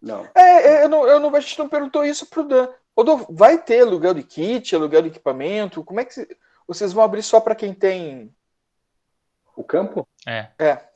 Não. 0.02 0.28
É, 0.34 0.42
é, 0.42 0.84
eu 0.84 0.90
não, 0.90 1.08
eu 1.08 1.20
não, 1.20 1.36
a 1.36 1.40
gente 1.40 1.60
não 1.60 1.70
perguntou 1.70 2.04
isso 2.04 2.26
pro 2.26 2.44
Dan. 2.44 2.70
Rodolfo, 2.98 3.28
vai 3.30 3.62
ter 3.62 3.82
aluguel 3.82 4.14
de 4.14 4.24
kit, 4.24 4.76
aluguel 4.76 5.04
de 5.04 5.08
equipamento? 5.10 5.84
Como 5.84 6.00
é 6.00 6.06
que 6.06 6.28
vocês 6.68 6.92
vão 6.92 7.04
abrir 7.04 7.24
só 7.24 7.40
para 7.40 7.56
quem 7.56 7.74
tem 7.74 8.34
o 9.56 9.64
campo? 9.64 10.08
É. 10.28 10.50
É. 10.58 10.90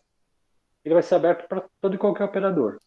Ele 0.84 0.94
vai 0.94 1.04
ser 1.04 1.16
aberto 1.16 1.48
para 1.48 1.64
todo 1.82 1.96
e 1.96 1.98
qualquer 1.98 2.26
operador. 2.26 2.80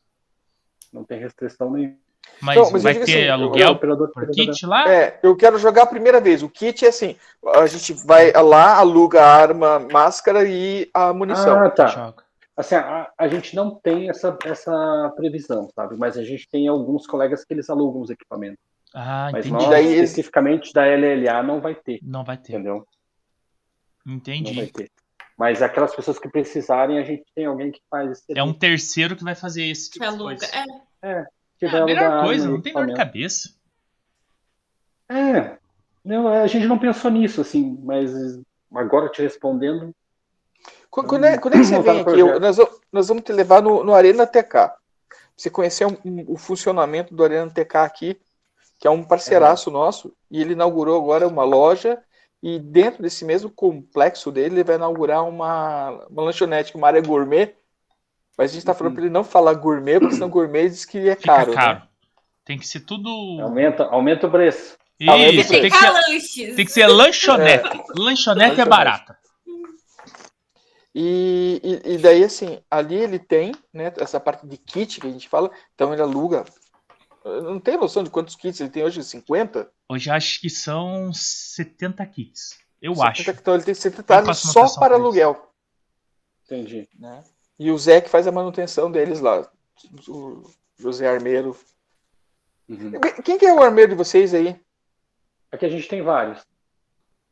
Não 0.93 1.05
tem 1.05 1.19
restrição 1.21 1.71
nenhuma. 1.71 2.08
Mas, 2.41 2.57
então, 2.57 2.71
mas 2.71 2.83
vai 2.83 2.95
ter 2.95 3.03
assim, 3.03 3.29
aluguel 3.29 3.73
operador, 3.73 4.13
por 4.13 4.31
kit 4.31 4.65
lá? 4.65 4.89
É, 4.89 5.19
eu 5.23 5.37
quero 5.37 5.59
jogar 5.59 5.83
a 5.83 5.87
primeira 5.87 6.21
vez. 6.21 6.43
O 6.43 6.49
kit 6.49 6.85
é 6.85 6.89
assim: 6.89 7.17
a 7.45 7.67
gente 7.67 7.93
vai 8.07 8.33
lá, 8.33 8.77
aluga 8.77 9.21
a 9.21 9.35
arma, 9.35 9.79
máscara 9.81 10.45
e 10.45 10.89
a 10.95 11.13
munição. 11.13 11.61
Ah, 11.61 11.71
tá. 11.71 12.15
Assim, 12.57 12.75
a, 12.75 13.11
a, 13.17 13.29
gente 13.29 13.55
não 13.55 13.75
tem 13.75 14.09
essa, 14.09 14.37
essa 14.45 15.13
previsão, 15.17 15.69
sabe? 15.75 15.97
Mas 15.97 16.17
a 16.17 16.25
gente 16.25 16.49
tem 16.49 16.67
alguns 16.67 17.07
colegas 17.07 17.45
que 17.45 17.55
eles 17.55 17.71
alugam 17.71 18.03
os 18.03 18.11
equipamentos. 18.11 18.59
Ah, 18.95 19.31
Mas 19.33 19.47
entendi. 19.47 19.65
nós, 19.65 19.71
daí, 19.71 19.95
especificamente 19.95 20.73
da 20.73 20.83
LLA, 20.83 21.43
não 21.43 21.61
vai 21.61 21.75
ter. 21.75 22.01
Não 22.03 22.25
vai 22.25 22.37
ter. 22.37 22.55
Entendeu? 22.55 22.87
Entendi. 24.07 24.55
Não 24.55 24.63
vai 24.63 24.67
ter. 24.67 24.91
Mas 25.37 25.63
aquelas 25.63 25.95
pessoas 25.95 26.19
que 26.19 26.29
precisarem, 26.29 26.99
a 26.99 27.05
gente 27.05 27.25
tem 27.33 27.47
alguém 27.47 27.71
que 27.71 27.81
faz 27.89 28.11
esse 28.11 28.25
É 28.37 28.43
um 28.43 28.53
terceiro 28.53 29.15
que 29.15 29.23
vai 29.23 29.37
fazer 29.37 29.65
esse 29.65 29.89
tipo 29.91 30.05
de 30.05 30.19
coisa. 30.19 30.47
É. 31.03 31.11
é. 31.11 31.27
Que 31.59 31.67
é 31.67 31.69
a 31.71 31.85
melhor 31.85 32.25
coisa, 32.25 32.49
não 32.49 32.61
tem 32.61 32.73
dor 32.73 32.87
de 32.87 32.95
cabeça. 32.95 33.55
É. 35.09 35.59
Não, 36.05 36.29
a 36.29 36.47
gente 36.47 36.67
não 36.67 36.79
pensou 36.79 37.11
nisso, 37.11 37.41
assim, 37.41 37.79
mas 37.83 38.13
agora 38.75 39.09
te 39.09 39.23
respondendo. 39.23 39.95
Quando 40.91 41.25
é, 41.25 41.39
quando 41.39 41.55
é 41.55 41.59
que 41.59 41.65
você 41.65 41.79
vem 41.83 42.01
aqui? 42.01 42.19
Eu, 42.19 42.41
nós, 42.41 42.57
nós, 42.93 43.09
vamos 43.09 43.25
te 43.25 43.33
levar 43.33 43.63
no, 43.63 43.85
no 43.85 43.95
Arena 43.95 44.27
TK. 44.27 44.73
Você 45.37 45.51
conhecer 45.51 45.87
um, 45.87 45.97
um, 46.05 46.25
o 46.29 46.37
funcionamento 46.37 47.15
do 47.15 47.23
Arena 47.23 47.51
TK 47.51 47.77
aqui, 47.77 48.21
que 48.79 48.87
é 48.87 48.91
um 48.91 49.03
parceiraço 49.03 49.71
é. 49.71 49.73
nosso, 49.73 50.13
e 50.31 50.41
ele 50.41 50.53
inaugurou 50.53 51.01
agora 51.01 51.27
uma 51.27 51.45
loja, 51.45 51.99
e 52.43 52.59
dentro 52.59 53.03
desse 53.03 53.25
mesmo 53.25 53.51
complexo 53.51 54.31
dele, 54.31 54.57
ele 54.57 54.65
vai 54.65 54.77
inaugurar 54.77 55.27
uma, 55.29 55.91
uma 56.09 56.23
lanchonete, 56.23 56.77
uma 56.77 56.87
área 56.87 57.03
gourmet, 57.03 57.55
mas 58.39 58.53
a 58.53 58.55
gente 58.55 58.63
está 58.63 58.73
falando 58.73 58.95
para 58.95 59.03
ele 59.03 59.13
não 59.13 59.25
falar 59.25 59.55
gourmet, 59.55 59.99
porque 59.99 60.15
senão 60.15 60.31
gourmet 60.31 60.69
diz 60.69 60.85
que 60.85 61.09
é 61.09 61.17
caro. 61.17 61.51
Fica 61.51 61.61
caro. 61.61 61.79
Né? 61.81 61.89
Tem 62.45 62.57
que 62.57 62.67
ser 62.67 62.81
tudo. 62.81 63.11
Aumenta, 63.43 63.85
aumenta 63.87 64.29
o 64.29 64.31
preço. 64.31 64.79
Isso, 64.99 65.49
tem, 65.49 65.71
que 65.71 66.21
ser, 66.21 66.55
tem 66.55 66.65
que 66.65 66.73
ser 66.73 66.87
lanchonete. 66.87 67.67
É. 67.67 67.71
Lanchonete, 67.71 68.01
lanchonete 68.01 68.61
é 68.61 68.65
barata. 68.65 69.19
E, 70.95 71.61
e, 71.63 71.95
e, 71.95 71.99
daí, 71.99 72.25
assim, 72.25 72.61
ali 72.71 72.97
ele 72.97 73.19
tem, 73.19 73.53
né, 73.73 73.93
essa 73.99 74.19
parte 74.19 74.47
de 74.47 74.57
kit 74.57 75.01
que 75.01 75.07
a 75.07 75.11
gente 75.11 75.29
fala, 75.29 75.51
então 75.75 75.93
ele 75.93 76.03
aluga. 76.03 76.45
Eu 77.25 77.43
não 77.43 77.61
tenho 77.61 77.81
noção 77.81 78.03
de 78.03 78.11
quantos 78.11 78.35
kits 78.35 78.61
ele 78.61 78.71
tem 78.71 78.83
hoje, 78.83 79.05
50? 79.05 79.71
Hoje 79.89 80.11
acho 80.11 80.41
que 80.41 80.49
são 80.49 81.13
70 81.13 82.05
kits. 82.07 82.59
Eu 82.81 82.95
70, 82.95 83.11
acho. 83.11 83.31
Então 83.31 83.55
ele 83.55 83.65
tem 83.65 83.75
70 83.75 84.35
só 84.35 84.79
para 84.79 84.95
aluguel. 84.95 85.53
Entendi. 86.45 86.89
Né? 86.99 87.23
E 87.59 87.71
o 87.71 87.79
Zé 87.79 88.01
que 88.01 88.09
faz 88.09 88.27
a 88.27 88.33
manutenção 88.33 88.91
deles 88.91 89.21
lá. 89.21 89.51
O 90.09 90.43
José 90.79 91.09
Armeiro. 91.09 91.57
Uhum. 92.69 92.93
Quem 93.25 93.39
que 93.39 93.47
é 93.47 93.53
o 93.53 93.63
armeiro 93.63 93.91
de 93.91 93.97
vocês 93.97 94.33
aí? 94.33 94.61
Aqui 95.51 95.67
a 95.67 95.69
gente 95.69 95.89
tem 95.89 96.03
vários. 96.03 96.47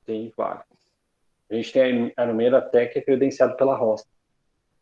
Tem 0.04 0.32
vários. 0.36 0.64
A 1.50 1.54
gente 1.54 1.72
tem 1.72 2.12
a 2.16 2.22
armeiro 2.22 2.56
até 2.56 2.86
que 2.86 2.98
é 2.98 3.02
credenciado 3.02 3.56
pela 3.56 3.76
Roça. 3.76 4.06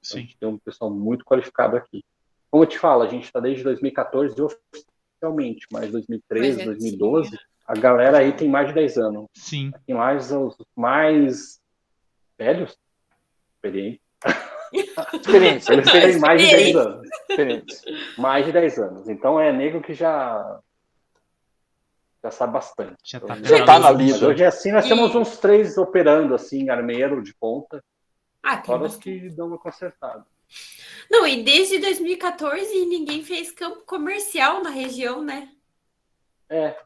Sim. 0.01 0.19
A 0.19 0.21
gente 0.21 0.37
tem 0.39 0.49
um 0.49 0.59
pessoal 0.59 0.91
muito 0.91 1.25
qualificado 1.25 1.77
aqui. 1.77 2.05
Como 2.51 2.63
eu 2.63 2.69
te 2.69 2.79
falo, 2.79 3.03
a 3.03 3.09
gente 3.09 3.25
está 3.25 3.41
desde 3.41 3.65
2014 3.65 4.37
oficialmente, 4.41 5.67
mas 5.73 5.91
2013, 5.91 6.65
2012, 6.65 7.39
a 7.67 7.75
galera 7.75 8.19
aí 8.19 8.33
tem 8.33 8.49
mais 8.49 8.69
de 8.69 8.75
10 8.75 8.99
anos. 8.99 9.27
Sim. 9.35 9.73
Aqui 9.75 9.93
em 9.93 9.95
Lages, 9.95 10.31
os 10.31 10.57
mais 10.77 11.61
velhos, 12.39 12.79
experientes, 13.55 14.01
Experiência. 14.75 15.73
Eles 15.73 15.91
têm 15.91 16.19
mais 16.19 16.43
de 16.43 16.51
10 16.51 16.77
anos. 16.77 17.09
Mais 18.19 18.45
de 18.45 18.53
10 18.53 18.79
anos. 18.79 19.09
Então 19.09 19.39
é 19.39 19.53
nego 19.53 19.81
que 19.81 19.95
já 19.95 20.61
já 22.23 22.31
sabe 22.31 22.55
bastante. 22.55 22.97
Já 23.05 23.21
tá, 23.21 23.37
já 23.43 23.65
tá 23.67 23.79
na 23.79 23.91
lista. 23.91 24.27
Hoje 24.27 24.45
assim 24.45 24.73
nós 24.73 24.87
e... 24.87 24.89
temos 24.89 25.15
uns 25.15 25.37
três 25.37 25.77
operando 25.77 26.35
assim, 26.35 26.71
armeiro 26.71 27.23
de 27.23 27.35
ponta. 27.35 27.85
Ah, 28.43 28.63
fora 28.63 28.85
os 28.85 28.97
que 28.97 29.29
dão 29.31 29.49
uma 29.49 29.59
consertada. 29.59 30.25
Não, 31.11 31.27
e 31.27 31.43
desde 31.43 31.79
2014 31.79 32.87
ninguém 32.87 33.23
fez 33.23 33.51
campo 33.53 33.83
comercial 33.87 34.63
na 34.63 34.71
região, 34.71 35.23
né? 35.23 35.51
É. 36.49 36.77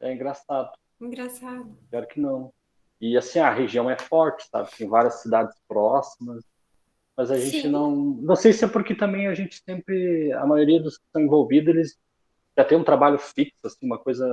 É 0.00 0.12
engraçado. 0.12 0.70
Engraçado. 1.00 1.76
Espero 1.82 2.06
que 2.06 2.20
não. 2.20 2.52
E 3.00 3.16
assim, 3.16 3.38
a 3.38 3.50
região 3.50 3.90
é 3.90 3.98
forte, 3.98 4.46
sabe? 4.48 4.70
Tem 4.76 4.88
várias 4.88 5.22
cidades 5.22 5.56
próximas 5.66 6.44
mas 7.16 7.30
a 7.30 7.38
gente 7.38 7.62
Sim. 7.62 7.68
não. 7.68 7.94
Não 7.94 8.36
sei 8.36 8.52
se 8.52 8.64
é 8.64 8.68
porque 8.68 8.94
também 8.94 9.28
a 9.28 9.34
gente 9.34 9.62
sempre. 9.64 10.32
A 10.32 10.46
maioria 10.46 10.82
dos 10.82 10.98
que 10.98 11.04
estão 11.04 11.22
envolvidos, 11.22 11.74
eles 11.74 11.98
já 12.56 12.64
tem 12.64 12.76
um 12.76 12.84
trabalho 12.84 13.18
fixo, 13.18 13.58
assim, 13.64 13.86
uma 13.86 13.98
coisa. 13.98 14.26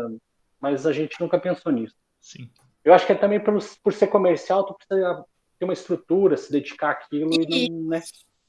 Mas 0.59 0.85
a 0.85 0.93
gente 0.93 1.19
nunca 1.19 1.39
pensou 1.39 1.71
nisso. 1.71 1.95
Sim. 2.19 2.49
Eu 2.83 2.93
acho 2.93 3.05
que 3.05 3.11
é 3.11 3.15
também 3.15 3.39
por, 3.39 3.57
por 3.83 3.93
ser 3.93 4.07
comercial, 4.07 4.65
tu 4.65 4.73
precisa 4.73 5.23
ter 5.59 5.65
uma 5.65 5.73
estrutura, 5.73 6.35
se 6.37 6.51
dedicar 6.51 6.91
àquilo 6.91 7.31
e, 7.33 7.65
e 7.65 7.69
não, 7.69 7.89
né? 7.89 8.01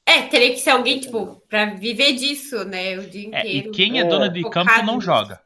É, 0.05 0.23
teria 0.23 0.49
que 0.49 0.59
ser 0.59 0.71
alguém, 0.71 0.99
tipo, 0.99 1.41
para 1.47 1.65
viver 1.75 2.13
disso, 2.13 2.65
né? 2.65 2.97
O 2.97 3.09
dia 3.09 3.27
inteiro. 3.27 3.47
É, 3.47 3.69
e 3.69 3.71
quem 3.71 3.99
é, 3.99 4.01
é 4.01 4.05
dono 4.05 4.29
de 4.29 4.41
campo 4.49 4.83
não 4.83 4.99
joga. 4.99 5.39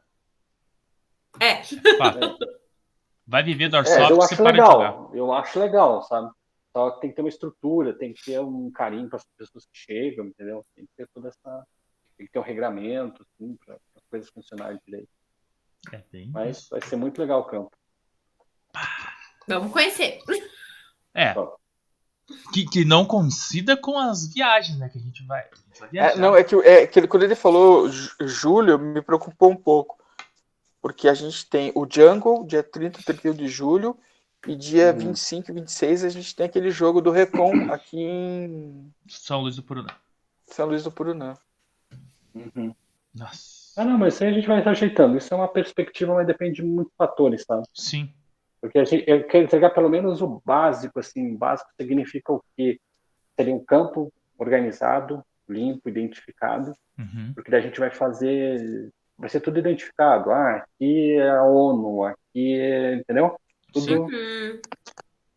É. 1.40 1.62
Vai 3.26 3.42
viver 3.42 3.68
do 3.68 3.76
é, 3.76 4.10
eu 4.10 4.22
acho 4.22 4.42
legal. 4.42 5.10
Eu 5.14 5.32
acho 5.34 5.60
legal, 5.60 6.02
sabe? 6.02 6.30
Só 6.72 6.90
que 6.90 7.00
tem 7.00 7.10
que 7.10 7.16
ter 7.16 7.22
uma 7.22 7.28
estrutura, 7.28 7.96
tem 7.96 8.12
que 8.12 8.24
ter 8.24 8.40
um 8.40 8.70
carinho 8.70 9.08
para 9.08 9.16
as 9.16 9.26
pessoas 9.36 9.64
que 9.64 9.76
chegam, 9.78 10.26
entendeu? 10.26 10.64
Tem 10.74 10.84
que 10.84 10.92
ter 10.96 11.08
toda 11.12 11.28
essa. 11.28 11.66
Tem 12.16 12.26
que 12.26 12.32
ter 12.32 12.38
um 12.38 12.42
regramento, 12.42 13.22
assim, 13.22 13.56
para 13.64 13.74
as 13.74 14.04
coisas 14.10 14.30
funcionarem 14.30 14.78
direito. 14.84 15.08
É 15.92 16.02
bem. 16.10 16.30
Mas 16.30 16.68
vai 16.68 16.80
ser 16.80 16.96
muito 16.96 17.20
legal 17.20 17.40
o 17.40 17.44
campo. 17.44 17.70
Vamos 19.46 19.72
conhecer. 19.72 20.18
É. 21.14 21.34
Que, 22.52 22.66
que 22.66 22.84
não 22.84 23.06
coincida 23.06 23.76
com 23.76 23.98
as 23.98 24.32
viagens, 24.32 24.78
né? 24.78 24.88
Que 24.88 24.98
a 24.98 25.00
gente 25.00 25.24
vai. 25.26 25.40
A 25.40 25.56
gente 25.56 25.80
vai 25.80 25.88
é, 25.94 26.16
não, 26.16 26.36
é 26.36 26.44
que, 26.44 26.54
é 26.56 26.86
que 26.86 27.06
quando 27.06 27.22
ele 27.22 27.34
falou 27.34 27.88
julho, 27.88 28.78
me 28.78 29.00
preocupou 29.00 29.50
um 29.50 29.56
pouco. 29.56 29.96
Porque 30.80 31.08
a 31.08 31.14
gente 31.14 31.48
tem 31.48 31.72
o 31.74 31.86
Jungle, 31.88 32.46
dia 32.46 32.62
30 32.62 33.00
e 33.00 33.04
31 33.04 33.34
de 33.34 33.48
julho, 33.48 33.98
e 34.50 34.56
dia 34.56 34.92
uhum. 34.92 34.98
25 34.98 35.50
e 35.50 35.54
26 35.54 36.04
a 36.04 36.08
gente 36.08 36.34
tem 36.34 36.46
aquele 36.46 36.70
jogo 36.70 37.00
do 37.00 37.10
Recon 37.10 37.52
aqui 37.72 38.00
em. 38.00 38.92
São 39.06 39.40
Luís 39.40 39.56
do 39.56 39.62
Purunã. 39.62 39.90
São 40.46 40.66
Luís 40.66 40.84
do 40.84 40.90
Purunã. 40.90 41.34
Uhum. 42.34 42.74
Nossa. 43.14 43.80
Ah, 43.80 43.84
não, 43.84 43.98
mas 43.98 44.14
isso 44.14 44.24
aí 44.24 44.30
a 44.30 44.32
gente 44.32 44.48
vai 44.48 44.58
estar 44.58 44.70
ajeitando. 44.70 45.16
Isso 45.16 45.32
é 45.32 45.36
uma 45.36 45.48
perspectiva, 45.48 46.14
mas 46.14 46.26
depende 46.26 46.56
de 46.56 46.62
muitos 46.64 46.92
fatores, 46.96 47.44
sabe? 47.44 47.64
Sim. 47.72 48.12
Porque 48.60 48.78
a 48.78 48.84
gente, 48.84 49.08
eu 49.08 49.24
quero 49.24 49.44
entregar 49.44 49.70
pelo 49.70 49.88
menos 49.88 50.20
o 50.20 50.42
básico, 50.44 50.98
assim. 50.98 51.34
O 51.34 51.38
básico 51.38 51.70
significa 51.80 52.32
o 52.32 52.42
quê? 52.56 52.80
Seria 53.36 53.54
um 53.54 53.64
campo 53.64 54.12
organizado, 54.36 55.24
limpo, 55.48 55.88
identificado, 55.88 56.72
uhum. 56.98 57.32
porque 57.34 57.50
daí 57.50 57.60
a 57.60 57.62
gente 57.62 57.78
vai 57.78 57.90
fazer, 57.90 58.92
vai 59.16 59.28
ser 59.28 59.40
tudo 59.40 59.58
identificado. 59.58 60.30
Ah, 60.30 60.56
aqui 60.56 61.12
é 61.12 61.30
a 61.30 61.44
ONU, 61.44 62.04
aqui 62.04 62.54
é, 62.54 62.94
entendeu? 62.96 63.38
Tudo. 63.72 64.02
Uhum. 64.02 64.60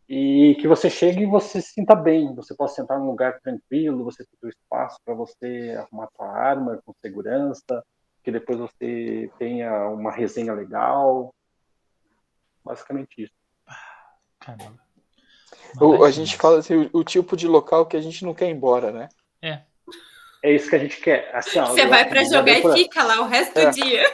E 0.08 0.56
que 0.60 0.68
você 0.68 0.90
chegue 0.90 1.22
e 1.22 1.26
você 1.26 1.62
se 1.62 1.72
sinta 1.72 1.94
bem, 1.94 2.34
você 2.34 2.54
possa 2.54 2.74
sentar 2.74 2.98
num 2.98 3.06
lugar 3.06 3.40
tranquilo, 3.40 4.04
você 4.04 4.24
tem 4.24 4.36
o 4.42 4.48
espaço 4.48 4.98
para 5.04 5.14
você 5.14 5.74
arrumar 5.78 6.08
sua 6.14 6.28
arma 6.28 6.82
com 6.84 6.92
segurança, 7.00 7.82
que 8.22 8.30
depois 8.30 8.58
você 8.58 9.30
tenha 9.38 9.88
uma 9.88 10.12
resenha 10.12 10.52
legal. 10.52 11.34
Basicamente 12.64 13.22
isso. 13.22 13.32
Caramba. 14.38 14.78
O, 15.80 16.04
a 16.04 16.10
gente 16.10 16.36
fala 16.36 16.58
assim, 16.58 16.76
o, 16.92 16.98
o, 16.98 17.04
tipo 17.04 17.36
de 17.36 17.48
local 17.48 17.86
que 17.86 17.96
a 17.96 18.00
gente 18.00 18.24
não 18.24 18.34
quer 18.34 18.48
ir 18.48 18.52
embora, 18.52 18.92
né? 18.92 19.08
É. 19.40 19.62
É 20.42 20.54
isso 20.54 20.68
que 20.68 20.76
a 20.76 20.78
gente 20.78 21.00
quer. 21.00 21.34
Assim, 21.34 21.58
ó, 21.58 21.66
Você 21.66 21.86
vai 21.86 22.06
para 22.06 22.24
jogar 22.24 22.58
e 22.58 22.60
pra... 22.62 22.72
fica 22.72 23.02
lá 23.02 23.20
o 23.20 23.28
resto 23.28 23.58
é. 23.58 23.66
do 23.66 23.72
dia. 23.72 24.04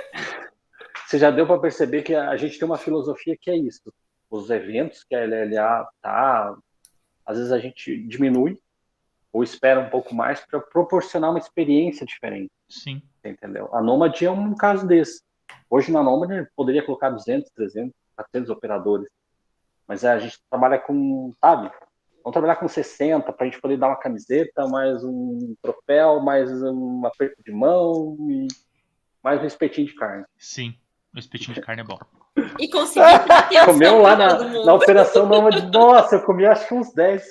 Você 1.07 1.19
já 1.19 1.31
deu 1.31 1.47
para 1.47 1.59
perceber 1.59 2.03
que 2.03 2.15
a 2.15 2.37
gente 2.37 2.59
tem 2.59 2.67
uma 2.67 2.79
filosofia 2.79 3.37
que 3.41 3.51
é 3.51 3.57
isso. 3.57 3.93
Os 4.31 4.51
eventos 4.51 5.05
que 5.05 5.15
a 5.15 5.25
LLA 5.25 5.89
tá, 6.03 6.57
às 7.25 7.37
vezes 7.37 7.53
a 7.53 7.59
gente 7.59 7.97
diminui 8.07 8.59
ou 9.33 9.43
espera 9.43 9.81
um 9.81 9.91
pouco 9.91 10.15
mais 10.15 10.45
para 10.45 10.61
proporcionar 10.61 11.31
uma 11.31 11.39
experiência 11.39 12.05
diferente. 12.07 12.51
Sim. 12.69 13.03
Entendeu? 13.25 13.69
A 13.75 13.83
Nomad 13.83 14.21
é 14.23 14.31
um 14.31 14.55
caso 14.55 14.87
desse. 14.87 15.23
Hoje 15.71 15.93
na 15.93 16.03
Nomad 16.03 16.47
poderia 16.57 16.85
colocar 16.85 17.11
200, 17.11 17.51
300, 17.51 17.95
400 18.17 18.51
operadores. 18.51 19.09
Mas 19.87 20.05
a 20.05 20.19
gente 20.19 20.39
trabalha 20.51 20.79
com, 20.79 21.33
sabe? 21.41 21.71
Vamos 22.23 22.33
trabalhar 22.33 22.57
com 22.57 22.69
60 22.69 23.33
para 23.33 23.47
a 23.47 23.49
gente 23.49 23.61
poder 23.61 23.79
dar 23.79 23.89
uma 23.89 23.97
camiseta, 23.97 24.67
mais 24.67 25.03
um 25.03 25.55
troféu, 25.63 26.21
mais 26.21 26.51
um 26.63 27.07
aperto 27.07 27.43
de 27.43 27.53
mão 27.53 28.17
e 28.29 28.49
mais 29.23 29.41
um 29.41 29.47
espetinho 29.47 29.87
de 29.87 29.95
carne. 29.95 30.25
Sim, 30.37 30.75
o 31.15 31.19
espetinho 31.19 31.55
de 31.55 31.61
carne 31.61 31.83
é 31.83 31.85
bom. 31.85 31.99
E 32.59 32.69
conseguir 32.69 33.05
Comeu 33.65 34.03
lá 34.03 34.15
na, 34.17 34.65
na 34.65 34.75
Operação 34.75 35.27
Nômade. 35.27 35.67
Nossa, 35.71 36.17
eu 36.17 36.23
comi 36.23 36.47
acho 36.47 36.69
que 36.69 36.75
uns 36.75 36.93
10 36.93 37.23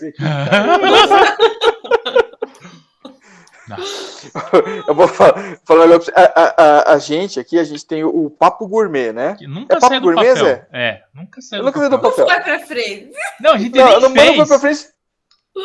Eu 4.88 4.95
vou 4.95 5.07
falar, 5.07 5.57
falar 5.65 5.86
a, 6.15 6.63
a, 6.63 6.93
a, 6.93 6.99
gente 6.99 7.39
aqui, 7.39 7.59
a 7.59 7.63
gente 7.63 7.86
tem 7.86 8.03
o, 8.03 8.25
o 8.25 8.30
papo 8.30 8.67
gourmet, 8.67 9.11
né? 9.11 9.36
Que 9.36 9.45
nunca 9.45 9.75
é 9.75 9.80
papo 9.80 9.99
gourmet, 9.99 10.30
papel. 10.30 10.45
Zé? 10.45 10.67
É, 10.71 11.01
nunca 11.13 11.41
saiu 11.41 11.61
do 11.61 11.65
nunca 11.65 11.80
papel. 11.80 11.97
do 11.97 12.01
papel. 12.01 12.25
Não 12.25 12.34
foi 12.34 12.43
pra 12.43 12.59
frente. 12.65 13.11
Não, 13.41 13.53
a 13.53 13.57
gente 13.57 13.75
não, 13.78 13.86
nem 13.86 13.99
não, 13.99 14.11
fez. 14.11 14.38
Não 14.38 14.45
foi 14.45 14.45
pra 14.47 14.59
frente. 14.59 14.97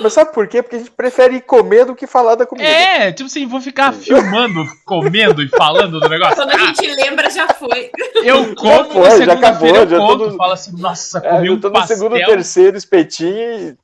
Mas 0.01 0.13
sabe 0.13 0.33
por 0.33 0.49
quê? 0.49 0.63
Porque 0.63 0.77
a 0.77 0.79
gente 0.79 0.91
prefere 0.91 1.41
comer 1.41 1.85
do 1.85 1.95
que 1.95 2.07
falar 2.07 2.35
da 2.35 2.47
comida. 2.47 2.69
É, 2.69 3.13
tipo 3.13 3.27
assim, 3.27 3.47
vou 3.47 3.61
ficar 3.61 3.93
filmando, 3.93 4.65
comendo 4.85 5.43
e 5.43 5.49
falando 5.49 6.01
do 6.01 6.09
negócio. 6.09 6.37
Quando 6.37 6.51
a 6.51 6.59
gente 6.59 6.87
lembra, 6.95 7.29
já 7.31 7.49
foi. 7.49 7.91
Eu 8.23 8.55
como, 8.55 8.91
foi, 8.91 9.25
já 9.25 9.33
acabou, 9.35 9.69
eu 9.69 9.89
já 9.89 9.99
conto, 9.99 10.31
no... 10.31 10.37
falo 10.37 10.53
assim, 10.53 10.73
nossa, 10.81 11.19
é, 11.19 11.31
comi 11.31 11.49
é, 11.49 11.53
um 11.53 11.61
tô 11.61 11.71
pastel. 11.71 11.97
no 11.97 12.03
segundo, 12.03 12.27
terceiro 12.27 12.77
espetinho 12.77 13.59
e... 13.59 13.77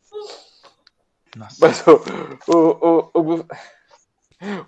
Nossa. 1.36 1.56
Mas 1.60 1.84
o, 1.86 2.02
o, 2.48 3.10
o, 3.14 3.20
o, 3.20 3.46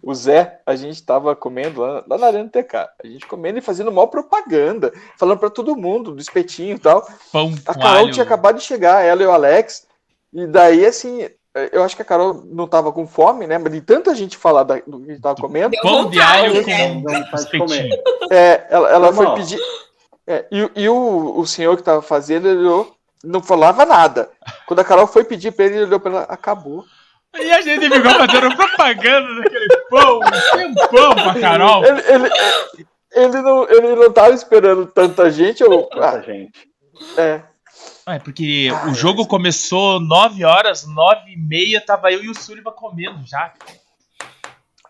o 0.03 0.14
Zé, 0.14 0.61
a 0.66 0.74
gente 0.76 1.03
tava 1.03 1.34
comendo 1.34 1.80
lá, 1.80 2.05
lá 2.07 2.18
na 2.18 2.26
Arena 2.26 2.49
TK, 2.49 2.74
a 3.03 3.07
gente 3.07 3.26
comendo 3.26 3.59
e 3.59 3.62
fazendo 3.62 3.91
mal 3.91 4.09
propaganda, 4.09 4.93
falando 5.16 5.38
para 5.38 5.51
todo 5.51 5.76
mundo 5.76 6.12
do 6.12 6.20
espetinho 6.20 6.76
e 6.76 6.78
tal. 6.78 7.09
Pão 7.32 7.55
a 7.66 7.74
Carol 7.74 8.11
tinha 8.11 8.24
acabado 8.24 8.59
de 8.59 8.64
chegar, 8.64 9.05
ela 9.05 9.22
e 9.22 9.26
o 9.26 9.32
Alex, 9.32 9.86
e 10.33 10.47
daí, 10.47 10.87
assim, 10.87 11.28
eu 11.72 11.83
acho 11.83 11.97
que 11.97 12.03
a 12.03 12.05
Carol 12.05 12.43
não 12.47 12.68
tava 12.68 12.93
com 12.93 13.07
fome, 13.07 13.47
né? 13.47 13.59
Mas 13.59 13.72
de 13.72 13.81
tanta 13.81 14.14
gente 14.14 14.37
falar 14.37 14.62
da, 14.62 14.76
do 14.87 15.01
que 15.01 15.11
a 15.11 15.14
gente 15.14 15.22
tava 15.22 15.37
comendo. 15.37 15.76
Pão 15.83 16.09
de 16.09 16.20
alho 16.20 16.62
com 16.64 17.37
espetinho. 17.37 17.97
É, 18.31 18.66
ela, 18.70 18.91
ela 18.91 19.12
foi 19.12 19.35
pedir. 19.35 19.59
É, 20.26 20.47
e, 20.53 20.70
e 20.76 20.89
o, 20.89 21.41
o 21.41 21.47
senhor 21.47 21.76
que 21.76 21.83
tava 21.83 22.01
fazendo, 22.01 22.47
ele 22.47 22.59
olhou, 22.59 22.95
não 23.24 23.43
falava 23.43 23.85
nada. 23.85 24.31
Quando 24.66 24.78
a 24.78 24.85
Carol 24.85 25.09
foi 25.09 25.24
pedir 25.24 25.51
pra 25.51 25.64
ele, 25.64 25.74
ele 25.74 25.85
olhou 25.87 25.99
pra 25.99 26.12
ela, 26.12 26.22
acabou. 26.22 26.85
E 27.37 27.51
a 27.51 27.61
gente 27.61 27.89
ficou 27.89 28.11
fazendo 28.12 28.57
propaganda 28.57 29.43
daquele 29.43 29.68
pão, 29.89 30.18
um 30.18 30.74
pão 30.74 31.14
pra 31.14 31.41
Carol. 31.41 31.85
Ele, 31.85 32.01
ele, 32.09 32.31
ele, 33.12 33.43
não, 33.43 33.68
ele 33.68 33.97
não 33.97 34.12
tava 34.12 34.35
esperando 34.35 34.87
tanta 34.87 35.31
gente. 35.31 35.64
Ou, 35.64 35.85
tanta 35.89 36.09
ah, 36.09 36.20
gente. 36.20 36.68
É. 37.16 37.43
É, 38.11 38.18
porque 38.18 38.68
ah, 38.72 38.88
o 38.88 38.94
jogo 38.94 39.22
é. 39.22 39.26
começou 39.26 40.00
9 40.00 40.44
horas, 40.44 40.86
9 40.86 41.32
e 41.32 41.36
meia, 41.36 41.80
tava 41.80 42.12
eu 42.12 42.24
e 42.24 42.28
o 42.28 42.34
Sullivan 42.34 42.72
comendo 42.72 43.24
já. 43.26 43.52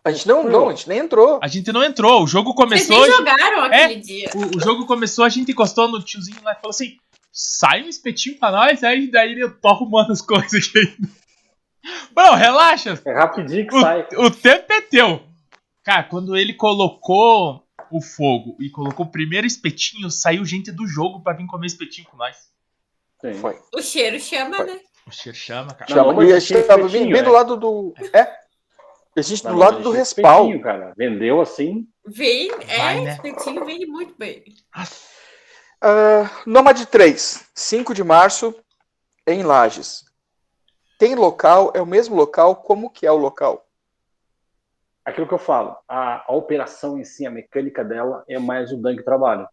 A 0.03 0.11
gente 0.11 0.27
não, 0.27 0.45
não, 0.45 0.69
a 0.69 0.75
gente 0.75 0.89
nem 0.89 0.99
entrou. 0.99 1.39
A 1.43 1.47
gente 1.47 1.71
não 1.73 1.85
entrou, 1.85 2.23
o 2.23 2.27
jogo 2.27 2.55
começou. 2.55 2.97
Vocês 2.97 3.09
nem 3.09 3.17
jogaram 3.19 3.65
aquele 3.65 3.95
é, 3.95 3.97
dia. 3.97 4.31
O, 4.35 4.57
o, 4.57 4.61
jogo 4.61 4.87
começou, 4.87 5.25
a 5.25 5.29
gente 5.29 5.53
encostou 5.53 5.89
no 5.89 6.03
tiozinho 6.03 6.43
lá 6.43 6.53
e 6.53 6.55
falou 6.55 6.71
assim: 6.71 6.97
sai 7.31 7.83
um 7.83 7.89
espetinho 7.89 8.39
pra 8.39 8.51
nós, 8.51 8.83
aí 8.83 9.11
daí 9.11 9.39
eu 9.39 9.55
tô 9.61 9.69
arrumando 9.69 10.11
as 10.11 10.23
coisas 10.23 10.55
aqui. 10.55 10.97
Bom, 12.13 12.35
relaxa. 12.35 13.01
É 13.05 13.13
rapidinho 13.13 13.67
que 13.67 13.75
o, 13.75 13.81
sai. 13.81 14.07
O 14.17 14.31
tempo 14.31 14.73
é 14.73 14.81
teu. 14.81 15.23
Cara, 15.85 16.05
quando 16.05 16.37
ele 16.37 16.55
colocou 16.55 17.63
o 17.91 18.01
fogo 18.01 18.57
e 18.61 18.71
colocou 18.71 19.05
o 19.05 19.11
primeiro 19.11 19.47
espetinho, 19.47 20.11
saiu 20.11 20.45
gente 20.45 20.73
do 20.73 20.87
jogo 20.87 21.21
pra 21.21 21.33
vir 21.33 21.47
comer 21.47 21.67
espetinho 21.67 22.07
com 22.09 22.17
nós. 22.17 22.37
Foi. 23.41 23.59
O 23.75 23.83
cheiro 23.83 24.19
chama, 24.19 24.57
Foi. 24.57 24.67
né? 24.67 24.81
O 25.07 25.11
cheiro 25.13 25.37
chama, 25.37 25.75
cara. 25.75 25.91
Chama. 25.91 26.13
Não, 26.13 26.23
e 26.23 26.33
a 26.33 26.39
gente 26.39 26.63
tava 26.63 26.89
bem, 26.89 27.11
bem 27.11 27.23
do 27.23 27.33
lado 27.33 27.57
do. 27.57 27.95
É. 28.13 28.41
A 29.17 29.23
gente 29.23 29.43
do 29.43 29.57
lado 29.57 29.81
do 29.81 29.91
respaldo. 29.91 30.61
cara. 30.61 30.93
Vendeu 30.97 31.41
assim. 31.41 31.87
Vem, 32.07 32.51
é, 32.69 33.01
né? 33.01 33.13
espetinho 33.13 33.65
vende 33.65 33.87
muito 33.87 34.15
bem. 34.17 34.45
Uh, 35.83 36.29
Nomad 36.47 36.81
3, 36.85 37.51
5 37.55 37.93
de 37.93 38.05
março, 38.05 38.55
em 39.27 39.43
Lages. 39.43 40.05
Tem 40.99 41.15
local, 41.15 41.73
é 41.75 41.81
o 41.81 41.87
mesmo 41.87 42.15
local, 42.15 42.57
como 42.57 42.91
que 42.91 43.07
é 43.07 43.13
o 43.13 43.17
local? 43.17 43.67
Aquilo 45.05 45.27
que 45.27 45.35
eu 45.35 45.39
falo, 45.39 45.77
a, 45.89 46.31
a 46.31 46.33
operação 46.35 46.99
em 46.99 47.05
si, 47.05 47.27
a 47.27 47.31
mecânica 47.31 47.83
dela 47.83 48.23
é 48.29 48.39
mais 48.39 48.71
o 48.71 48.77
Dan 48.77 48.97
que 48.97 49.03
trabalha. 49.03 49.49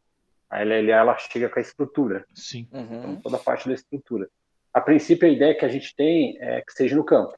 A 0.49 0.63
LLA 0.63 0.93
ela 0.93 1.17
chega 1.17 1.49
com 1.49 1.59
a 1.59 1.61
estrutura. 1.61 2.25
Sim. 2.33 2.67
Uhum. 2.71 2.83
Então, 2.83 3.15
toda 3.17 3.37
a 3.37 3.39
parte 3.39 3.67
da 3.67 3.73
estrutura. 3.73 4.29
A 4.73 4.79
princípio, 4.79 5.27
a 5.27 5.31
ideia 5.31 5.55
que 5.55 5.65
a 5.65 5.69
gente 5.69 5.95
tem 5.95 6.37
é 6.39 6.61
que 6.61 6.71
seja 6.73 6.95
no 6.95 7.03
campo. 7.03 7.33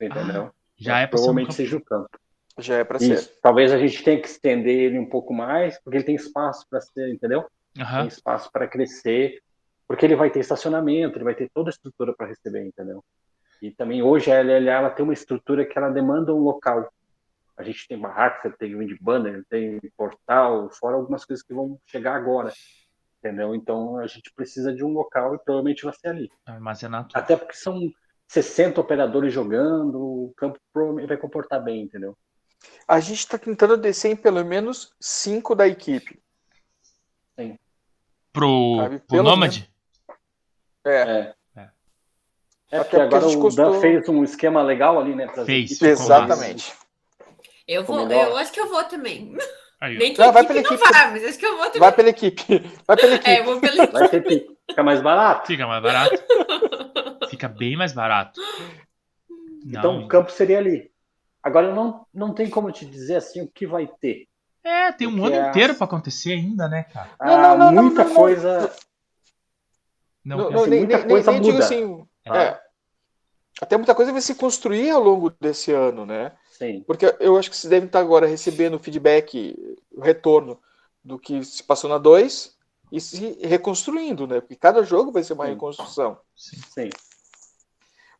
Entendeu? 0.00 0.44
Ah, 0.44 0.52
já 0.76 1.00
é 1.00 1.06
para 1.06 1.16
Provavelmente 1.16 1.54
seja 1.54 1.76
no 1.76 1.84
campo. 1.84 2.08
Já 2.58 2.76
é 2.76 2.84
para 2.84 2.98
ser. 2.98 3.20
Talvez 3.42 3.72
a 3.72 3.78
gente 3.78 4.02
tenha 4.02 4.20
que 4.20 4.28
estender 4.28 4.74
ele 4.74 4.98
um 4.98 5.06
pouco 5.06 5.32
mais, 5.32 5.80
porque 5.82 5.98
ele 5.98 6.04
tem 6.04 6.14
espaço 6.14 6.66
para 6.68 6.80
ser, 6.80 7.12
entendeu? 7.12 7.44
Uhum. 7.76 7.98
Tem 7.98 8.08
espaço 8.08 8.50
para 8.50 8.66
crescer, 8.66 9.40
porque 9.86 10.04
ele 10.04 10.16
vai 10.16 10.30
ter 10.30 10.40
estacionamento, 10.40 11.16
ele 11.16 11.24
vai 11.24 11.34
ter 11.34 11.48
toda 11.52 11.68
a 11.68 11.72
estrutura 11.72 12.14
para 12.14 12.26
receber, 12.26 12.64
entendeu? 12.64 13.04
E 13.60 13.70
também 13.70 14.02
hoje 14.02 14.30
a 14.30 14.40
LLA 14.40 14.72
ela 14.72 14.90
tem 14.90 15.04
uma 15.04 15.12
estrutura 15.12 15.64
que 15.64 15.76
ela 15.76 15.90
demanda 15.90 16.34
um 16.34 16.38
local. 16.38 16.92
A 17.58 17.64
gente 17.64 17.88
tem 17.88 17.98
barraca, 17.98 18.54
tem 18.56 18.78
wind 18.78 18.96
banner, 19.00 19.44
tem 19.50 19.80
portal, 19.96 20.70
fora 20.70 20.94
algumas 20.94 21.24
coisas 21.24 21.44
que 21.44 21.52
vão 21.52 21.76
chegar 21.84 22.14
agora. 22.14 22.52
Entendeu? 23.18 23.52
Então 23.52 23.98
a 23.98 24.06
gente 24.06 24.32
precisa 24.32 24.72
de 24.72 24.84
um 24.84 24.92
local 24.92 25.34
e 25.34 25.38
provavelmente 25.38 25.84
vai 25.84 25.92
ser 25.92 26.08
ali. 26.08 26.30
Armazenar 26.46 27.08
tudo. 27.08 27.16
Até 27.18 27.36
porque 27.36 27.54
são 27.54 27.92
60 28.28 28.80
operadores 28.80 29.34
jogando, 29.34 29.98
o 30.00 30.32
campo 30.36 30.56
provavelmente 30.72 31.08
vai 31.08 31.16
comportar 31.16 31.60
bem, 31.60 31.82
entendeu? 31.82 32.16
A 32.86 33.00
gente 33.00 33.18
está 33.18 33.36
tentando 33.36 33.76
descer 33.76 34.12
em 34.12 34.16
pelo 34.16 34.44
menos 34.44 34.94
5 35.00 35.56
da 35.56 35.66
equipe. 35.66 36.22
Sim. 37.36 37.58
Pro, 38.32 39.00
pro 39.08 39.22
Nomad? 39.24 39.64
É. 40.86 40.92
é. 40.92 41.34
é. 41.56 41.70
É, 42.70 42.84
porque 42.84 42.96
agora 42.96 43.26
o 43.26 43.40
custou... 43.40 43.72
Dan 43.72 43.80
fez 43.80 44.08
um 44.08 44.22
esquema 44.22 44.62
legal 44.62 45.00
ali, 45.00 45.16
né? 45.16 45.26
Fez. 45.44 45.82
Exatamente. 45.82 46.72
Eu 47.68 47.84
vou, 47.84 48.10
eu 48.10 48.36
acho 48.38 48.50
que 48.50 48.58
eu 48.58 48.68
vou 48.68 48.82
também. 48.84 49.36
Aí, 49.80 49.96
Nem 49.96 50.12
que 50.12 50.18
não, 50.18 50.32
vai 50.32 50.44
pela 50.44 50.58
equipe. 50.58 50.74
Não 50.74 50.90
vai, 50.90 51.10
mas 51.12 51.24
acho 51.24 51.38
que 51.38 51.46
eu 51.46 51.56
vou 51.56 51.66
também. 51.66 51.80
Vai 51.80 51.92
pela 51.92 52.08
equipe. 52.08 52.70
Vai 52.84 52.96
pela 52.96 53.14
equipe. 53.14 53.30
É, 53.30 53.40
eu 53.40 53.44
vou 53.44 53.60
pela 53.60 53.84
equipe. 53.84 53.92
Vai 53.92 54.08
ter 54.08 54.48
Fica 54.68 54.82
mais 54.82 55.00
barato. 55.00 55.46
Fica 55.46 55.66
mais 55.66 55.82
barato. 55.82 56.24
Fica 57.30 57.48
bem 57.48 57.76
mais 57.76 57.92
barato. 57.92 58.40
Então 59.64 59.92
não. 59.92 60.04
o 60.04 60.08
campo 60.08 60.32
seria 60.32 60.58
ali. 60.58 60.90
Agora 61.42 61.72
não, 61.72 62.04
não 62.12 62.34
tem 62.34 62.50
como 62.50 62.72
te 62.72 62.84
dizer 62.84 63.16
assim 63.16 63.42
o 63.42 63.48
que 63.48 63.66
vai 63.66 63.86
ter. 64.00 64.26
É, 64.64 64.90
tem 64.90 65.06
um 65.06 65.24
ano 65.24 65.36
é 65.36 65.48
inteiro 65.48 65.74
para 65.74 65.84
acontecer 65.84 66.32
ainda, 66.32 66.68
né, 66.68 66.82
cara? 66.82 67.10
Ah, 67.20 67.26
não, 67.26 67.58
não, 67.58 67.72
não, 67.72 67.82
muita 67.84 68.04
coisa. 68.04 68.72
Não, 70.24 70.50
não, 70.50 70.66
nem, 70.66 70.80
muita 70.80 70.98
nem, 70.98 71.08
coisa 71.08 71.32
nem, 71.32 71.40
muda. 71.40 71.58
Assim, 71.64 72.04
é. 72.24 72.38
é. 72.38 72.60
Até 73.60 73.76
muita 73.76 73.94
coisa 73.94 74.12
vai 74.12 74.20
se 74.20 74.34
construir 74.34 74.90
ao 74.90 75.02
longo 75.02 75.30
desse 75.30 75.72
ano, 75.72 76.04
né? 76.04 76.32
Sim. 76.58 76.82
Porque 76.84 77.14
eu 77.20 77.38
acho 77.38 77.48
que 77.48 77.56
vocês 77.56 77.70
devem 77.70 77.86
estar 77.86 78.00
agora 78.00 78.26
recebendo 78.26 78.80
feedback, 78.80 79.56
o 79.92 80.00
retorno 80.00 80.60
do 81.04 81.16
que 81.16 81.44
se 81.44 81.62
passou 81.62 81.88
na 81.88 81.98
2 81.98 82.56
e 82.90 83.00
se 83.00 83.38
reconstruindo, 83.46 84.26
né? 84.26 84.40
Porque 84.40 84.56
cada 84.56 84.82
jogo 84.82 85.12
vai 85.12 85.22
ser 85.22 85.34
uma 85.34 85.44
Sim. 85.44 85.52
reconstrução. 85.52 86.18
Sim. 86.34 86.56
Sim. 86.68 86.90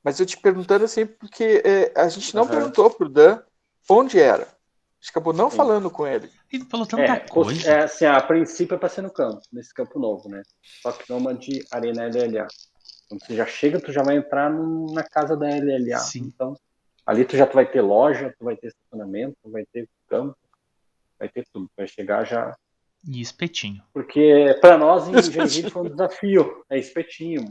Mas 0.05 0.21
eu 0.21 0.27
te 0.27 0.37
perguntando 0.39 0.85
assim, 0.85 1.05
porque 1.05 1.63
é, 1.65 1.93
a 1.97 2.09
gente 2.09 2.33
não 2.33 2.45
uhum. 2.45 2.49
perguntou 2.49 2.89
pro 2.91 3.09
Dan 3.09 3.43
onde 3.91 4.21
era. 4.21 4.45
A 4.45 5.01
gente 5.01 5.11
acabou 5.11 5.33
não 5.33 5.51
Sim. 5.51 5.57
falando 5.57 5.91
com 5.91 6.07
ele. 6.07 6.31
Ele 6.53 6.65
falou 6.67 6.87
tanta 6.87 7.03
é, 7.03 7.19
coisa. 7.19 7.69
É, 7.69 7.85
assim, 7.85 8.05
a 8.05 8.21
princípio 8.21 8.77
é 8.77 8.79
para 8.79 8.89
ser 8.89 9.03
no 9.03 9.11
campo, 9.11 9.41
nesse 9.53 9.75
campo 9.75 9.99
novo, 9.99 10.29
né? 10.29 10.43
Só 10.81 10.93
que 10.93 11.13
numa 11.13 11.35
de 11.35 11.65
Arena 11.73 12.07
LLA. 12.07 12.47
Quando 13.09 13.25
você 13.25 13.35
já 13.35 13.47
chega, 13.47 13.81
tu 13.81 13.91
já 13.91 14.03
vai 14.05 14.17
entrar 14.17 14.49
no, 14.49 14.93
na 14.93 15.03
casa 15.03 15.37
da 15.37 15.49
LLA. 15.49 15.99
Sim. 15.99 16.21
Então, 16.21 16.57
ali 17.09 17.25
tu 17.25 17.39
já 17.39 17.47
tu 17.47 17.55
vai 17.55 17.65
ter 17.65 17.81
loja, 17.81 18.35
tu 18.39 18.45
vai 18.45 18.55
ter 18.55 18.67
estacionamento, 18.69 19.35
tu 19.43 19.51
vai 19.51 19.65
ter 19.73 19.89
campo, 20.07 20.37
vai 21.19 21.29
ter 21.29 21.47
tudo. 21.51 21.71
Vai 21.75 21.89
chegar 21.89 22.27
já 22.27 22.55
e 23.07 23.21
espetinho. 23.21 23.83
Porque 23.93 24.57
para 24.61 24.77
nós 24.77 25.09
em 25.09 25.23
Joinville 25.23 25.71
foi 25.71 25.83
um 25.83 25.89
desafio, 25.89 26.65
é 26.69 26.79
espetinho. 26.79 27.51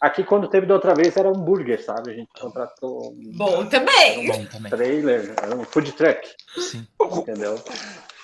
Aqui 0.00 0.22
quando 0.22 0.48
teve 0.48 0.66
da 0.66 0.74
outra 0.74 0.94
vez 0.94 1.16
era 1.16 1.28
hambúrguer, 1.28 1.82
sabe? 1.82 2.10
A 2.10 2.14
gente 2.14 2.30
contratou 2.38 3.12
um 3.12 3.32
bom 3.36 3.66
também. 3.66 4.28
Bom 4.28 4.44
também. 4.46 4.70
trailer, 4.70 5.34
era 5.42 5.56
um 5.56 5.64
food 5.64 5.92
truck. 5.92 6.28
Sim. 6.56 6.86
Entendeu? 7.00 7.58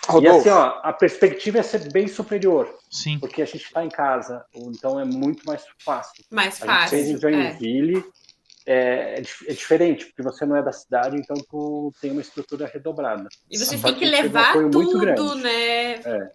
Rodolfo. 0.07 0.37
E 0.37 0.41
assim, 0.41 0.49
ó, 0.51 0.81
a 0.83 0.93
perspectiva 0.93 1.59
é 1.59 1.63
ser 1.63 1.91
bem 1.91 2.07
superior. 2.07 2.73
Sim. 2.91 3.19
Porque 3.19 3.43
a 3.43 3.45
gente 3.45 3.65
está 3.65 3.85
em 3.85 3.91
casa, 3.91 4.45
então 4.55 5.01
é 5.01 5.05
muito 5.05 5.45
mais 5.45 5.65
fácil. 5.79 6.25
Mais 6.31 6.59
fácil. 6.59 6.73
A 6.73 6.81
gente 6.81 6.91
fez 6.91 7.09
em 7.09 7.21
Joinville, 7.21 7.99
é. 7.99 8.28
É, 8.71 9.23
é, 9.47 9.53
diferente, 9.55 10.05
porque 10.05 10.23
você 10.23 10.45
não 10.45 10.55
é 10.55 10.63
da 10.63 10.73
cidade, 10.73 11.17
então 11.17 11.35
tu 11.49 11.91
tem 12.03 12.11
uma 12.11 12.21
estrutura 12.21 12.67
redobrada. 12.67 13.27
E 13.51 13.57
você 13.57 13.79
tem 13.79 13.95
que 13.95 14.05
levar 14.05 14.53
tudo, 14.71 15.37
né? 15.37 15.93
É. 15.95 16.31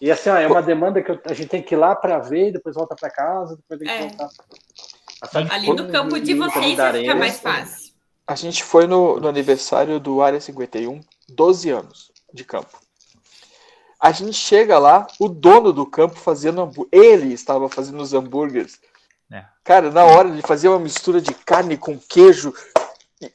E 0.00 0.08
assim, 0.08 0.30
ó, 0.30 0.36
é 0.36 0.46
uma 0.46 0.62
demanda 0.62 1.02
que 1.02 1.10
a 1.10 1.34
gente 1.34 1.48
tem 1.48 1.60
que 1.60 1.74
ir 1.74 1.78
lá 1.78 1.96
para 1.96 2.20
ver, 2.20 2.52
depois 2.52 2.76
volta 2.76 2.94
para 2.94 3.10
casa, 3.10 3.56
depois 3.56 3.80
tem 3.80 3.88
que 3.88 4.04
é. 4.04 4.08
voltar. 4.08 4.28
Ali 5.50 5.66
no 5.66 5.88
campo 5.88 6.20
de 6.20 6.32
vocês 6.32 6.76
vai 6.76 6.92
ficar 6.92 7.16
mais 7.16 7.40
fácil. 7.40 7.92
A 8.24 8.36
gente 8.36 8.62
foi 8.62 8.86
no, 8.86 9.18
no 9.18 9.26
aniversário 9.26 9.98
do 9.98 10.22
Área 10.22 10.40
51, 10.40 11.00
12 11.28 11.70
anos 11.70 12.12
de 12.32 12.44
campo. 12.44 12.78
A 13.98 14.12
gente 14.12 14.34
chega 14.34 14.78
lá, 14.78 15.08
o 15.18 15.28
dono 15.28 15.72
do 15.72 15.84
campo 15.84 16.14
fazendo 16.14 16.60
hambúrguer. 16.60 16.88
Ele 16.92 17.32
estava 17.32 17.68
fazendo 17.68 18.00
os 18.00 18.14
hambúrgueres. 18.14 18.78
É. 19.30 19.44
Cara, 19.64 19.90
na 19.90 20.04
hora 20.04 20.30
de 20.30 20.42
fazer 20.42 20.68
uma 20.68 20.78
mistura 20.78 21.20
de 21.20 21.34
carne 21.34 21.76
com 21.76 21.98
queijo, 21.98 22.54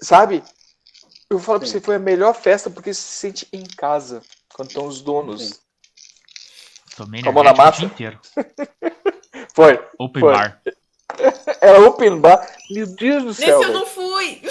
sabe? 0.02 0.44
Eu 1.30 1.40
falo 1.40 1.60
Sim. 1.60 1.64
pra 1.64 1.72
você, 1.72 1.82
foi 1.82 1.96
a 1.96 2.00
melhor 2.00 2.34
festa 2.34 2.70
porque 2.70 2.94
se 2.94 3.02
sente 3.02 3.48
em 3.52 3.64
casa 3.64 4.22
quando 4.54 4.70
estão 4.70 4.86
os 4.86 5.02
donos. 5.02 5.42
Sim. 5.42 5.56
Tomei 6.96 7.22
Tomou 7.24 7.44
na 7.44 7.54
massa? 7.54 7.78
o 7.78 7.80
dia 7.80 7.88
inteiro. 7.88 8.20
foi. 9.56 9.80
Open 9.98 10.22
foi. 10.22 10.34
bar. 10.34 10.62
Era 11.62 11.82
open 11.88 12.20
bar. 12.20 12.48
Meu 12.70 12.88
Deus 12.88 13.24
do 13.24 13.34
céu. 13.34 13.60
Nesse 13.60 13.70
eu 13.70 13.74
não 13.74 13.86
fui. 13.86 14.42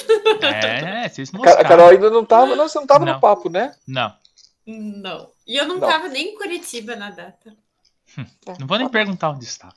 É, 0.42 1.08
vocês 1.08 1.32
não 1.32 1.42
A 1.42 1.64
Carol 1.64 1.88
ainda 1.88 2.10
não 2.10 2.24
tava. 2.24 2.56
Não, 2.56 2.68
você 2.68 2.78
não 2.78 2.86
tava 2.86 3.04
não. 3.04 3.14
no 3.14 3.20
papo, 3.20 3.48
né? 3.48 3.74
Não. 3.86 4.14
Não. 4.66 5.30
E 5.46 5.56
eu 5.56 5.66
não, 5.66 5.78
não. 5.78 5.88
tava 5.88 6.08
nem 6.08 6.28
em 6.28 6.34
Curitiba 6.36 6.96
na 6.96 7.10
data. 7.10 7.54
Hum, 8.18 8.24
não 8.58 8.66
vou 8.66 8.78
nem 8.78 8.88
perguntar 8.88 9.30
onde 9.30 9.44
estava. 9.44 9.74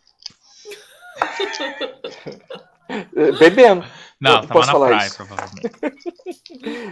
Bebendo. 3.40 3.86
Não, 4.20 4.42
eu 4.42 4.48
tava 4.48 4.66
na 4.66 4.74
praia, 4.74 5.08
isso. 5.08 5.18
provavelmente. 5.18 5.70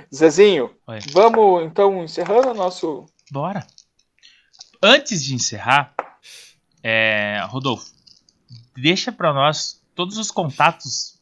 Zezinho, 0.13 0.75
Oi. 0.87 0.99
vamos 1.11 1.63
então 1.63 2.03
encerrando 2.03 2.49
o 2.49 2.53
nosso. 2.53 3.05
Bora. 3.31 3.65
Antes 4.81 5.23
de 5.23 5.35
encerrar, 5.35 5.93
é, 6.83 7.39
Rodolfo, 7.47 7.85
deixa 8.75 9.11
para 9.11 9.33
nós 9.33 9.81
todos 9.93 10.17
os 10.17 10.31
contatos 10.31 11.19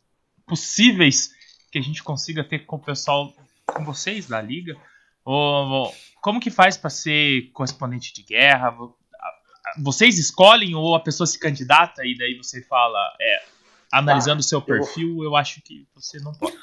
possíveis 0.47 1.31
que 1.71 1.77
a 1.77 1.81
gente 1.81 2.01
consiga 2.01 2.43
ter 2.43 2.59
com 2.59 2.77
o 2.77 2.79
pessoal, 2.79 3.33
com 3.65 3.83
vocês 3.83 4.27
da 4.27 4.41
liga. 4.41 4.75
Ou, 5.23 5.93
como 6.21 6.39
que 6.39 6.49
faz 6.49 6.77
para 6.77 6.89
ser 6.89 7.51
correspondente 7.51 8.13
de 8.13 8.23
guerra? 8.23 8.75
Vocês 9.78 10.17
escolhem 10.17 10.76
ou 10.76 10.95
a 10.95 10.99
pessoa 10.99 11.28
se 11.28 11.39
candidata 11.39 12.05
e 12.05 12.17
daí 12.17 12.36
você 12.38 12.61
fala, 12.61 12.99
é, 13.20 13.43
analisando 13.91 14.38
o 14.38 14.45
ah, 14.45 14.47
seu 14.47 14.61
perfil, 14.61 15.09
eu, 15.09 15.15
vou... 15.15 15.24
eu 15.26 15.36
acho 15.36 15.61
que 15.61 15.88
você 15.93 16.20
não 16.20 16.34
pode. 16.34 16.57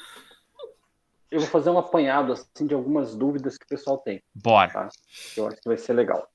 Eu 1.29 1.41
vou 1.41 1.49
fazer 1.49 1.69
um 1.69 1.77
apanhado 1.77 2.31
assim 2.31 2.65
de 2.65 2.73
algumas 2.73 3.13
dúvidas 3.13 3.57
que 3.57 3.65
o 3.65 3.67
pessoal 3.67 3.97
tem. 3.97 4.23
Bora. 4.33 4.71
Tá? 4.71 4.89
Eu 5.35 5.47
acho 5.47 5.57
que 5.57 5.67
vai 5.67 5.77
ser 5.77 5.93
legal. 5.93 6.27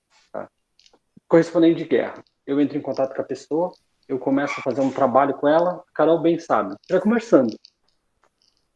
Correspondente 1.27 1.79
de 1.79 1.89
guerra. 1.89 2.23
Eu 2.47 2.61
entro 2.61 2.77
em 2.77 2.83
contato 2.83 3.14
com 3.14 3.23
a 3.23 3.25
pessoa, 3.25 3.73
eu 4.07 4.18
começo 4.18 4.55
a 4.59 4.62
fazer 4.62 4.83
um 4.83 4.93
trabalho 4.93 5.33
com 5.35 5.49
ela, 5.49 5.83
Carol 5.95 6.20
bem 6.20 6.39
sabe. 6.39 6.75
Vai 6.91 7.01
conversando. 7.01 7.59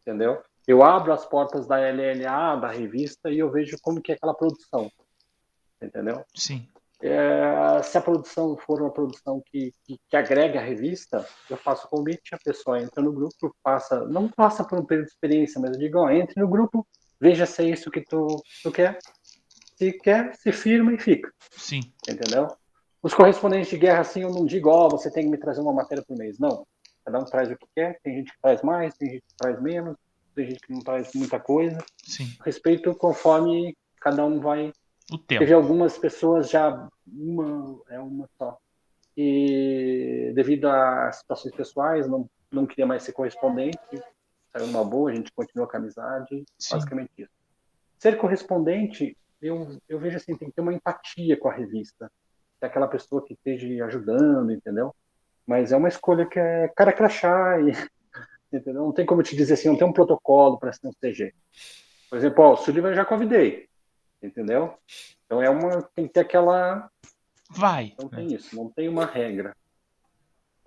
Entendeu? 0.01 0.43
Eu 0.67 0.83
abro 0.83 1.13
as 1.13 1.27
portas 1.27 1.67
da 1.67 1.77
LLA, 1.77 2.57
da 2.57 2.69
revista, 2.69 3.31
e 3.31 3.39
eu 3.39 3.51
vejo 3.51 3.77
como 3.83 4.01
que 4.01 4.13
é 4.13 4.15
aquela 4.15 4.35
produção. 4.35 4.91
Entendeu? 5.83 6.25
Sim. 6.35 6.67
É, 7.03 7.83
se 7.83 7.99
a 7.99 8.01
produção 8.01 8.57
for 8.57 8.81
uma 8.81 8.91
produção 8.91 9.43
que, 9.45 9.73
que, 9.85 9.99
que, 10.09 10.17
agrega 10.17 10.59
a 10.59 10.63
revista, 10.63 11.27
eu 11.51 11.57
faço 11.57 11.87
o 11.87 11.91
convite, 11.91 12.35
a 12.35 12.39
pessoa 12.39 12.81
entra 12.81 13.03
no 13.03 13.13
grupo, 13.13 13.55
passa, 13.63 14.07
não 14.07 14.29
passa 14.29 14.65
por 14.65 14.79
um 14.79 14.85
período 14.85 15.07
de 15.07 15.13
experiência, 15.13 15.61
mas 15.61 15.73
eu 15.73 15.79
digo, 15.79 15.99
ó, 15.99 16.11
entre 16.11 16.41
no 16.41 16.49
grupo, 16.49 16.87
veja 17.21 17.45
se 17.45 17.63
é 17.63 17.71
isso 17.71 17.91
que 17.91 18.01
tu, 18.01 18.43
tu 18.63 18.73
quer, 18.73 18.99
se 19.77 19.93
quer, 19.93 20.35
se 20.37 20.51
firma 20.53 20.95
e 20.95 20.99
fica. 20.99 21.31
Sim. 21.51 21.81
Entendeu? 22.09 22.49
Os 23.03 23.13
correspondentes 23.13 23.69
de 23.69 23.77
guerra, 23.77 24.01
assim, 24.01 24.23
eu 24.23 24.31
não 24.31 24.47
digo, 24.47 24.71
ó, 24.71 24.87
oh, 24.87 24.91
você 24.91 25.11
tem 25.11 25.25
que 25.25 25.31
me 25.31 25.39
trazer 25.39 25.61
uma 25.61 25.73
matéria 25.73 26.03
por 26.03 26.17
mês. 26.17 26.39
Não. 26.39 26.67
Cada 27.05 27.19
um 27.21 27.25
traz 27.25 27.51
o 27.51 27.57
que 27.57 27.67
quer, 27.75 28.01
tem 28.03 28.17
gente 28.17 28.33
que 28.33 28.41
traz 28.41 28.63
mais, 28.63 28.97
tem 28.97 29.11
gente 29.11 29.23
que 29.23 29.37
traz 29.37 29.63
menos, 29.63 29.97
tem 30.35 30.47
gente 30.47 30.61
que 30.61 30.73
não 30.73 30.81
traz 30.81 31.13
muita 31.15 31.39
coisa. 31.39 31.79
Sim. 32.03 32.29
Respeito 32.45 32.95
conforme 32.95 33.77
cada 34.01 34.25
um 34.25 34.41
vai. 34.41 34.73
O 35.11 35.19
tempo. 35.19 35.41
Teve 35.41 35.53
algumas 35.53 35.97
pessoas 35.97 36.51
já, 36.51 36.89
uma, 37.07 37.81
é 37.89 37.99
uma 37.99 38.29
só. 38.37 38.59
E 39.17 40.33
devido 40.35 40.67
a 40.69 41.11
situações 41.13 41.55
pessoais, 41.55 42.09
não, 42.09 42.29
não 42.51 42.67
queria 42.67 42.87
mais 42.87 43.03
ser 43.03 43.13
correspondente. 43.13 43.79
Saiu 44.53 44.67
uma 44.67 44.85
boa, 44.85 45.11
a 45.11 45.15
gente 45.15 45.33
continuou 45.33 45.69
com 45.69 45.77
a 45.77 45.81
amizade. 45.81 46.45
Sim. 46.59 46.75
Basicamente 46.75 47.11
isso. 47.19 47.33
Ser 47.99 48.19
correspondente 48.19 49.17
eu, 49.41 49.79
eu 49.89 49.99
vejo 49.99 50.17
assim, 50.17 50.37
tem 50.37 50.49
que 50.49 50.55
ter 50.55 50.61
uma 50.61 50.73
empatia 50.73 51.37
com 51.37 51.49
a 51.49 51.53
revista. 51.53 52.11
É 52.61 52.67
aquela 52.67 52.89
pessoa 52.89 53.25
que 53.25 53.35
esteja 53.35 53.85
ajudando, 53.85 54.51
entendeu? 54.51 54.95
Mas 55.47 55.73
é 55.73 55.77
uma 55.77 55.89
escolha 55.89 56.27
que 56.27 56.39
é 56.39 56.69
cara 56.69 56.93
crachá 56.93 57.61
e 57.61 57.73
entendeu? 58.53 58.83
Não 58.83 58.93
tem 58.93 59.07
como 59.07 59.23
te 59.23 59.37
dizer 59.37 59.55
assim, 59.55 59.69
não 59.69 59.77
tem 59.77 59.87
um 59.87 59.93
protocolo 59.93 60.59
para 60.59 60.73
ser 60.73 60.89
um 60.89 60.93
CG. 60.93 61.35
Por 62.09 62.19
exemplo, 62.19 62.45
ó, 62.45 62.53
o 62.53 62.57
Sullivan 62.57 62.91
eu 62.91 62.95
já 62.95 63.05
convidei, 63.05 63.69
entendeu? 64.23 64.75
Então 65.25 65.43
é 65.43 65.51
uma 65.51 65.83
tem 65.95 66.07
que 66.07 66.15
ter 66.15 66.21
aquela 66.21 66.91
vai. 67.51 67.95
Não 68.01 68.09
tem 68.09 68.33
isso, 68.35 68.55
não 68.57 68.71
tem 68.71 68.89
uma 68.89 69.05
regra. 69.05 69.57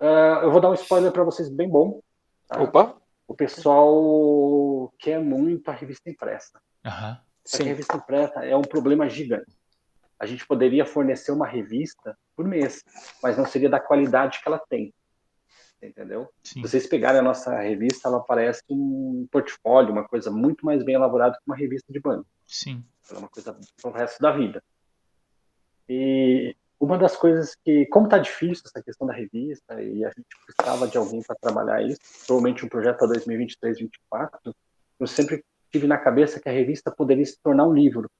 Uh, 0.00 0.44
eu 0.44 0.50
vou 0.50 0.60
dar 0.60 0.70
um 0.70 0.74
spoiler 0.74 1.12
para 1.12 1.24
vocês 1.24 1.48
bem 1.48 1.68
bom. 1.68 2.00
Tá? 2.48 2.60
Opa. 2.62 2.96
O 3.28 3.34
pessoal 3.34 4.92
quer 4.98 5.20
muito 5.20 5.68
a 5.68 5.74
revista 5.74 6.10
impressa. 6.10 6.60
Uhum. 6.84 7.16
Sim. 7.44 7.62
a 7.62 7.66
revista 7.66 7.96
impressa 7.96 8.44
é 8.44 8.56
um 8.56 8.62
problema 8.62 9.08
gigante. 9.08 9.56
A 10.18 10.26
gente 10.26 10.46
poderia 10.46 10.84
fornecer 10.84 11.32
uma 11.32 11.46
revista 11.46 12.16
por 12.36 12.46
mês, 12.46 12.84
mas 13.22 13.36
não 13.36 13.46
seria 13.46 13.70
da 13.70 13.80
qualidade 13.80 14.40
que 14.40 14.48
ela 14.48 14.58
tem. 14.68 14.92
Entendeu? 15.82 16.28
Sim. 16.42 16.60
Se 16.60 16.68
vocês 16.68 16.86
pegarem 16.86 17.20
a 17.20 17.22
nossa 17.22 17.58
revista, 17.58 18.08
ela 18.08 18.20
parece 18.20 18.62
um 18.68 19.26
portfólio, 19.30 19.92
uma 19.92 20.06
coisa 20.06 20.30
muito 20.30 20.64
mais 20.66 20.84
bem 20.84 20.94
elaborada 20.94 21.36
que 21.36 21.42
uma 21.46 21.56
revista 21.56 21.90
de 21.90 22.00
banco. 22.00 22.26
Sim. 22.46 22.84
Ela 23.10 23.20
é 23.20 23.22
uma 23.22 23.28
coisa 23.28 23.56
para 23.80 23.90
o 23.90 23.92
resto 23.92 24.20
da 24.20 24.30
vida. 24.32 24.62
E 25.88 26.56
uma 26.78 26.96
das 26.96 27.16
coisas 27.16 27.54
que, 27.62 27.84
como 27.86 28.06
está 28.06 28.18
difícil 28.18 28.62
essa 28.64 28.82
questão 28.82 29.06
da 29.06 29.12
revista, 29.12 29.82
e 29.82 30.04
a 30.04 30.08
gente 30.08 30.26
precisava 30.46 30.88
de 30.88 30.96
alguém 30.96 31.22
para 31.22 31.36
trabalhar 31.36 31.82
isso, 31.82 32.00
provavelmente 32.26 32.64
um 32.64 32.68
projeto 32.68 32.98
para 32.98 33.08
2023-2024, 33.08 34.54
eu 34.98 35.06
sempre 35.06 35.44
tive 35.70 35.86
na 35.86 35.98
cabeça 35.98 36.40
que 36.40 36.48
a 36.48 36.52
revista 36.52 36.90
poderia 36.90 37.24
se 37.24 37.38
tornar 37.42 37.66
um 37.66 37.74
livro. 37.74 38.10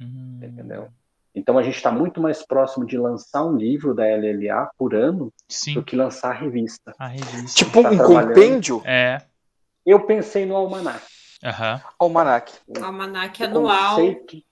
Hum. 0.00 0.40
Entendeu? 0.42 0.88
Então 1.34 1.56
a 1.56 1.62
gente 1.62 1.76
está 1.76 1.92
muito 1.92 2.20
mais 2.20 2.44
próximo 2.44 2.84
de 2.84 2.98
lançar 2.98 3.44
um 3.44 3.56
livro 3.56 3.94
da 3.94 4.04
LLA 4.04 4.68
por 4.76 4.94
ano 4.94 5.32
Sim. 5.48 5.74
do 5.74 5.84
que 5.84 5.94
lançar 5.94 6.30
a 6.30 6.34
revista. 6.34 6.92
A 6.98 7.06
revista. 7.06 7.64
Tipo 7.64 7.82
tá 7.82 7.90
um 7.90 7.98
compêndio? 7.98 8.82
É. 8.84 9.22
Eu 9.86 10.04
pensei 10.06 10.44
no 10.44 10.56
almanac. 10.56 11.04
Uhum. 11.42 11.80
Almanac. 11.98 12.52
O 12.66 12.84
almanac 12.84 13.42
anual. 13.42 13.96
Conceito, 13.96 14.42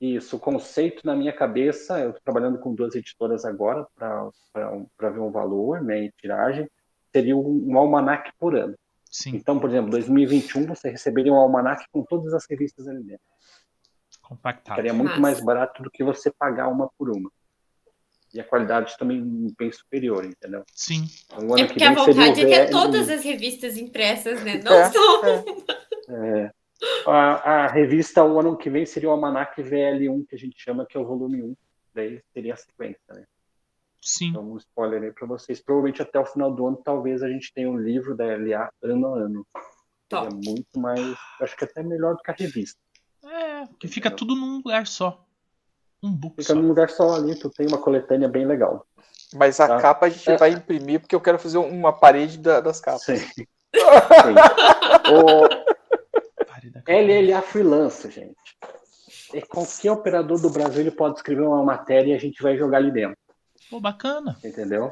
isso, 0.00 0.36
o 0.36 0.38
conceito 0.38 1.06
na 1.06 1.16
minha 1.16 1.32
cabeça, 1.32 1.98
eu 1.98 2.10
estou 2.10 2.22
trabalhando 2.22 2.58
com 2.58 2.74
duas 2.74 2.94
editoras 2.94 3.44
agora 3.44 3.86
para 3.96 5.10
ver 5.10 5.20
um 5.20 5.30
valor 5.30 5.82
né, 5.82 6.04
em 6.04 6.12
tiragem, 6.18 6.68
seria 7.10 7.36
um, 7.36 7.70
um 7.70 7.78
almanac 7.78 8.30
por 8.38 8.54
ano. 8.54 8.74
Sim. 9.10 9.36
Então, 9.36 9.58
por 9.58 9.70
exemplo, 9.70 9.90
2021 9.90 10.66
você 10.66 10.90
receberia 10.90 11.32
um 11.32 11.36
almanac 11.36 11.84
com 11.90 12.02
todas 12.02 12.34
as 12.34 12.44
revistas 12.50 12.86
ali 12.88 13.02
dentro. 13.02 13.24
Compactado. 14.20 14.76
Seria 14.76 14.92
muito 14.92 15.20
mais 15.20 15.40
barato 15.40 15.82
do 15.82 15.90
que 15.90 16.02
você 16.02 16.30
pagar 16.30 16.68
uma 16.68 16.90
por 16.98 17.10
uma. 17.10 17.30
E 18.32 18.40
a 18.40 18.44
qualidade 18.44 18.96
também 18.98 19.22
bem 19.56 19.70
superior, 19.70 20.24
entendeu? 20.24 20.64
Sim. 20.74 21.04
Então, 21.26 21.56
é 21.56 21.66
porque 21.66 21.84
a 21.84 21.94
vontade 21.94 22.40
é 22.40 22.66
ter 22.66 22.70
todas 22.70 23.08
as 23.08 23.22
revistas 23.22 23.76
impressas, 23.76 24.42
né? 24.42 24.60
Não 24.64 24.72
é, 24.72 24.90
só. 24.90 25.26
É. 25.26 25.44
é. 26.08 26.50
A, 27.06 27.64
a, 27.64 27.66
revista, 27.68 28.24
o 28.24 28.38
ano 28.38 28.56
que 28.56 28.68
vem, 28.68 28.84
seria 28.84 29.08
o 29.08 29.12
Almanac 29.12 29.62
VL1, 29.62 30.26
que 30.26 30.34
a 30.34 30.38
gente 30.38 30.60
chama, 30.60 30.86
que 30.86 30.96
é 30.96 31.00
o 31.00 31.06
volume 31.06 31.42
1. 31.42 31.56
Daí 31.94 32.20
seria 32.32 32.54
a 32.54 32.56
sequência, 32.56 33.14
né? 33.14 33.24
Sim. 34.00 34.28
Então, 34.28 34.52
um 34.52 34.56
spoiler 34.58 35.02
aí 35.02 35.12
para 35.12 35.26
vocês. 35.26 35.62
Provavelmente 35.62 36.02
até 36.02 36.18
o 36.18 36.26
final 36.26 36.54
do 36.54 36.66
ano, 36.66 36.76
talvez 36.84 37.22
a 37.22 37.28
gente 37.28 37.52
tenha 37.54 37.70
um 37.70 37.78
livro 37.78 38.14
da 38.14 38.24
LA 38.24 38.68
ano 38.82 39.14
a 39.14 39.18
ano. 39.18 39.46
É 40.12 40.28
muito 40.30 40.78
mais. 40.78 41.16
Acho 41.40 41.56
que 41.56 41.64
até 41.64 41.82
melhor 41.82 42.14
do 42.14 42.22
que 42.22 42.30
a 42.30 42.34
revista. 42.34 42.78
É, 43.24 43.66
que 43.80 43.88
fica 43.88 44.10
tudo 44.10 44.36
num 44.36 44.56
lugar 44.56 44.86
só. 44.86 45.24
Um 46.02 46.12
book 46.12 46.36
Fica 46.42 46.52
só. 46.52 46.60
num 46.60 46.68
lugar 46.68 46.90
só 46.90 47.14
ali, 47.14 47.34
tu 47.38 47.48
tem 47.48 47.66
uma 47.66 47.78
coletânea 47.78 48.28
bem 48.28 48.46
legal. 48.46 48.86
Mas 49.34 49.58
a 49.58 49.66
tá? 49.66 49.80
capa 49.80 50.06
a 50.06 50.08
gente 50.10 50.30
é. 50.30 50.36
vai 50.36 50.50
imprimir 50.50 51.00
porque 51.00 51.14
eu 51.14 51.20
quero 51.20 51.38
fazer 51.38 51.56
uma 51.56 51.92
parede 51.92 52.38
da, 52.38 52.60
das 52.60 52.80
capas. 52.80 53.02
Sim. 53.04 53.16
Sim. 53.74 54.34
o 55.10 55.73
LLA 56.86 57.42
Freelance, 57.42 58.10
gente. 58.10 58.56
É 59.32 59.40
qualquer 59.40 59.90
operador 59.90 60.40
do 60.40 60.50
Brasil 60.50 60.80
ele 60.80 60.90
pode 60.90 61.16
escrever 61.16 61.42
uma 61.42 61.62
matéria 61.64 62.12
e 62.12 62.14
a 62.14 62.18
gente 62.18 62.42
vai 62.42 62.56
jogar 62.56 62.78
ali 62.78 62.90
dentro. 62.90 63.16
Pô, 63.70 63.80
bacana. 63.80 64.36
Entendeu? 64.44 64.90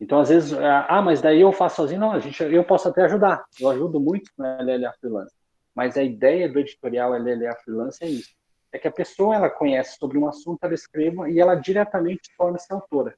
Então, 0.00 0.18
às 0.18 0.28
vezes, 0.28 0.52
ah, 0.52 1.00
mas 1.00 1.22
daí 1.22 1.40
eu 1.40 1.52
faço 1.52 1.76
sozinho. 1.76 2.00
Não, 2.00 2.12
a 2.12 2.18
gente, 2.18 2.42
eu 2.42 2.64
posso 2.64 2.88
até 2.88 3.02
ajudar. 3.02 3.44
Eu 3.60 3.70
ajudo 3.70 4.00
muito 4.00 4.30
no 4.36 4.44
LLA 4.44 4.92
Freelance. 5.00 5.34
Mas 5.74 5.96
a 5.96 6.02
ideia 6.02 6.50
do 6.50 6.58
editorial 6.58 7.12
LLA 7.12 7.54
Freelance 7.64 8.02
é 8.02 8.08
isso. 8.08 8.34
É 8.72 8.78
que 8.78 8.88
a 8.88 8.92
pessoa, 8.92 9.34
ela 9.34 9.50
conhece 9.50 9.96
sobre 9.98 10.18
um 10.18 10.26
assunto, 10.26 10.58
ela 10.62 10.74
escreva 10.74 11.30
e 11.30 11.38
ela 11.38 11.54
diretamente 11.54 12.30
torna-se 12.36 12.72
autora. 12.72 13.14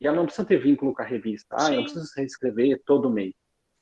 E 0.00 0.06
ela 0.06 0.16
não 0.16 0.26
precisa 0.26 0.46
ter 0.46 0.58
vínculo 0.58 0.94
com 0.94 1.02
a 1.02 1.04
revista. 1.04 1.54
Ah, 1.56 1.66
Sim. 1.66 1.76
eu 1.76 1.82
preciso 1.82 2.12
reescrever 2.16 2.82
todo 2.84 3.10
mês. 3.10 3.34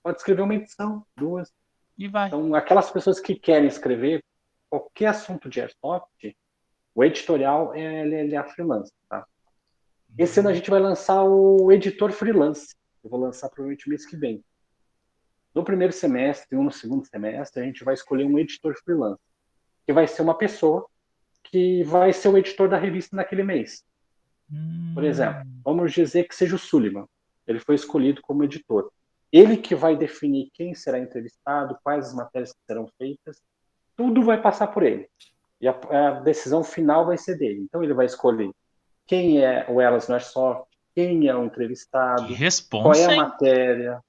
Pode 0.03 0.19
escrever 0.19 0.43
uma 0.43 0.55
edição, 0.55 1.05
duas. 1.17 1.51
E 1.97 2.09
vai. 2.09 2.29
Então, 2.29 2.55
aquelas 2.55 2.91
pessoas 2.91 3.21
que 3.21 3.35
querem 3.35 3.69
escrever 3.69 4.23
qualquer 4.69 5.07
assunto 5.07 5.49
de 5.49 5.61
airsoft, 5.61 6.37
o 6.95 7.05
editorial 7.05 7.75
é 7.75 8.05
LLA 8.05 8.45
Freelance, 8.45 8.93
tá? 9.09 9.27
Esse 10.17 10.41
ano 10.41 10.49
a 10.49 10.55
gente 10.55 10.71
vai 10.71 10.79
lançar 10.79 11.25
o 11.25 11.73
editor 11.73 12.13
freelance. 12.13 12.75
Eu 13.03 13.11
vou 13.11 13.19
lançar 13.19 13.49
provavelmente 13.49 13.89
mês 13.89 14.07
que 14.07 14.17
vem. 14.17 14.45
No 15.53 15.65
primeiro 15.65 15.93
semestre 15.93 16.57
e 16.57 16.61
no 16.61 16.71
segundo 16.71 17.05
semestre, 17.05 17.63
a 17.63 17.67
gente 17.67 17.85
vai 17.85 17.95
escolher 17.95 18.25
um 18.25 18.39
editor 18.39 18.75
freelance, 18.85 19.21
que 19.87 19.93
vai 19.93 20.07
ser 20.07 20.23
uma 20.23 20.37
pessoa 20.37 20.87
que 21.43 21.83
vai 21.85 22.13
ser 22.13 22.29
o 22.29 22.39
editor 22.39 22.69
da 22.69 22.79
revista 22.79 23.17
naquele 23.17 23.43
mês. 23.43 23.85
Por 24.95 25.03
hum. 25.03 25.07
exemplo, 25.07 25.45
vamos 25.65 25.93
dizer 25.93 26.29
que 26.29 26.35
seja 26.35 26.55
o 26.55 26.59
Sullivan. 26.59 27.07
Ele 27.47 27.59
foi 27.59 27.75
escolhido 27.75 28.23
como 28.23 28.45
editor. 28.45 28.91
Ele 29.35 29.57
que 29.57 29.75
vai 29.75 29.97
definir 29.97 30.49
quem 30.55 30.77
será 30.77 30.97
entrevistado, 30.97 31.77
quais 31.83 32.07
as 32.07 32.15
matérias 32.15 32.53
que 32.53 32.59
serão 32.65 32.87
feitas, 32.97 33.43
tudo 33.97 34.23
vai 34.23 34.41
passar 34.41 34.69
por 34.69 34.85
ele. 34.85 35.09
E 35.61 35.67
a, 35.67 35.73
a 35.73 36.11
decisão 36.21 36.63
final 36.63 37.05
vai 37.05 37.19
ser 37.19 37.37
dele. 37.37 37.63
Então 37.63 37.83
ele 37.83 37.93
vai 37.93 38.07
escolher 38.07 38.53
quem 39.05 39.45
é 39.45 39.67
o 39.69 39.81
Elas 39.81 40.09
Airsoft, 40.09 40.69
quem 40.95 41.27
é 41.27 41.35
o 41.35 41.45
entrevistado, 41.45 42.33
responsa, 42.33 42.85
qual 42.85 42.95
é 42.95 43.13
a 43.13 43.17
matéria, 43.17 44.01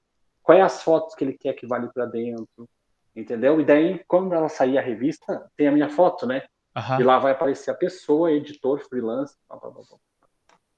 quais 0.44 0.62
as 0.62 0.82
fotos 0.84 1.16
que 1.16 1.24
ele 1.24 1.36
quer 1.36 1.54
que 1.54 1.66
vá 1.66 1.74
ali 1.74 1.92
para 1.92 2.06
dentro, 2.06 2.68
entendeu? 3.16 3.60
E 3.60 3.64
daí, 3.64 4.04
quando 4.06 4.32
ela 4.32 4.48
sair 4.48 4.78
a 4.78 4.80
revista, 4.80 5.50
tem 5.56 5.66
a 5.66 5.72
minha 5.72 5.88
foto, 5.88 6.24
né? 6.24 6.44
Uhum. 6.76 7.00
E 7.00 7.02
lá 7.02 7.18
vai 7.18 7.32
aparecer 7.32 7.72
a 7.72 7.74
pessoa, 7.74 8.30
editor, 8.30 8.78
freelance, 8.88 9.34
blá, 9.48 9.58
blá, 9.58 9.70
blá, 9.70 9.82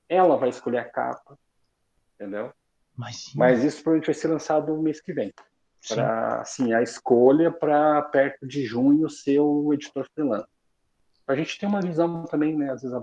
ela 0.08 0.38
vai 0.38 0.48
escolher 0.48 0.78
a 0.78 0.84
capa, 0.88 1.38
entendeu? 2.14 2.50
Mas, 2.98 3.32
Mas 3.32 3.62
isso 3.62 3.76
provavelmente 3.76 4.06
vai 4.06 4.14
ser 4.14 4.28
lançado 4.28 4.74
no 4.74 4.82
mês 4.82 5.00
que 5.00 5.12
vem. 5.12 5.32
Para 5.88 6.40
assim, 6.40 6.72
a 6.72 6.82
escolha 6.82 7.52
para 7.52 8.02
perto 8.02 8.44
de 8.44 8.66
junho 8.66 9.08
ser 9.08 9.38
o 9.38 9.72
editor 9.72 10.04
freelance. 10.12 10.48
A 11.24 11.36
gente 11.36 11.56
tem 11.60 11.68
uma 11.68 11.80
visão 11.80 12.24
também, 12.24 12.56
né? 12.56 12.72
Às 12.72 12.82
vezes 12.82 12.98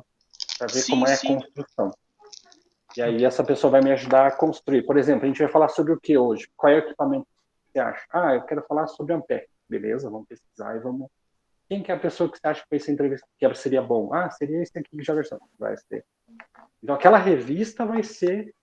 para 0.58 0.68
ver 0.68 0.80
sim, 0.82 0.92
como 0.92 1.08
é 1.08 1.16
sim. 1.16 1.28
a 1.28 1.36
construção. 1.36 1.92
E 2.98 3.02
aí 3.02 3.24
essa 3.24 3.44
pessoa 3.44 3.72
vai 3.72 3.82
me 3.82 3.92
ajudar 3.94 4.28
a 4.28 4.32
construir. 4.32 4.84
Por 4.84 4.98
exemplo, 4.98 5.24
a 5.24 5.28
gente 5.28 5.42
vai 5.42 5.52
falar 5.52 5.70
sobre 5.70 5.94
o 5.94 6.00
que 6.00 6.18
hoje? 6.18 6.50
Qual 6.58 6.72
é 6.72 6.76
o 6.76 6.80
equipamento 6.80 7.26
que 7.26 7.72
você 7.72 7.80
acha? 7.80 8.06
Ah, 8.12 8.36
eu 8.36 8.42
quero 8.42 8.62
falar 8.64 8.88
sobre 8.88 9.14
Ampere. 9.14 9.48
Beleza, 9.70 10.10
vamos 10.10 10.28
pesquisar 10.28 10.76
e 10.76 10.80
vamos. 10.80 11.10
Quem 11.70 11.82
que 11.82 11.92
é 11.92 11.96
a 11.96 12.00
pessoa 12.00 12.30
que 12.30 12.38
você 12.38 12.48
acha 12.48 12.62
que 12.62 12.70
vai 12.70 12.80
ser 12.80 12.92
entrevista 12.92 13.26
que 13.40 13.56
seria 13.56 13.82
bom? 13.82 14.14
Ah, 14.14 14.30
seria 14.30 14.62
esse 14.62 14.78
aqui 14.78 14.96
de 14.96 15.04
Jefferson. 15.04 15.40
Vai 15.58 15.76
ser. 15.78 16.06
Então 16.84 16.96
aquela 16.96 17.18
revista 17.18 17.86
vai 17.86 18.04
ser 18.04 18.54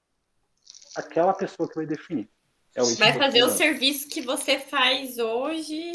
aquela 0.97 1.33
pessoa 1.33 1.69
que 1.69 1.75
vai 1.75 1.87
definir. 1.87 2.29
É 2.75 2.83
vai 2.95 3.13
fazer 3.13 3.43
o 3.43 3.51
serviço 3.51 4.09
que 4.09 4.23
você 4.23 4.59
faz 4.59 5.19
hoje. 5.19 5.93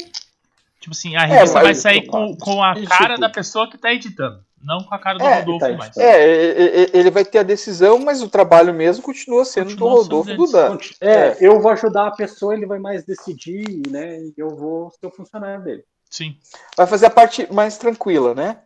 Tipo 0.80 0.92
assim, 0.92 1.16
a 1.16 1.24
revista 1.24 1.58
é, 1.58 1.62
vai 1.62 1.74
sair 1.74 2.06
com, 2.06 2.36
com 2.36 2.62
a 2.62 2.74
cara 2.86 3.16
da 3.16 3.28
pessoa 3.28 3.68
que 3.68 3.76
está 3.76 3.92
editando. 3.92 4.44
Não 4.62 4.82
com 4.82 4.94
a 4.94 4.98
cara 4.98 5.18
do 5.18 5.24
é, 5.24 5.38
Rodolfo 5.40 5.66
tá, 5.66 5.76
mais. 5.76 5.96
É, 5.96 6.96
ele 6.96 7.10
vai 7.10 7.24
ter 7.24 7.38
a 7.38 7.42
decisão, 7.42 7.98
mas 7.98 8.22
o 8.22 8.28
trabalho 8.28 8.74
mesmo 8.74 9.02
continua 9.02 9.44
sendo 9.44 9.70
continua 9.70 9.90
do 9.90 9.96
Rodolfo 9.96 10.34
do 10.34 10.50
Dan. 10.50 10.78
É, 11.00 11.10
é, 11.10 11.36
eu 11.40 11.60
vou 11.60 11.70
ajudar 11.72 12.08
a 12.08 12.12
pessoa, 12.12 12.54
ele 12.54 12.66
vai 12.66 12.78
mais 12.78 13.04
decidir, 13.04 13.82
né? 13.88 14.18
E 14.20 14.34
eu 14.36 14.50
vou 14.50 14.90
ser 14.90 15.06
o 15.06 15.10
funcionário 15.10 15.62
dele. 15.62 15.84
Sim. 16.10 16.36
Vai 16.76 16.86
fazer 16.86 17.06
a 17.06 17.10
parte 17.10 17.52
mais 17.52 17.76
tranquila, 17.78 18.34
né? 18.34 18.58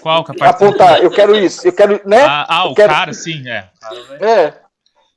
Qual 0.00 0.24
que 0.24 0.32
é 0.32 0.34
a 0.34 0.38
parte 0.38 0.64
Apontar, 0.64 1.02
eu 1.02 1.10
quero 1.10 1.34
isso, 1.34 1.66
eu 1.66 1.72
quero, 1.72 2.00
né? 2.06 2.22
Ah, 2.22 2.46
ah 2.48 2.64
o 2.68 2.74
quero... 2.74 2.92
cara, 2.92 3.12
sim, 3.12 3.48
é. 3.48 3.70
É. 4.20 4.67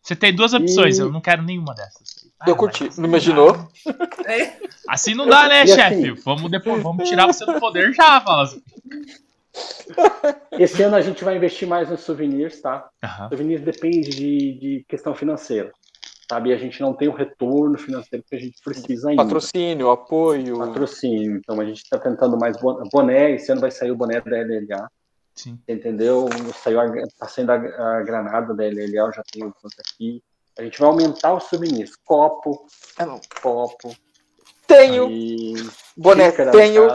Você 0.02 0.16
tem 0.16 0.34
duas 0.36 0.54
opções, 0.54 0.98
e... 0.98 1.02
eu 1.02 1.12
não 1.12 1.22
quero 1.22 1.44
nenhuma 1.44 1.74
dessas. 1.76 2.30
Ah, 2.40 2.50
eu 2.50 2.56
curti, 2.56 2.90
não 2.98 3.08
imaginou? 3.08 3.68
Assim 4.88 5.14
não 5.14 5.28
dá, 5.28 5.48
né, 5.48 5.66
chefe? 5.68 6.10
Assim... 6.10 6.22
Vamos, 6.26 6.50
depois, 6.50 6.82
vamos 6.82 7.08
tirar 7.08 7.28
você 7.28 7.46
do 7.46 7.60
poder 7.60 7.94
já, 7.94 8.20
fala 8.22 8.44
assim. 8.44 8.62
Esse 10.54 10.82
ano 10.82 10.96
a 10.96 11.02
gente 11.02 11.24
vai 11.24 11.36
investir 11.36 11.68
mais 11.68 11.90
nos 11.90 12.02
souvenirs, 12.02 12.62
tá? 12.62 12.90
Uhum. 13.04 13.30
Souvenirs 13.30 13.62
depende 13.62 14.10
de, 14.10 14.54
de 14.54 14.86
questão 14.88 15.14
financeira. 15.14 15.72
Sabe? 16.30 16.54
A 16.54 16.58
gente 16.58 16.80
não 16.80 16.94
tem 16.94 17.10
o 17.10 17.14
retorno 17.14 17.78
financeiro 17.78 18.24
que 18.28 18.36
a 18.36 18.40
gente 18.40 18.56
precisa 18.64 19.10
ainda. 19.10 19.22
Patrocínio, 19.22 19.90
apoio. 19.90 20.60
Patrocínio. 20.60 21.38
Então 21.38 21.60
a 21.60 21.66
gente 21.66 21.84
está 21.84 22.00
tentando 22.00 22.38
mais 22.38 22.56
boné. 22.90 23.32
Esse 23.32 23.52
ano 23.52 23.60
vai 23.60 23.70
sair 23.70 23.92
o 23.92 23.98
boné 23.98 24.22
da 24.22 24.38
LLA. 24.38 24.90
Sim. 25.36 25.60
Entendeu? 25.68 26.28
Saiu 26.62 26.80
a, 26.80 26.86
tá 27.18 27.28
saindo 27.28 27.52
a, 27.52 27.56
a, 27.56 28.02
granada 28.02 28.54
da 28.54 28.66
eu 28.66 29.12
já 29.12 29.24
tenho 29.32 29.54
quanto 29.60 29.76
aqui. 29.80 30.24
A 30.58 30.64
gente 30.64 30.80
vai 30.80 30.90
aumentar 30.90 31.34
os 31.34 31.46
souvenirs. 31.46 31.96
Copo, 32.06 32.66
é, 33.00 33.06
copo, 33.42 33.96
tenho. 34.68 35.08
Aí, 35.08 35.54
boné 35.98 36.32
tenho. 36.32 36.88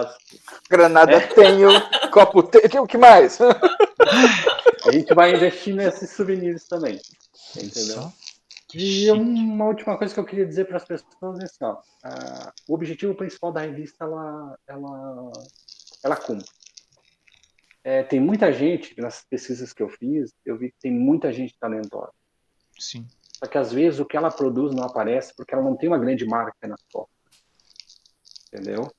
Granada 0.68 1.12
é. 1.12 1.20
tenho. 1.20 1.68
Copo 2.12 2.42
tenho. 2.42 2.84
O 2.84 2.86
que 2.86 2.98
mais? 2.98 3.38
A 3.40 4.92
gente 4.92 5.12
vai 5.14 5.34
investir 5.34 5.74
nesses 5.74 6.10
souvenirs 6.10 6.66
também. 6.66 7.00
Entendeu? 7.56 8.12
E 8.74 9.10
uma 9.10 9.66
última 9.66 9.96
coisa 9.96 10.12
que 10.12 10.20
eu 10.20 10.24
queria 10.24 10.46
dizer 10.46 10.66
para 10.66 10.76
as 10.76 10.84
pessoas 10.84 11.38
é 11.40 11.44
assim, 11.44 11.64
ó, 11.64 11.78
a, 12.04 12.52
o 12.68 12.74
objetivo 12.74 13.14
principal 13.14 13.52
da 13.52 13.60
revista, 13.60 14.04
ela, 14.04 14.58
ela, 14.66 15.32
ela 16.04 16.16
cumpre. 16.16 16.46
É, 17.86 18.02
tem 18.02 18.18
muita 18.18 18.52
gente, 18.52 19.00
nas 19.00 19.24
pesquisas 19.24 19.72
que 19.72 19.80
eu 19.80 19.88
fiz, 19.88 20.34
eu 20.44 20.58
vi 20.58 20.72
que 20.72 20.78
tem 20.80 20.90
muita 20.90 21.32
gente 21.32 21.56
talentosa. 21.56 22.10
Sim. 22.76 23.06
Só 23.38 23.46
que 23.46 23.56
às 23.56 23.72
vezes 23.72 24.00
o 24.00 24.04
que 24.04 24.16
ela 24.16 24.30
produz 24.30 24.74
não 24.74 24.82
aparece 24.82 25.32
porque 25.36 25.54
ela 25.54 25.62
não 25.62 25.76
tem 25.76 25.88
uma 25.88 25.98
grande 25.98 26.26
marca 26.26 26.66
na 26.66 26.76
foto 26.90 27.10
entendeu? 28.56 28.90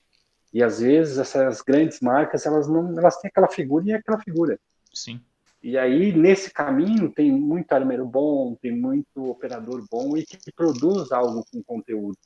E 0.54 0.64
às 0.64 0.80
vezes 0.80 1.18
essas 1.18 1.62
grandes 1.62 2.00
marcas, 2.00 2.46
elas 2.46 2.68
não, 2.68 2.98
elas 2.98 3.18
têm 3.20 3.30
aquela 3.30 3.48
figura 3.48 3.86
e 3.86 3.92
é 3.92 3.96
aquela 3.96 4.20
figura. 4.20 4.60
Sim. 4.94 5.20
E 5.62 5.78
aí 5.78 6.16
nesse 6.16 6.52
caminho 6.52 7.12
tem 7.12 7.32
muito 7.32 7.72
armeiro 7.74 8.06
bom, 8.06 8.56
tem 8.56 8.72
muito 8.72 9.30
operador 9.30 9.84
bom 9.90 10.16
e 10.16 10.26
que 10.26 10.52
produz 10.56 11.12
algo 11.12 11.44
com 11.52 11.62
conteúdo. 11.64 12.18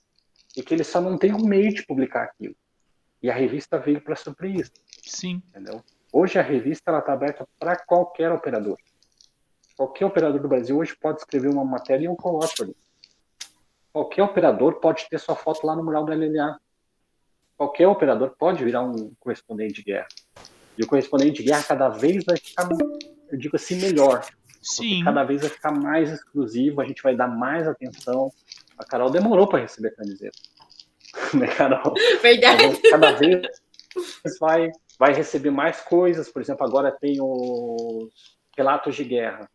E 0.55 0.61
que 0.61 0.73
ele 0.73 0.83
só 0.83 0.99
não 0.99 1.17
tem 1.17 1.33
um 1.33 1.45
meio 1.45 1.73
de 1.73 1.85
publicar 1.85 2.23
aquilo. 2.23 2.55
E 3.23 3.29
a 3.29 3.33
revista 3.33 3.79
veio 3.79 4.01
para 4.01 4.15
suprir 4.15 4.59
isso. 4.59 4.71
Sim. 5.03 5.41
Entendeu? 5.49 5.83
Hoje 6.11 6.37
a 6.39 6.41
revista 6.41 6.91
ela 6.91 6.99
está 6.99 7.13
aberta 7.13 7.47
para 7.59 7.75
qualquer 7.75 8.31
operador. 8.31 8.77
Qualquer 9.77 10.05
operador 10.05 10.41
do 10.41 10.47
Brasil 10.47 10.77
hoje 10.77 10.95
pode 10.95 11.19
escrever 11.19 11.49
uma 11.49 11.63
matéria 11.63 12.03
e 12.03 12.07
eu 12.07 12.15
coloco 12.15 12.61
ali. 12.61 12.75
Qualquer 13.93 14.23
operador 14.23 14.79
pode 14.79 15.07
ter 15.09 15.19
sua 15.19 15.35
foto 15.35 15.65
lá 15.65 15.75
no 15.75 15.83
mural 15.83 16.05
do 16.05 16.13
LLA 16.13 16.59
qualquer 17.61 17.85
operador 17.85 18.33
pode 18.39 18.65
virar 18.65 18.81
um 18.81 19.13
correspondente 19.19 19.75
de 19.75 19.83
guerra. 19.83 20.07
E 20.75 20.83
o 20.83 20.87
correspondente 20.87 21.33
de 21.33 21.43
guerra 21.43 21.61
cada 21.61 21.89
vez 21.89 22.23
vai 22.25 22.35
ficar, 22.35 22.67
eu 23.31 23.37
digo 23.37 23.55
assim, 23.55 23.75
melhor. 23.75 24.25
Sim. 24.63 25.03
Cada 25.03 25.23
vez 25.23 25.41
vai 25.41 25.49
ficar 25.51 25.71
mais 25.71 26.09
exclusivo, 26.09 26.81
a 26.81 26.85
gente 26.85 27.03
vai 27.03 27.15
dar 27.15 27.27
mais 27.27 27.67
atenção. 27.67 28.31
A 28.79 28.83
Carol 28.83 29.11
demorou 29.11 29.47
para 29.47 29.59
receber 29.59 29.89
a 29.89 29.95
camiseta. 29.95 30.39
né, 31.37 31.45
Carol? 31.55 31.93
Verdade. 32.23 32.81
Cada 32.89 33.11
vez 33.11 33.45
vai, 34.39 34.71
vai 35.01 35.13
receber 35.13 35.49
mais 35.49 35.81
coisas. 35.81 36.31
Por 36.31 36.43
exemplo, 36.43 36.63
agora 36.63 36.91
tem 36.91 37.17
os 37.19 38.37
relatos 38.55 38.95
de 38.95 39.03
guerra, 39.03 39.49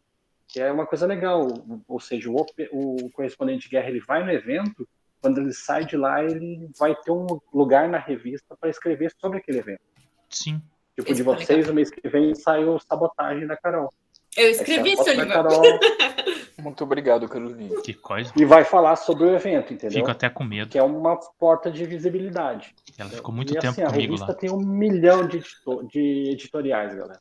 que 0.48 0.60
é 0.60 0.72
uma 0.72 0.84
coisa 0.84 1.06
legal. 1.06 1.46
Ou 1.86 2.00
seja, 2.00 2.28
o, 2.28 2.44
o 2.72 3.10
correspondente 3.12 3.62
de 3.62 3.68
guerra 3.68 3.88
ele 3.88 4.00
vai 4.00 4.24
no 4.24 4.32
evento, 4.32 4.88
quando 5.22 5.40
ele 5.40 5.52
sai 5.52 5.84
de 5.84 5.96
lá, 5.96 6.20
ele 6.24 6.68
vai 6.76 6.96
ter 6.96 7.12
um 7.12 7.28
lugar 7.54 7.88
na 7.88 7.96
revista 7.96 8.56
para 8.56 8.70
escrever 8.70 9.12
sobre 9.20 9.38
aquele 9.38 9.58
evento. 9.58 9.82
Sim. 10.28 10.60
Tipo, 10.96 11.14
de 11.14 11.22
vocês, 11.22 11.68
o 11.68 11.74
mês 11.74 11.90
que 11.90 12.08
vem 12.08 12.34
saiu 12.34 12.80
Sabotagem 12.80 13.46
da 13.46 13.56
Carol. 13.56 13.94
Eu 14.36 14.50
escrevi 14.50 14.92
isso, 14.92 15.04
Carol... 15.04 15.62
Muito 16.58 16.82
obrigado, 16.82 17.28
Carolina. 17.28 17.80
Que 17.82 17.94
coisa. 17.94 18.32
E 18.36 18.44
vai 18.44 18.64
falar 18.64 18.96
sobre 18.96 19.24
o 19.24 19.34
evento, 19.34 19.72
entendeu? 19.72 19.98
Fico 19.98 20.10
até 20.10 20.28
com 20.28 20.42
medo. 20.42 20.70
Que 20.70 20.78
é 20.78 20.82
uma 20.82 21.16
porta 21.38 21.70
de 21.70 21.84
visibilidade. 21.84 22.74
Ela 22.98 23.10
ficou 23.10 23.32
muito 23.32 23.52
e, 23.52 23.58
tempo 23.58 23.68
assim, 23.68 23.82
comigo 23.82 23.94
a 23.94 24.00
revista 24.00 24.26
lá. 24.26 24.34
tem 24.34 24.50
um 24.50 24.58
milhão 24.58 25.28
de, 25.28 25.36
editor... 25.36 25.86
de 25.86 26.30
editoriais, 26.32 26.94
galera. 26.94 27.20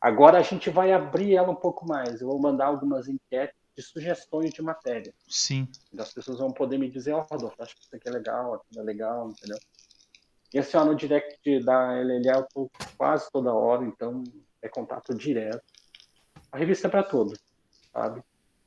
Agora 0.00 0.38
a 0.38 0.42
gente 0.42 0.68
vai 0.70 0.92
abrir 0.92 1.34
ela 1.34 1.50
um 1.50 1.56
pouco 1.56 1.86
mais. 1.86 2.20
Eu 2.20 2.28
vou 2.28 2.40
mandar 2.40 2.66
algumas 2.66 3.08
enquetes 3.08 3.56
de 3.76 3.82
sugestões 3.82 4.52
de 4.52 4.60
matéria. 4.60 5.14
Sim. 5.28 5.68
E 5.92 6.00
as 6.00 6.12
pessoas 6.12 6.40
vão 6.40 6.50
poder 6.50 6.78
me 6.78 6.90
dizer, 6.90 7.12
ó, 7.12 7.20
oh, 7.20 7.34
Rodolfo, 7.34 7.62
acho 7.62 7.74
que 7.74 7.82
isso 7.82 7.96
aqui 7.96 8.08
é 8.08 8.12
legal, 8.12 8.54
aquilo 8.54 8.82
é 8.82 8.84
legal, 8.84 9.30
entendeu? 9.30 9.58
E 10.52 10.58
assim, 10.58 10.76
ó, 10.76 10.84
no 10.84 10.94
direct 10.94 11.64
da 11.64 11.92
LLA 11.92 12.38
eu 12.38 12.46
tô 12.52 12.70
quase 12.96 13.30
toda 13.30 13.54
hora, 13.54 13.84
então 13.84 14.24
é 14.62 14.68
contato 14.68 15.14
direto. 15.14 15.62
A 16.50 16.58
revista 16.58 16.86
é 16.86 16.90
para 16.90 17.02
todos, 17.02 17.38
sabe? 17.92 18.22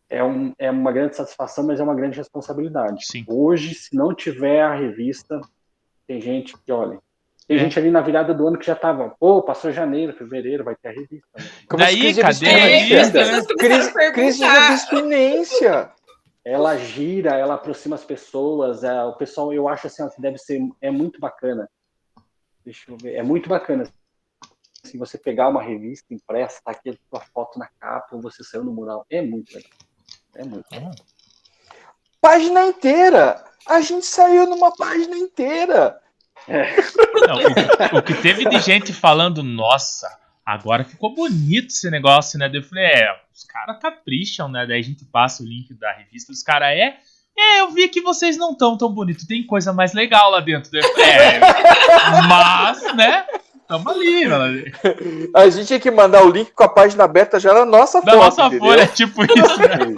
É, 0.10 0.24
um, 0.24 0.54
é 0.60 0.70
uma 0.70 0.92
grande 0.92 1.16
satisfação, 1.16 1.66
mas 1.66 1.80
é 1.80 1.84
uma 1.84 1.96
grande 1.96 2.18
responsabilidade. 2.18 3.06
Sim. 3.06 3.24
Hoje, 3.28 3.74
se 3.74 3.96
não 3.96 4.14
tiver 4.14 4.62
a 4.62 4.76
revista, 4.76 5.40
tem 6.06 6.20
gente 6.20 6.54
que, 6.58 6.72
olha, 6.72 7.00
tem 7.48 7.58
é. 7.58 7.60
gente 7.60 7.80
ali 7.80 7.90
na 7.90 8.02
virada 8.02 8.34
do 8.34 8.48
ano 8.48 8.58
que 8.58 8.66
já 8.66 8.76
tava, 8.76 9.16
pô, 9.20 9.42
passou 9.42 9.72
janeiro, 9.72 10.14
fevereiro, 10.14 10.64
vai 10.64 10.76
ter 10.76 10.90
a 10.90 10.92
revista. 10.92 11.28
Né? 11.38 11.44
Daí, 11.78 12.14
cadê 12.14 12.50
a 12.50 12.58
revista? 12.58 13.56
Crise, 13.58 13.94
crise 14.14 14.38
de 14.40 14.44
abstinência. 14.44 15.92
Ela 16.44 16.76
gira, 16.76 17.38
ela 17.38 17.54
aproxima 17.54 17.96
as 17.96 18.04
pessoas. 18.04 18.84
É, 18.84 19.04
o 19.04 19.14
pessoal, 19.14 19.54
eu 19.54 19.68
acho 19.70 19.88
assim, 19.88 20.04
ó, 20.04 20.10
que 20.10 20.22
deve 20.22 20.38
ser, 20.38 20.60
é 20.82 20.92
muito 20.92 21.20
bacana. 21.20 21.70
Deixa 22.66 22.92
eu 22.92 22.98
ver, 22.98 23.16
é 23.16 23.24
muito 23.24 23.48
bacana 23.48 23.86
se 24.84 24.98
você 24.98 25.18
pegar 25.18 25.50
uma 25.50 25.62
revista 25.62 26.14
impressa, 26.14 26.62
tá 26.64 26.72
aqui 26.72 26.90
a 26.90 26.94
sua 27.10 27.22
foto 27.34 27.60
na 27.60 27.68
capa, 27.80 28.16
ou 28.16 28.22
você 28.22 28.44
saiu 28.44 28.64
no 28.64 28.74
mural. 28.74 29.06
É 29.10 29.22
muito 29.22 29.54
legal. 29.54 29.72
É 30.36 30.44
muito 30.44 30.66
legal. 30.72 30.92
Página 32.20 32.66
inteira! 32.66 33.44
A 33.68 33.82
gente 33.82 34.06
saiu 34.06 34.48
numa 34.48 34.76
página 34.76 35.16
inteira! 35.16 36.00
É. 36.48 36.76
Não, 37.28 37.96
o, 37.96 38.00
o, 38.00 38.02
que 38.04 38.16
teve 38.16 38.50
de 38.50 38.60
gente 38.60 38.92
falando, 38.92 39.44
nossa, 39.44 40.08
agora 40.44 40.84
ficou 40.84 41.14
bonito 41.14 41.68
esse 41.68 41.90
negócio, 41.92 42.40
né? 42.40 42.50
Eu 42.52 42.64
falei, 42.64 42.86
é, 42.86 43.22
os 43.34 43.44
caras 43.44 43.80
capricham, 43.80 44.50
né? 44.50 44.66
Daí 44.66 44.80
a 44.80 44.84
gente 44.84 45.06
passa 45.06 45.44
o 45.44 45.46
link 45.46 45.74
da 45.76 45.92
revista, 45.94 46.32
os 46.32 46.42
caras 46.42 46.70
é. 46.70 46.98
É, 47.38 47.62
eu 47.62 47.72
vi 47.72 47.88
que 47.88 48.02
vocês 48.02 48.38
não 48.38 48.52
estão 48.52 48.78
tão 48.78 48.92
bonitos, 48.92 49.26
tem 49.26 49.46
coisa 49.46 49.72
mais 49.72 49.94
legal 49.94 50.32
lá 50.32 50.40
dentro. 50.42 50.70
Eu 50.74 50.84
falei, 50.84 51.06
é, 51.06 51.40
mas, 52.28 52.96
né? 52.96 53.26
Tamo 53.72 53.90
ali, 53.90 54.28
mano. 54.28 54.66
A 55.34 55.50
gente 55.50 55.68
tinha 55.68 55.80
que 55.80 55.90
mandar 55.90 56.26
o 56.26 56.30
link 56.30 56.52
com 56.52 56.64
a 56.64 56.68
página 56.68 57.06
aberta 57.06 57.40
já 57.40 57.54
na 57.54 57.66
nossa 57.66 58.02
da 58.02 58.18
nossa 58.18 58.48
entendeu? 58.48 58.68
folha, 58.68 58.86
tipo 58.86 59.24
isso, 59.24 59.60
né? 59.62 59.96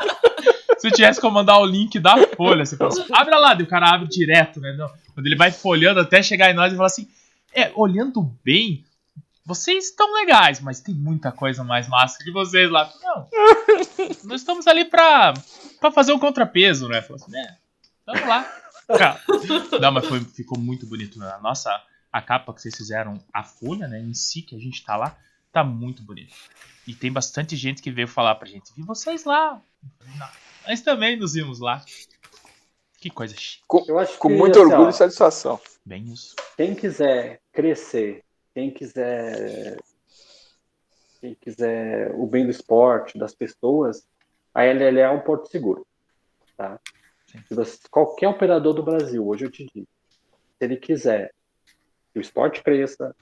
Se 0.78 0.90
eu 0.90 0.92
tivesse 0.92 1.20
que 1.20 1.28
mandar 1.28 1.58
o 1.58 1.66
link 1.66 2.00
da 2.00 2.16
folha, 2.36 2.64
você 2.64 2.78
fala 2.78 2.92
assim, 2.92 3.04
abre 3.12 3.36
lá, 3.36 3.56
e 3.60 3.64
o 3.64 3.68
cara 3.68 3.90
abre 3.90 4.08
direto, 4.08 4.60
né? 4.60 4.78
Quando 5.16 5.26
ele 5.26 5.36
vai 5.36 5.52
folhando 5.52 6.00
até 6.00 6.22
chegar 6.22 6.52
em 6.52 6.54
nós 6.54 6.72
e 6.72 6.76
fala 6.76 6.86
assim: 6.86 7.08
É, 7.52 7.72
olhando 7.74 8.22
bem, 8.46 8.86
vocês 9.44 9.86
estão 9.86 10.14
legais, 10.14 10.60
mas 10.60 10.80
tem 10.80 10.94
muita 10.94 11.32
coisa 11.32 11.64
mais 11.64 11.88
massa 11.88 12.24
que 12.24 12.32
vocês 12.32 12.70
lá. 12.70 12.88
Não. 13.02 13.28
Nós 14.26 14.42
estamos 14.42 14.68
ali 14.68 14.86
pra, 14.86 15.34
pra 15.80 15.92
fazer 15.92 16.14
um 16.14 16.20
contrapeso, 16.20 16.88
né? 16.88 17.02
Falou 17.02 17.16
assim, 17.16 17.36
é, 17.36 17.56
vamos 18.06 18.28
lá. 18.28 18.48
Não, 19.82 19.92
mas 19.92 20.06
foi, 20.06 20.20
ficou 20.20 20.60
muito 20.60 20.86
bonito. 20.86 21.18
Né? 21.18 21.34
Nossa 21.42 21.82
a 22.14 22.22
capa 22.22 22.54
que 22.54 22.62
vocês 22.62 22.76
fizeram, 22.76 23.20
a 23.34 23.44
folha, 23.44 23.88
né, 23.88 24.00
em 24.00 24.14
si, 24.14 24.44
que 24.44 24.56
a 24.56 24.60
gente 24.60 24.86
tá 24.86 24.96
lá, 24.96 25.18
tá 25.52 25.64
muito 25.64 26.04
bonito. 26.04 26.36
E 26.88 26.94
tem 26.94 27.12
bastante 27.12 27.56
gente 27.56 27.82
que 27.82 27.90
veio 27.90 28.08
falar 28.08 28.36
pra 28.36 28.48
gente, 28.48 28.72
vi 28.76 28.84
vocês 28.84 29.26
lá. 29.26 29.60
Nós 30.68 30.82
também 30.82 31.18
nos 31.18 31.34
vimos 31.34 31.60
lá. 31.60 31.84
Que 33.00 33.10
coisa 33.10 33.36
chique. 33.36 33.64
Com, 33.68 33.84
com 34.20 34.30
muito 34.30 34.60
assim, 34.60 34.70
orgulho 34.70 34.88
ó, 34.88 34.90
e 34.90 34.94
satisfação. 34.94 35.60
Bem 35.84 36.06
isso. 36.06 36.36
Quem 36.56 36.76
quiser 36.76 37.42
crescer, 37.52 38.24
quem 38.54 38.72
quiser 38.72 39.78
quem 41.20 41.36
quiser 41.36 42.14
o 42.16 42.28
bem 42.28 42.46
do 42.46 42.52
esporte, 42.52 43.18
das 43.18 43.34
pessoas, 43.34 44.06
a 44.54 44.64
LL 44.66 45.00
é 45.00 45.10
um 45.10 45.22
porto 45.22 45.50
seguro. 45.50 45.86
Tá? 46.56 46.80
Você, 47.50 47.80
qualquer 47.90 48.28
operador 48.28 48.74
do 48.74 48.84
Brasil, 48.84 49.26
hoje 49.26 49.46
eu 49.46 49.52
te 49.52 49.66
digo, 49.74 49.88
se 50.58 50.66
ele 50.66 50.78
quiser 50.78 51.34
que 52.14 52.20
o 52.20 52.22
esporte 52.22 52.64
cresça, 52.64 53.16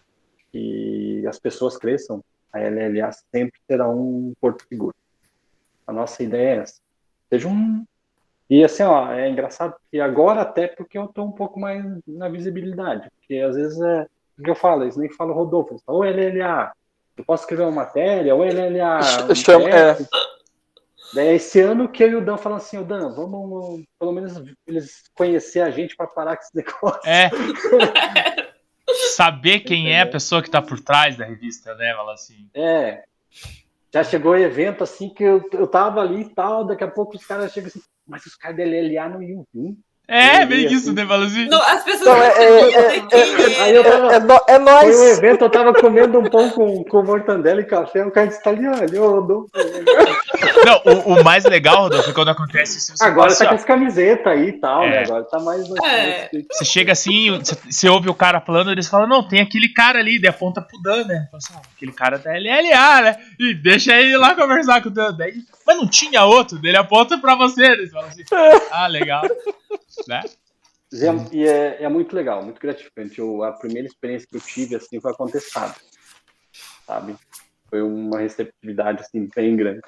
que 0.52 1.26
as 1.26 1.40
pessoas 1.40 1.78
cresçam, 1.78 2.24
a 2.52 2.60
LLA 2.60 3.12
sempre 3.34 3.60
será 3.66 3.90
um 3.90 4.34
porto 4.40 4.66
seguro. 4.68 4.96
A 5.88 5.94
nossa 5.94 6.22
ideia 6.22 6.58
é 6.58 6.62
essa. 6.62 6.82
Seja 7.30 7.48
um. 7.48 7.86
E 8.50 8.64
assim, 8.64 8.84
ó, 8.84 9.10
é 9.14 9.30
engraçado 9.30 9.76
que 9.90 10.00
agora, 10.00 10.42
até 10.42 10.68
porque 10.68 10.98
eu 10.98 11.06
estou 11.06 11.26
um 11.26 11.32
pouco 11.32 11.58
mais 11.58 11.84
na 12.06 12.28
visibilidade, 12.28 13.10
porque 13.18 13.38
às 13.38 13.56
vezes 13.56 13.82
é. 13.82 14.06
O 14.38 14.44
que 14.44 14.50
eu 14.50 14.56
falo? 14.56 14.84
Eles 14.84 14.98
nem 14.98 15.10
falam 15.10 15.36
Rodolfo, 15.36 15.78
ou 15.86 16.04
LLA, 16.04 16.72
eu 17.16 17.24
posso 17.24 17.44
escrever 17.44 17.64
uma 17.64 17.72
matéria, 17.72 18.34
ou 18.34 18.44
LLA. 18.44 19.00
Um 19.30 19.36
Chama, 19.36 19.70
é. 19.70 19.98
Daí 21.14 21.36
esse 21.36 21.60
ano 21.60 21.90
que 21.90 22.04
eu 22.04 22.10
e 22.10 22.16
o 22.16 22.26
Dan 22.26 22.38
falam 22.38 22.58
assim, 22.58 22.78
o 22.78 22.86
Dan, 22.86 23.14
vamos 23.14 23.84
pelo 24.00 24.14
menos 24.14 24.42
eles 24.66 25.04
conhecer 25.14 25.60
a 25.60 25.70
gente 25.70 25.96
para 25.96 26.08
parar 26.08 26.38
com 26.38 26.44
esse 26.44 26.56
negócio. 26.56 27.02
É. 27.06 27.30
saber 29.12 29.62
quem 29.62 29.92
é 29.92 30.02
a 30.02 30.08
pessoa 30.08 30.42
que 30.42 30.50
tá 30.50 30.62
por 30.62 30.80
trás 30.80 31.16
da 31.18 31.26
revista, 31.26 31.76
né? 31.76 31.94
Fala 31.96 32.14
assim. 32.14 32.50
É. 32.54 33.04
Já 33.94 34.04
chegou 34.04 34.38
evento 34.38 34.84
assim 34.84 35.10
que 35.10 35.24
eu, 35.24 35.44
eu 35.52 35.68
tava 35.68 36.02
ali 36.02 36.22
e 36.22 36.30
tal, 36.30 36.66
daqui 36.66 36.84
a 36.84 36.88
pouco 36.88 37.16
os 37.16 37.26
caras 37.26 37.52
chegam 37.52 37.68
assim, 37.68 37.82
mas 38.08 38.26
os 38.26 38.36
caras 38.36 38.58
da 38.58 38.64
LLA 38.64 39.10
não 39.10 39.22
iam 39.22 39.46
vir. 39.54 39.78
É, 40.12 40.46
bem 40.46 40.66
assim. 40.66 40.76
isso, 40.76 40.94
né? 40.94 41.04
Assim. 41.10 41.48
Não, 41.48 41.62
as 41.62 41.84
pessoas 41.86 42.06
não, 42.06 42.22
é, 42.22 42.28
é, 42.28 42.98
é, 42.98 43.62
Aí 43.62 43.76
eu 43.76 43.84
tava, 43.84 44.44
é, 44.48 44.54
é, 44.56 44.60
nóis. 44.60 44.98
Foi 44.98 45.08
um 45.08 45.18
evento, 45.18 45.46
eu 45.46 45.50
tava 45.50 45.74
comendo 45.74 46.20
um 46.20 46.30
pão 46.30 46.50
com, 46.50 46.84
com 46.84 47.04
mortandela 47.04 47.62
e 47.62 47.64
café, 47.64 48.06
o 48.06 48.12
cara 48.12 48.28
disse, 48.28 48.44
tá 48.44 48.50
ali, 48.50 48.68
Rodolfo. 48.98 49.50
Não, 50.66 50.94
o, 50.94 51.14
o, 51.14 51.24
mais 51.24 51.46
legal, 51.46 51.84
Rodolfo, 51.84 52.10
é 52.10 52.14
quando 52.14 52.30
acontece 52.30 52.78
isso. 52.78 52.94
Agora 53.02 53.30
passa, 53.30 53.46
tá 53.46 53.50
com 53.52 53.56
as 53.56 53.64
camisetas 53.64 54.28
aí 54.28 54.50
e 54.50 54.54
tal, 54.54 54.82
né? 54.82 55.04
Agora 55.04 55.24
tá 55.24 55.40
mais. 55.40 55.64
É. 55.84 56.30
Você 56.52 56.66
chega 56.66 56.92
assim, 56.92 57.32
você, 57.38 57.56
você, 57.70 57.90
ouve 57.90 58.10
o 58.10 58.14
cara 58.14 58.42
falando, 58.42 58.72
eles 58.72 58.90
falam, 58.90 59.08
não, 59.08 59.26
tem 59.26 59.40
aquele 59.40 59.70
cara 59.70 60.00
ali, 60.00 60.20
daí 60.20 60.30
aponta 60.30 60.62
pro 60.62 60.82
Dan, 60.82 61.06
né? 61.06 61.28
Assim, 61.34 61.54
ah, 61.56 61.62
aquele 61.74 61.94
cara 61.94 62.18
da 62.18 62.32
LLA, 62.32 63.02
né? 63.02 63.18
E 63.40 63.54
deixa 63.54 63.96
ele 63.96 64.18
lá 64.18 64.36
conversar 64.36 64.82
com 64.82 64.90
o 64.90 64.92
Dan. 64.92 65.14
Daí, 65.14 65.36
mas 65.66 65.78
não 65.78 65.88
tinha 65.88 66.26
outro, 66.26 66.60
ele 66.64 66.78
aponta 66.78 67.18
pra 67.18 67.36
você. 67.36 67.64
Eles 67.64 67.92
falam 67.92 68.10
assim, 68.10 68.24
ah, 68.72 68.88
legal 68.88 69.24
né? 70.08 70.22
E 71.32 71.48
é, 71.48 71.84
é, 71.84 71.90
muito 71.90 72.16
legal, 72.16 72.44
muito 72.44 72.60
gratificante. 72.60 73.20
Eu, 73.20 73.44
a 73.44 73.54
primeira 73.54 73.88
experiência 73.88 74.28
que 74.30 74.36
eu 74.36 74.42
tive 74.42 74.76
assim 74.76 75.00
foi 75.00 75.12
acontecendo, 75.12 75.74
sabe? 76.86 77.16
Foi 77.70 77.82
uma 77.82 78.20
receptividade 78.20 79.02
assim 79.02 79.30
bem 79.34 79.56
grande. 79.56 79.80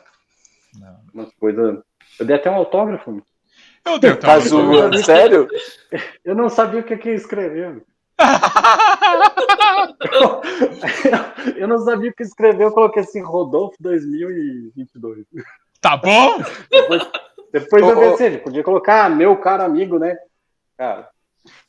Não. 0.80 1.02
Uma 1.14 1.30
coisa. 1.40 1.84
Eu 2.18 2.26
dei 2.26 2.38
até 2.38 2.50
um 2.50 2.56
autógrafo. 2.56 3.22
Eu 3.86 4.00
dei 4.00 4.12
até 4.12 4.28
um 4.28 4.32
autógrafo. 4.32 5.04
Sério? 5.04 5.50
Eu 6.24 6.36
não 6.36 6.48
sabia 6.50 6.80
o 6.80 6.84
que, 6.84 6.96
que 6.96 7.10
ia 7.10 7.16
escrever. 7.16 7.84
eu 11.58 11.68
não 11.68 11.80
sabia 11.80 12.12
o 12.12 12.14
que 12.14 12.24
escrever, 12.24 12.64
eu 12.64 12.72
coloquei 12.72 13.02
assim, 13.02 13.22
Rodolfo 13.22 13.76
2022. 13.82 15.26
Tá 15.84 15.98
bom? 15.98 16.42
Depois, 16.72 17.04
depois 17.52 17.84
oh, 17.84 17.90
eu 17.90 18.12
pensei, 18.12 18.38
oh. 18.38 18.40
podia 18.40 18.64
colocar 18.64 19.10
meu 19.10 19.36
caro 19.36 19.64
amigo, 19.64 20.00
né? 20.00 20.16
Cara. 20.78 21.10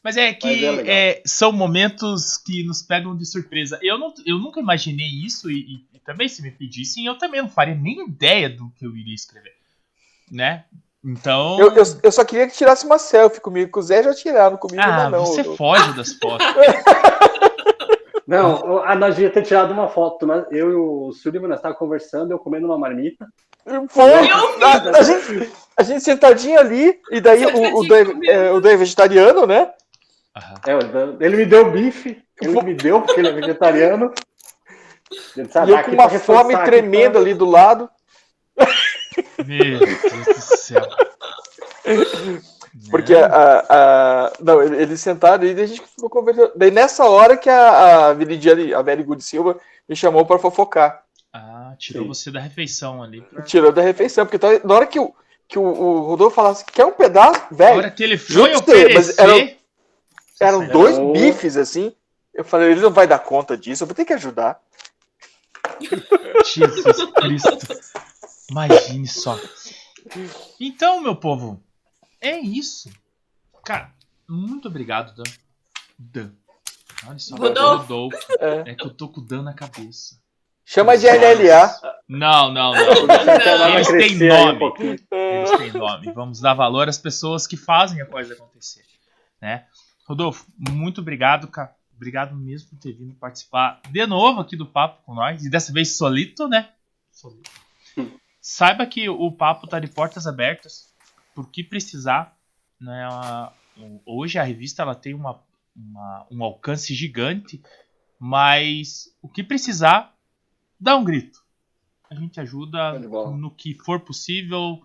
Mas 0.05 0.17
é 0.17 0.33
que 0.33 0.47
mas 0.47 0.87
é 0.87 1.11
é, 1.11 1.23
são 1.27 1.51
momentos 1.51 2.37
que 2.37 2.63
nos 2.63 2.81
pegam 2.81 3.17
de 3.17 3.27
surpresa. 3.27 3.77
Eu, 3.83 3.99
não, 3.99 4.15
eu 4.25 4.39
nunca 4.39 4.61
imaginei 4.61 5.09
isso, 5.09 5.51
e, 5.51 5.59
e, 5.59 5.97
e, 5.97 5.99
também 5.99 6.29
se 6.29 6.43
me 6.43 6.53
pedissem, 6.53 7.07
eu 7.07 7.19
também 7.19 7.43
não 7.43 7.49
faria 7.49 7.75
nem 7.75 8.07
ideia 8.07 8.49
do 8.49 8.71
que 8.79 8.87
eu 8.87 8.97
iria 8.97 9.17
escrever. 9.17 9.53
Né? 10.31 10.65
Então. 11.05 11.59
Eu, 11.59 11.73
eu, 11.73 11.85
eu 12.05 12.13
só 12.13 12.25
queria 12.25 12.47
que 12.47 12.57
tirasse 12.57 12.87
uma 12.87 13.01
selfie 13.01 13.41
comigo, 13.41 13.73
que 13.73 13.79
o 13.81 13.83
Zé 13.83 14.01
já 14.05 14.15
tiraram 14.15 14.57
comigo, 14.57 14.81
ah, 14.81 15.11
não. 15.11 15.27
Você 15.27 15.41
eu... 15.41 15.57
foge 15.57 15.93
das 15.95 16.13
fotos. 16.13 16.47
Não, 18.27 18.83
a 18.83 18.95
nós 18.95 19.15
devia 19.15 19.31
ter 19.31 19.43
tirado 19.43 19.73
uma 19.73 19.89
foto. 19.89 20.27
Né? 20.27 20.45
Eu 20.51 20.71
e 20.71 20.75
o 20.75 21.13
Sullivan 21.13 21.53
estávamos 21.55 21.79
conversando, 21.79 22.33
eu 22.33 22.39
comendo 22.39 22.67
uma 22.67 22.79
marmita. 22.79 23.27
Foi! 23.89 24.13
A, 24.63 24.99
a, 24.99 25.03
gente, 25.03 25.53
a 25.77 25.83
gente 25.83 26.05
sentadinho 26.05 26.59
ali, 26.59 26.99
e 27.11 27.21
daí 27.21 27.45
o, 27.47 27.79
o, 27.79 27.89
Dave, 27.89 28.29
é, 28.29 28.51
o 28.51 28.61
Dave 28.61 28.75
é 28.75 28.79
vegetariano, 28.79 29.47
né? 29.47 29.71
É, 30.67 31.25
ele 31.25 31.37
me 31.37 31.47
deu 31.47 31.71
bife, 31.71 32.23
ele 32.41 32.63
me 32.63 32.75
deu, 32.75 33.01
porque 33.01 33.21
ele 33.21 33.29
é 33.29 33.33
vegetariano. 33.33 34.13
E 35.37 35.41
eu 35.41 35.83
com 35.85 35.93
uma 35.93 36.11
fome 36.11 36.57
tremenda 36.65 37.19
ali 37.19 37.35
do 37.35 37.45
lado. 37.45 37.89
Meu 39.47 39.79
Deus 39.79 40.27
do 40.27 40.41
céu. 40.41 40.83
Porque 42.91 43.15
a, 43.15 43.65
a, 43.69 44.33
não, 44.41 44.61
eles 44.63 45.01
sentaram 45.01 45.45
e 45.45 45.61
a 45.61 45.67
gente 45.67 45.81
ficou 45.83 46.11
conversando. 46.11 46.53
Daí 46.57 46.71
nessa 46.71 47.05
hora 47.05 47.37
que 47.37 47.49
a, 47.49 48.09
a 48.09 48.13
Viridiane, 48.13 48.75
a 48.75 48.83
Mary 48.83 49.03
Good 49.03 49.23
Silva, 49.23 49.59
me 49.89 49.95
chamou 49.95 50.27
para 50.27 50.41
fofocar. 50.41 51.05
Ah, 51.33 51.75
tirou 51.79 52.03
Sim. 52.03 52.09
você 52.09 52.31
da 52.31 52.41
refeição 52.41 53.03
ali. 53.03 53.21
Pra... 53.21 53.43
Tirou 53.43 53.73
da 53.73 53.83
refeição, 53.83 54.27
porque 54.27 54.37
então, 54.37 54.61
na 54.65 54.75
hora 54.75 54.87
que 54.87 54.99
o, 54.99 55.15
que 55.47 55.59
o, 55.59 55.63
o 55.63 56.01
Rodolfo 56.03 56.35
falasse, 56.35 56.65
quer 56.65 56.85
um 56.85 56.93
pedaço, 56.93 57.43
velho. 57.51 57.77
Na 57.77 57.79
hora 57.79 57.91
que 57.91 58.03
ele 58.03 58.19
foi 58.19 58.55
oferecer... 58.55 59.21
eram, 59.21 59.51
eram 60.41 60.69
dois 60.69 60.99
bifes, 61.13 61.57
assim. 61.57 61.93
Eu 62.33 62.45
falei, 62.45 62.73
ele 62.73 62.81
não 62.81 62.91
vai 62.91 63.07
dar 63.07 63.21
conta 63.21 63.57
disso, 63.57 63.85
eu 63.85 63.87
vou 63.87 63.95
ter 63.95 64.05
que 64.05 64.13
ajudar. 64.13 64.61
Jesus 66.45 67.05
Cristo. 67.15 67.59
Imagine 68.51 69.07
só. 69.07 69.39
Então, 70.61 71.01
meu 71.01 71.17
povo, 71.17 71.61
é 72.29 72.41
isso. 72.41 72.91
Cara, 73.65 73.95
muito 74.29 74.69
obrigado, 74.69 75.15
Dan. 75.15 75.31
Dan. 75.99 76.33
Olha 77.07 77.19
só, 77.19 77.37
Rodolfo. 77.37 77.83
Rodolfo. 77.83 78.33
É. 78.41 78.71
é 78.71 78.75
que 78.75 78.87
eu 78.87 78.91
tô 78.91 79.09
com 79.09 79.21
o 79.21 79.25
Dan 79.25 79.43
na 79.43 79.55
cabeça. 79.55 80.23
Chama 80.65 80.97
de 80.97 81.07
LLA. 81.07 81.75
Não, 82.09 82.51
não, 82.51 82.73
não. 82.73 83.75
Eles 83.75 83.89
têm 83.89 84.17
nome. 84.29 84.61
Eles 85.11 85.51
têm 85.59 85.73
nome. 85.73 86.13
Vamos 86.13 86.41
dar 86.41 86.55
valor 86.55 86.89
às 86.89 86.97
pessoas 86.97 87.47
que 87.47 87.57
fazem 87.57 88.01
a 88.01 88.07
coisa 88.07 88.33
acontecer. 88.33 88.83
Né? 89.41 89.67
Rodolfo, 90.07 90.47
muito 90.57 91.03
obrigado, 91.03 91.49
cara. 91.49 91.75
Obrigado 91.95 92.35
mesmo 92.35 92.71
por 92.71 92.79
ter 92.79 92.93
vindo 92.93 93.15
participar 93.15 93.81
de 93.91 94.07
novo 94.07 94.41
aqui 94.41 94.57
do 94.57 94.67
Papo 94.67 95.03
com 95.05 95.15
nós. 95.15 95.45
E 95.45 95.51
dessa 95.51 95.73
vez 95.73 95.97
solito, 95.97 96.49
né? 96.49 96.71
Solito. 97.13 97.51
Saiba 98.41 98.85
que 98.87 99.09
o 99.09 99.33
papo 99.33 99.67
tá 99.67 99.79
de 99.79 99.87
portas 99.87 100.27
abertas. 100.27 100.93
Por 101.35 101.51
que 101.51 101.63
precisar. 101.63 102.37
Né? 102.81 103.09
Hoje 104.07 104.39
a 104.39 104.43
revista 104.43 104.83
ela 104.83 104.95
tem 104.95 105.15
uma, 105.15 105.41
uma, 105.75 106.27
um 106.31 106.45
alcance 106.45 106.95
gigante. 106.95 107.63
Mas 108.19 109.15
o 109.21 109.29
que 109.29 109.43
precisar, 109.43 110.15
dá 110.79 110.97
um 110.97 111.05
grito. 111.05 111.43
A 112.11 112.15
gente 112.15 112.41
ajuda 112.41 112.99
no 112.99 113.51
que 113.51 113.75
for 113.85 114.01
possível. 114.01 114.81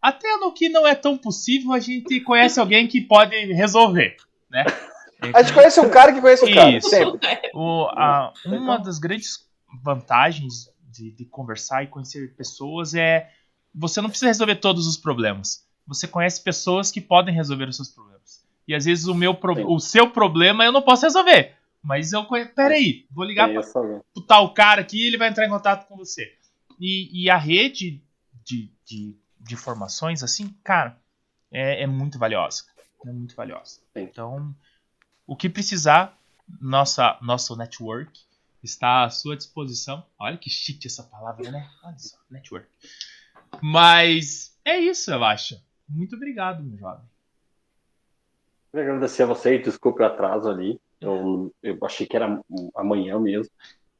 Até 0.00 0.36
no 0.36 0.52
que 0.52 0.68
não 0.68 0.86
é 0.86 0.94
tão 0.94 1.16
possível, 1.16 1.72
a 1.72 1.80
gente 1.80 2.20
conhece 2.20 2.60
alguém 2.60 2.86
que 2.86 3.00
pode 3.00 3.34
resolver, 3.52 4.16
né? 4.50 4.64
A 5.34 5.42
gente 5.42 5.54
conhece 5.54 5.80
um 5.80 5.88
cara 5.88 6.12
que 6.12 6.20
conhece 6.20 6.44
um 6.44 6.54
cara, 6.54 6.76
Isso. 6.76 6.94
O, 7.54 7.86
a, 7.86 8.34
uma 8.44 8.76
das 8.76 8.98
grandes 8.98 9.48
vantagens 9.82 10.70
de, 10.90 11.10
de, 11.10 11.24
conversar 11.24 11.82
e 11.82 11.86
conhecer 11.86 12.34
pessoas 12.36 12.94
é 12.94 13.30
você 13.74 14.00
não 14.00 14.10
precisa 14.10 14.28
resolver 14.28 14.56
todos 14.56 14.86
os 14.86 14.96
problemas. 14.96 15.65
Você 15.86 16.08
conhece 16.08 16.42
pessoas 16.42 16.90
que 16.90 17.00
podem 17.00 17.34
resolver 17.34 17.68
os 17.68 17.76
seus 17.76 17.88
problemas. 17.88 18.44
E 18.66 18.74
às 18.74 18.84
vezes 18.84 19.06
o 19.06 19.14
meu 19.14 19.34
pro, 19.34 19.72
o 19.72 19.78
seu 19.78 20.10
problema 20.10 20.64
eu 20.64 20.72
não 20.72 20.82
posso 20.82 21.06
resolver. 21.06 21.54
Mas 21.82 22.12
eu 22.12 22.24
conheço. 22.24 22.52
Peraí, 22.52 23.06
vou 23.10 23.24
ligar 23.24 23.48
para 23.48 23.62
o 24.14 24.20
tal 24.20 24.52
cara 24.52 24.80
aqui 24.80 25.06
ele 25.06 25.16
vai 25.16 25.28
entrar 25.28 25.46
em 25.46 25.50
contato 25.50 25.86
com 25.86 25.96
você. 25.96 26.34
E, 26.80 27.24
e 27.24 27.30
a 27.30 27.36
rede 27.36 28.02
de, 28.44 28.70
de, 28.84 29.16
de 29.40 29.54
informações, 29.54 30.22
assim, 30.22 30.48
cara, 30.64 31.00
é, 31.50 31.82
é 31.82 31.86
muito 31.86 32.18
valiosa. 32.18 32.64
É 33.06 33.12
muito 33.12 33.36
valiosa. 33.36 33.80
Sim. 33.92 34.02
Então, 34.02 34.54
o 35.26 35.36
que 35.36 35.48
precisar, 35.48 36.18
nossa, 36.60 37.16
nosso 37.22 37.56
network 37.56 38.20
está 38.62 39.04
à 39.04 39.10
sua 39.10 39.36
disposição. 39.36 40.04
Olha 40.18 40.36
que 40.36 40.50
chique 40.50 40.86
essa 40.86 41.02
palavra, 41.04 41.50
né? 41.50 41.70
Olha 41.84 41.98
só, 41.98 42.16
network. 42.30 42.68
Mas 43.62 44.58
é 44.64 44.78
isso, 44.78 45.10
eu 45.10 45.24
acho. 45.24 45.60
Muito 45.88 46.16
obrigado, 46.16 46.62
meu 46.62 46.76
jovem. 46.76 47.04
Quero 48.72 48.84
agradecer 48.84 49.22
a 49.22 49.26
você 49.26 49.54
e 49.54 49.62
desculpe 49.62 50.02
o 50.02 50.06
atraso 50.06 50.48
ali. 50.48 50.80
Eu, 51.00 51.52
eu 51.62 51.78
achei 51.82 52.06
que 52.06 52.16
era 52.16 52.40
amanhã 52.74 53.18
mesmo. 53.18 53.52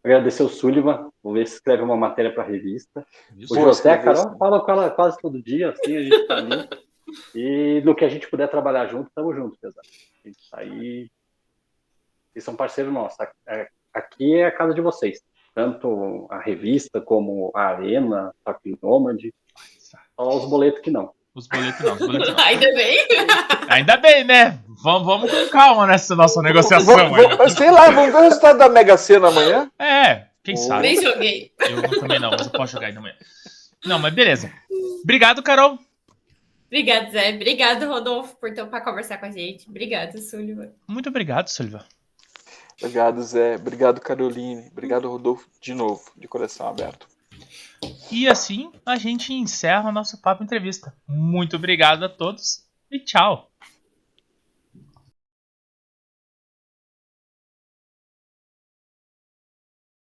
Agradecer 0.02 0.42
o 0.42 0.48
Sullivan, 0.48 1.10
vou 1.22 1.32
ver 1.32 1.46
se 1.48 1.54
escreve 1.54 1.82
uma 1.82 1.96
matéria 1.96 2.32
para 2.32 2.44
a 2.44 2.46
revista. 2.46 3.04
O 3.50 3.54
José, 3.56 3.98
Carol, 3.98 4.38
fala 4.38 4.64
com 4.64 4.70
ela 4.70 4.90
quase 4.90 5.18
todo 5.18 5.42
dia, 5.42 5.70
assim, 5.70 5.96
a 5.96 6.02
gente 6.02 6.26
tá 6.26 6.36
ali. 6.36 6.68
E 7.34 7.80
no 7.84 7.94
que 7.94 8.04
a 8.04 8.08
gente 8.08 8.28
puder 8.28 8.48
trabalhar 8.50 8.86
junto, 8.86 9.08
estamos 9.08 9.34
juntos, 9.34 9.56
pesado. 9.58 9.86
A 10.24 10.28
gente 10.28 10.50
tá 10.50 10.58
aí. 10.58 11.08
Eles 12.34 12.44
são 12.44 12.56
parceiros 12.56 12.92
nossos. 12.92 13.16
É, 13.46 13.68
aqui 13.94 14.34
é 14.34 14.46
a 14.46 14.50
casa 14.50 14.74
de 14.74 14.80
vocês. 14.80 15.22
Tanto 15.54 16.26
a 16.30 16.40
revista 16.40 17.00
como 17.00 17.52
a 17.54 17.62
Arena, 17.62 18.34
Top 18.44 18.78
Nomad. 18.82 19.22
Só 19.78 20.36
os 20.36 20.50
boletos 20.50 20.80
que 20.80 20.90
não. 20.90 21.14
Os 21.36 21.46
boletos 21.48 21.80
não, 21.84 21.92
os 21.92 21.98
boletos 21.98 22.28
não. 22.30 22.38
Ainda 22.44 22.72
bem. 22.72 23.06
Ainda 23.68 23.96
bem, 23.98 24.24
né? 24.24 24.58
Vamos, 24.82 25.06
vamos 25.06 25.30
com 25.30 25.48
calma 25.50 25.86
nessa 25.86 26.16
nossa 26.16 26.40
negociação. 26.40 27.10
Vamos, 27.10 27.52
sei 27.52 27.70
lá, 27.70 27.90
vamos 27.90 28.10
ver 28.10 28.18
o 28.18 28.22
resultado 28.22 28.58
da 28.58 28.70
Mega 28.70 28.96
Sena 28.96 29.28
amanhã? 29.28 29.70
É, 29.78 30.28
quem 30.42 30.54
oh. 30.54 30.58
sabe. 30.58 30.82
Nem 30.82 31.02
joguei. 31.02 31.52
Eu 31.60 32.00
também 32.00 32.18
não, 32.18 32.30
mas 32.30 32.46
eu 32.46 32.50
posso 32.50 32.72
jogar 32.72 32.86
ainda 32.86 33.00
amanhã. 33.00 33.14
Não, 33.84 33.98
mas 33.98 34.14
beleza. 34.14 34.50
Obrigado, 35.02 35.42
Carol. 35.42 35.78
Obrigado, 36.68 37.10
Zé. 37.10 37.34
Obrigado, 37.34 37.86
Rodolfo, 37.86 38.34
por 38.36 38.52
para 38.54 38.80
conversar 38.80 39.18
com 39.18 39.26
a 39.26 39.30
gente. 39.30 39.68
Obrigado, 39.68 40.18
Sullivan. 40.18 40.70
Muito 40.88 41.10
obrigado, 41.10 41.48
Sullivan. 41.48 41.84
Obrigado, 42.80 43.22
Zé. 43.22 43.56
Obrigado, 43.56 44.00
Caroline. 44.00 44.68
Obrigado, 44.72 45.06
Rodolfo, 45.06 45.46
de 45.60 45.74
novo, 45.74 46.02
de 46.16 46.26
coração 46.26 46.66
aberto. 46.66 47.06
E 48.10 48.28
assim 48.28 48.70
a 48.84 48.96
gente 48.96 49.32
encerra 49.32 49.88
o 49.88 49.92
nosso 49.92 50.20
papo 50.20 50.42
entrevista. 50.42 50.94
Muito 51.06 51.56
obrigado 51.56 52.04
a 52.04 52.08
todos 52.08 52.64
e 52.90 52.98
tchau. 53.00 53.50